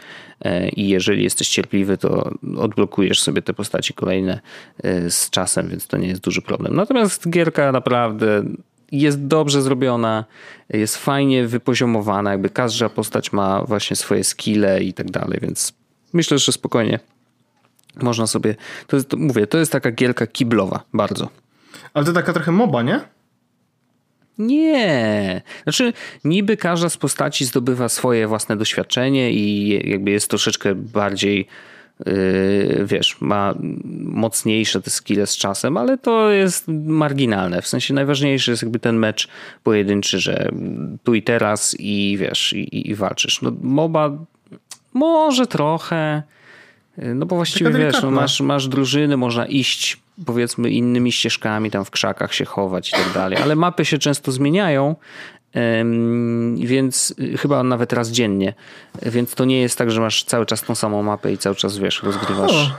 E, 0.44 0.68
i 0.68 0.88
jeżeli 0.88 1.24
jesteś 1.24 1.48
cierpliwy, 1.48 1.98
to 1.98 2.30
odblokujesz 2.58 3.22
sobie 3.22 3.42
te 3.42 3.54
postaci 3.54 3.94
kolejne 3.94 4.40
e, 4.82 5.10
z 5.10 5.30
czasem, 5.30 5.68
więc 5.68 5.86
to 5.86 5.96
nie 5.96 6.08
jest 6.08 6.20
duży 6.22 6.42
problem. 6.42 6.76
Natomiast 6.76 7.30
gierka 7.30 7.72
naprawdę 7.72 8.44
jest 8.92 9.26
dobrze 9.26 9.62
zrobiona, 9.62 10.24
jest 10.68 10.96
fajnie 10.96 11.46
wypoziomowana, 11.46 12.30
jakby 12.30 12.50
każda 12.50 12.88
postać 12.88 13.32
ma 13.32 13.64
właśnie 13.64 13.96
swoje 13.96 14.24
skille 14.24 14.82
i 14.82 14.92
tak 14.92 15.10
dalej, 15.10 15.38
więc 15.42 15.72
myślę, 16.12 16.38
że 16.38 16.52
spokojnie 16.52 16.98
można 18.02 18.26
sobie, 18.26 18.54
to 18.86 18.96
jest, 18.96 19.12
mówię, 19.16 19.46
to 19.46 19.58
jest 19.58 19.72
taka 19.72 19.90
gierka 19.90 20.26
kiblowa, 20.26 20.84
bardzo. 20.94 21.28
Ale 21.94 22.04
to 22.04 22.12
taka 22.12 22.32
trochę 22.32 22.52
moba, 22.52 22.82
nie? 22.82 23.00
Nie. 24.38 25.42
Znaczy, 25.62 25.92
niby 26.24 26.56
każda 26.56 26.88
z 26.88 26.96
postaci 26.96 27.44
zdobywa 27.44 27.88
swoje 27.88 28.28
własne 28.28 28.56
doświadczenie 28.56 29.32
i 29.32 29.68
jakby 29.90 30.10
jest 30.10 30.30
troszeczkę 30.30 30.74
bardziej, 30.74 31.46
yy, 32.06 32.84
wiesz, 32.84 33.20
ma 33.20 33.54
mocniejsze 34.04 34.82
te 34.82 34.90
skille 34.90 35.26
z 35.26 35.36
czasem, 35.36 35.76
ale 35.76 35.98
to 35.98 36.30
jest 36.30 36.64
marginalne. 36.68 37.62
W 37.62 37.66
sensie 37.66 37.94
najważniejszy 37.94 38.50
jest 38.50 38.62
jakby 38.62 38.78
ten 38.78 38.96
mecz 38.96 39.28
pojedynczy, 39.62 40.18
że 40.18 40.48
tu 41.04 41.14
i 41.14 41.22
teraz 41.22 41.76
i 41.78 42.16
wiesz, 42.20 42.52
i, 42.52 42.90
i 42.90 42.94
walczysz. 42.94 43.42
No, 43.42 43.52
MOBA 43.62 44.10
może 44.94 45.46
trochę, 45.46 46.22
no 46.96 47.26
bo 47.26 47.36
właściwie 47.36 47.70
wiesz, 47.70 48.02
no 48.02 48.10
masz, 48.10 48.40
masz 48.40 48.68
drużyny, 48.68 49.16
można 49.16 49.46
iść 49.46 50.00
powiedzmy 50.26 50.70
innymi 50.70 51.12
ścieżkami, 51.12 51.70
tam 51.70 51.84
w 51.84 51.90
krzakach 51.90 52.34
się 52.34 52.44
chować 52.44 52.88
i 52.88 52.92
tak 52.92 53.12
dalej, 53.14 53.38
ale 53.42 53.56
mapy 53.56 53.84
się 53.84 53.98
często 53.98 54.32
zmieniają, 54.32 54.96
więc 56.56 57.14
y, 57.18 57.38
chyba 57.38 57.62
nawet 57.62 57.92
raz 57.92 58.10
dziennie, 58.10 58.54
więc 59.02 59.34
to 59.34 59.44
nie 59.44 59.60
jest 59.60 59.78
tak, 59.78 59.90
że 59.90 60.00
masz 60.00 60.24
cały 60.24 60.46
czas 60.46 60.62
tą 60.62 60.74
samą 60.74 61.02
mapę 61.02 61.32
i 61.32 61.38
cały 61.38 61.56
czas 61.56 61.78
wiesz, 61.78 62.02
rozgrywasz. 62.02 62.74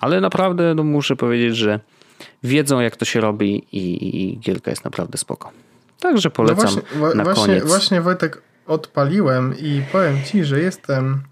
Ale 0.00 0.20
naprawdę 0.20 0.74
no, 0.74 0.84
muszę 0.84 1.16
powiedzieć, 1.16 1.56
że 1.56 1.80
wiedzą 2.42 2.80
jak 2.80 2.96
to 2.96 3.04
się 3.04 3.20
robi 3.20 3.66
i, 3.72 4.22
i 4.32 4.38
gierka 4.38 4.70
jest 4.70 4.84
naprawdę 4.84 5.18
spoko. 5.18 5.50
Także 6.00 6.30
polecam 6.30 6.66
No 6.66 6.72
właśnie, 6.72 7.14
na 7.14 7.24
właśnie, 7.24 7.46
koniec. 7.46 7.64
właśnie 7.64 8.00
Wojtek 8.00 8.42
odpaliłem 8.66 9.54
i 9.58 9.82
powiem 9.92 10.16
ci, 10.24 10.44
że 10.44 10.60
jestem. 10.60 11.22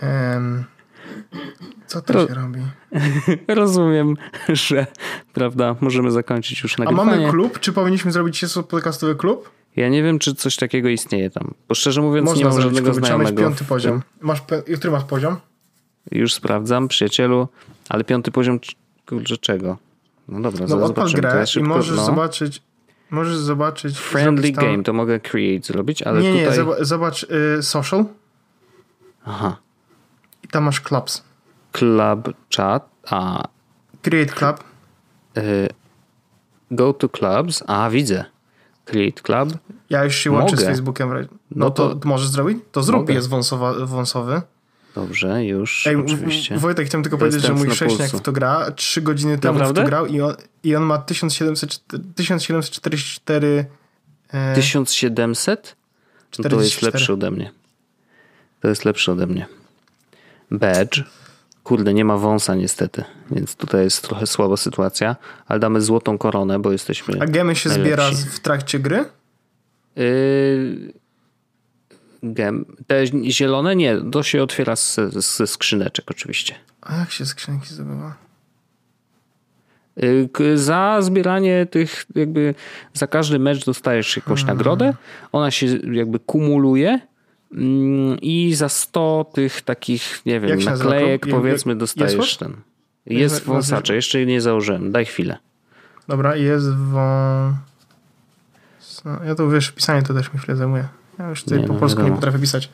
Em, 0.00 0.64
co 1.86 2.02
to 2.02 2.12
Ro- 2.12 2.26
się 2.28 2.34
robi? 2.34 2.60
Rozumiem, 3.48 4.16
że 4.48 4.86
prawda, 5.32 5.76
możemy 5.80 6.10
zakończyć 6.10 6.62
już 6.62 6.78
A 6.78 6.82
nagrywanie. 6.84 7.10
mamy 7.10 7.30
klub? 7.30 7.60
Czy 7.60 7.72
powinniśmy 7.72 8.12
zrobić 8.12 8.36
się 8.38 8.46
podcastowy 8.68 9.14
klub? 9.16 9.50
Ja 9.76 9.88
nie 9.88 10.02
wiem, 10.02 10.18
czy 10.18 10.34
coś 10.34 10.56
takiego 10.56 10.88
istnieje 10.88 11.30
tam. 11.30 11.54
Bo 11.68 11.74
szczerze 11.74 12.02
mówiąc, 12.02 12.26
nie 12.26 12.30
Można 12.32 12.44
mam 12.44 12.52
zrobić 12.52 12.76
żadnego 12.76 12.92
klub. 12.92 13.04
Trzeba 13.04 13.18
mieć 13.18 13.28
znajomego. 13.28 13.50
piąty 13.56 13.64
poziom. 13.64 14.02
Masz, 14.20 14.42
i 14.66 14.74
który 14.76 14.90
masz 14.90 15.04
poziom? 15.04 15.36
Już 16.10 16.34
sprawdzam, 16.34 16.88
przyjacielu, 16.88 17.48
ale 17.88 18.04
piąty 18.04 18.30
poziom, 18.30 18.58
kurczę, 19.08 19.36
czego? 19.38 19.78
No 20.28 20.40
dobra, 20.40 20.66
No 20.68 20.84
odpal 20.84 21.10
grę 21.10 21.32
ja 21.36 21.42
i 21.42 21.46
szybko, 21.46 21.68
możesz 21.68 21.96
no. 21.96 22.04
zobaczyć. 22.04 22.62
Możesz 23.10 23.36
zobaczyć. 23.36 23.98
Friendly 23.98 24.52
tam- 24.52 24.64
game, 24.64 24.82
to 24.82 24.92
mogę 24.92 25.20
create 25.20 25.66
zrobić, 25.66 26.02
ale 26.02 26.22
nie, 26.22 26.32
nie, 26.34 26.42
tutaj... 26.44 26.58
zoba- 26.58 26.84
zobacz 26.84 27.26
y, 27.58 27.62
social 27.62 28.04
Aha, 29.24 29.56
i 29.56 29.61
tam 30.52 30.64
masz 30.64 30.80
clubs. 30.80 31.22
club 31.72 32.34
chat, 32.56 32.88
a 33.10 33.48
Create 34.02 34.32
club. 34.34 34.64
y, 35.38 35.68
go 36.70 36.92
to 36.92 37.08
clubs, 37.08 37.62
a 37.66 37.90
widzę. 37.90 38.24
Create 38.84 39.22
club, 39.22 39.58
Ja 39.90 40.04
już 40.04 40.16
się 40.16 40.30
łączę 40.30 40.56
z 40.56 40.60
Mogę. 40.60 40.66
Facebookiem. 40.72 41.08
No, 41.10 41.16
No 41.50 41.70
to, 41.70 41.94
to- 41.94 42.08
możesz 42.08 42.28
zrobić? 42.28 42.58
To 42.72 42.82
zrób, 42.82 43.00
Mogę. 43.00 43.14
jest 43.14 43.28
wąsowa, 43.28 43.72
wąsowy. 43.86 44.42
dobrze, 44.94 45.44
już, 45.44 45.86
Ej, 45.86 45.96
oczywiście. 45.96 46.56
W- 46.56 46.60
Wojtek, 46.60 46.86
chciałem 46.86 47.02
tylko 47.02 47.18
powiedzieć, 47.18 47.42
że 47.42 47.52
mój 47.54 47.68
pulsu. 47.68 48.18
w 48.18 48.20
to 48.20 48.32
gra. 48.32 48.70
Trzy 48.70 49.02
godziny 49.02 49.38
temu 49.38 49.54
w 49.54 49.58
Naprawdę? 49.58 49.82
to 49.82 49.86
grał 49.88 50.06
i 50.06 50.20
on, 50.20 50.34
i 50.64 50.76
on 50.76 50.82
ma 50.82 50.98
1700, 50.98 51.80
1744 52.14 53.66
e, 54.32 54.54
1700? 54.54 55.76
No 56.38 56.48
to 56.50 56.60
jest 56.60 56.72
44. 56.72 56.92
lepszy 56.92 57.12
ode 57.12 57.30
mnie. 57.30 57.52
To 58.60 58.68
jest 58.68 58.84
lepszy 58.84 59.12
ode 59.12 59.26
mnie. 59.26 59.46
Badge. 60.52 61.02
Kurde, 61.64 61.94
nie 61.94 62.04
ma 62.04 62.16
wąsa 62.18 62.54
niestety, 62.54 63.04
więc 63.30 63.56
tutaj 63.56 63.84
jest 63.84 64.02
trochę 64.02 64.26
słaba 64.26 64.56
sytuacja, 64.56 65.16
ale 65.46 65.60
damy 65.60 65.80
złotą 65.80 66.18
koronę, 66.18 66.58
bo 66.58 66.72
jesteśmy 66.72 67.14
A 67.20 67.26
gemy 67.26 67.56
się 67.56 67.68
najlepsi. 67.68 67.92
zbiera 68.16 68.30
w 68.32 68.40
trakcie 68.40 68.78
gry? 68.78 69.04
Yy, 69.96 70.92
gem. 72.22 72.64
Te 72.86 73.06
zielone 73.30 73.76
nie, 73.76 73.96
to 74.12 74.22
się 74.22 74.42
otwiera 74.42 74.74
ze 75.16 75.46
skrzyneczek 75.46 76.10
oczywiście. 76.10 76.54
A 76.80 76.96
jak 76.96 77.10
się 77.10 77.26
skrzynki 77.26 77.74
zdobywa? 77.74 78.14
Y, 80.02 80.28
k- 80.32 80.44
Za 80.54 80.98
zbieranie 81.00 81.66
tych, 81.66 82.04
jakby 82.14 82.54
za 82.94 83.06
każdy 83.06 83.38
mecz 83.38 83.64
dostajesz 83.64 84.16
jakąś 84.16 84.40
Hmm. 84.40 84.56
nagrodę. 84.56 84.94
Ona 85.32 85.50
się 85.50 85.66
jakby 85.92 86.18
kumuluje 86.18 87.00
i 88.22 88.54
za 88.54 88.68
100 88.68 89.26
tych 89.34 89.62
takich, 89.62 90.20
nie 90.26 90.40
wiem, 90.40 90.60
naklejek 90.60 91.26
powiedzmy 91.30 91.76
dostajesz 91.76 92.14
Jest 92.14 92.38
ten. 92.38 92.56
Jest 93.06 93.44
wąsacze, 93.44 93.94
jeszcze 93.94 94.18
jej 94.18 94.26
nie 94.26 94.40
założyłem. 94.40 94.92
Daj 94.92 95.04
chwilę. 95.06 95.38
Dobra, 96.08 96.36
jest 96.36 96.74
wą... 96.74 97.54
Ja 99.26 99.34
to 99.34 99.50
wiesz, 99.50 99.70
pisanie 99.70 100.02
to 100.02 100.14
też 100.14 100.32
mi 100.32 100.38
chwilę 100.40 100.56
zajmuje. 100.56 100.88
Ja 101.18 101.28
już 101.28 101.44
tutaj 101.44 101.60
Nie, 101.60 101.66
po 101.66 101.72
no, 101.72 101.78
polsku 101.80 101.98
nie 101.98 102.04
wiadomo. 102.04 102.20
potrafię 102.20 102.38
pisać. 102.38 102.70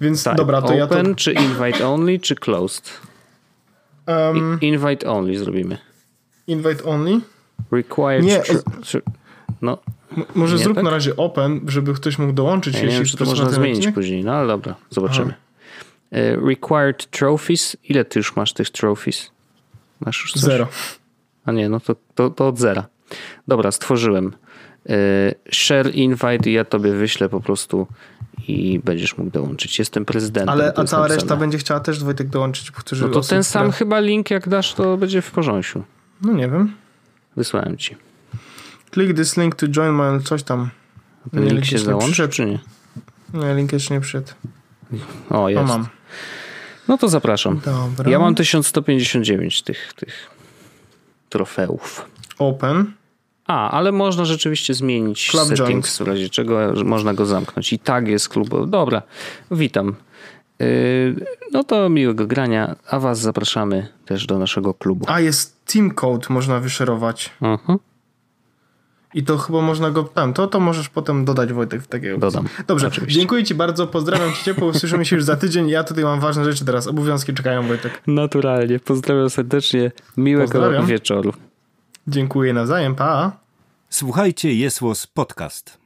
Więc 0.00 0.24
Tak, 0.24 0.36
dobra, 0.36 0.62
to 0.62 0.74
ja 0.74 0.86
to... 0.86 0.94
open, 0.94 1.14
czy 1.14 1.32
invite 1.32 1.88
only, 1.88 2.18
czy 2.18 2.34
closed? 2.34 2.90
Um, 4.06 4.58
Invite 4.60 5.10
only 5.10 5.38
zrobimy. 5.38 5.78
invite 6.46 6.84
only. 6.84 7.20
Required. 7.72 8.24
Nie, 8.24 8.40
tr- 8.40 9.00
no, 9.62 9.78
M- 10.16 10.24
może 10.34 10.58
zrób 10.58 10.74
tak? 10.74 10.84
na 10.84 10.90
razie 10.90 11.16
open, 11.16 11.60
żeby 11.66 11.94
ktoś 11.94 12.18
mógł 12.18 12.32
dołączyć. 12.32 12.74
ja 12.74 12.80
nie 12.82 12.88
wiem, 12.88 13.00
jeśli 13.00 13.18
czy 13.18 13.24
to 13.24 13.30
można 13.30 13.50
zmienić 13.50 13.76
odcinek. 13.76 13.94
później, 13.94 14.24
no 14.24 14.32
ale 14.32 14.46
dobra, 14.48 14.74
zobaczymy. 14.90 15.34
E, 16.12 16.36
Required 16.36 17.10
trophies. 17.10 17.76
Ile 17.84 18.04
ty 18.04 18.18
już 18.18 18.36
masz 18.36 18.52
tych 18.52 18.70
trophies? 18.70 19.30
Masz 20.00 20.20
już 20.22 20.32
coś? 20.32 20.42
Zero. 20.42 20.68
A 21.44 21.52
nie, 21.52 21.68
no 21.68 21.80
to, 21.80 21.96
to, 22.14 22.30
to 22.30 22.48
od 22.48 22.58
zera. 22.58 22.86
Dobra, 23.48 23.70
stworzyłem. 23.70 24.32
E, 24.88 24.94
Share 25.52 25.90
invite 25.94 26.50
i 26.50 26.52
ja 26.52 26.64
tobie 26.64 26.92
wyślę 26.92 27.28
po 27.28 27.40
prostu 27.40 27.86
i 28.48 28.80
będziesz 28.84 29.18
mógł 29.18 29.30
dołączyć. 29.30 29.78
Jestem 29.78 30.04
prezydentem. 30.04 30.48
Ale 30.48 30.64
a 30.68 30.72
cała 30.72 30.82
napisane. 30.84 31.08
reszta 31.08 31.36
będzie 31.36 31.58
chciała 31.58 31.80
też 31.80 32.04
Wojtek 32.04 32.28
dołączyć. 32.28 32.72
No 33.00 33.08
to 33.08 33.20
ten 33.20 33.44
sam 33.44 33.62
które- 33.62 33.78
chyba 33.78 34.00
link 34.00 34.30
jak 34.30 34.48
dasz, 34.48 34.74
to 34.74 34.96
będzie 34.96 35.22
w 35.22 35.30
porządku. 35.30 35.82
No 36.22 36.32
nie 36.32 36.48
wiem. 36.48 36.72
Wysłałem 37.36 37.76
ci. 37.76 37.96
Click 38.94 39.16
this 39.16 39.36
link 39.36 39.54
to 39.54 39.66
join 39.68 39.92
my 39.94 40.20
coś 40.24 40.42
tam. 40.42 40.70
Ten 41.30 41.40
Nie, 41.40 41.46
link 41.50 41.52
link 41.52 41.64
się 41.66 41.78
załączy, 41.78 42.28
czy 42.28 42.46
nie? 42.46 42.58
Nie, 43.34 43.54
link 43.54 43.72
jeszcze 43.72 43.94
nie 43.94 44.00
przyszedł. 44.00 44.28
O, 45.30 45.34
No 45.40 45.48
jest. 45.48 45.68
mam. 45.68 45.86
No 46.88 46.98
to 46.98 47.08
zapraszam. 47.08 47.60
Dobra. 47.64 48.10
Ja 48.10 48.18
mam 48.18 48.34
1159 48.34 49.62
tych, 49.62 49.92
tych 49.96 50.30
trofeów. 51.28 52.06
Open. 52.38 52.92
A, 53.46 53.70
ale 53.70 53.92
można 53.92 54.24
rzeczywiście 54.24 54.74
zmienić 54.74 55.30
Club 55.30 55.42
settings, 55.48 55.68
joins. 55.68 55.98
w 55.98 56.00
razie 56.00 56.28
czego 56.30 56.72
można 56.84 57.14
go 57.14 57.26
zamknąć. 57.26 57.72
I 57.72 57.78
tak 57.78 58.08
jest 58.08 58.28
klub. 58.28 58.66
Dobra, 58.66 59.02
witam. 59.50 59.94
Yy, 60.58 61.26
No 61.52 61.64
to 61.64 61.88
miłego 61.88 62.26
grania, 62.26 62.76
a 62.90 63.00
was 63.00 63.20
zapraszamy 63.20 63.88
też 64.06 64.26
do 64.26 64.38
naszego 64.38 64.74
klubu. 64.74 65.06
A, 65.08 65.20
jest 65.20 65.64
team 65.64 65.90
code, 65.90 66.26
można 66.30 66.60
wyszerować. 66.60 67.30
Mhm. 67.42 67.78
I 69.14 69.22
to 69.24 69.38
chyba 69.38 69.60
można 69.60 69.90
go 69.90 70.02
tam. 70.04 70.32
To, 70.34 70.46
to 70.46 70.60
możesz 70.60 70.88
potem 70.88 71.24
dodać 71.24 71.52
Wojtek 71.52 71.82
w 71.82 71.86
takiego. 71.86 72.18
Dodam. 72.18 72.48
Dobrze, 72.66 72.86
Oczywiście. 72.86 73.20
dziękuję 73.20 73.44
Ci 73.44 73.54
bardzo, 73.54 73.86
pozdrawiam 73.86 74.32
Cię 74.32 74.44
ciepło, 74.44 74.68
usłyszymy 74.68 75.04
się 75.04 75.16
już 75.16 75.24
za 75.24 75.36
tydzień. 75.36 75.68
Ja 75.68 75.84
tutaj 75.84 76.04
mam 76.04 76.20
ważne 76.20 76.44
rzeczy 76.44 76.64
teraz, 76.64 76.86
obowiązki 76.86 77.34
czekają 77.34 77.62
Wojtek. 77.68 78.02
Naturalnie, 78.06 78.78
pozdrawiam 78.78 79.30
serdecznie, 79.30 79.92
miłego 80.16 80.52
Pozdrawiam. 80.52 80.86
wieczoru. 80.86 81.32
Dziękuję 82.08 82.52
nawzajem, 82.52 82.94
pa! 82.94 83.32
Słuchajcie, 83.90 84.54
Jesłos 84.54 85.06
Podcast. 85.06 85.78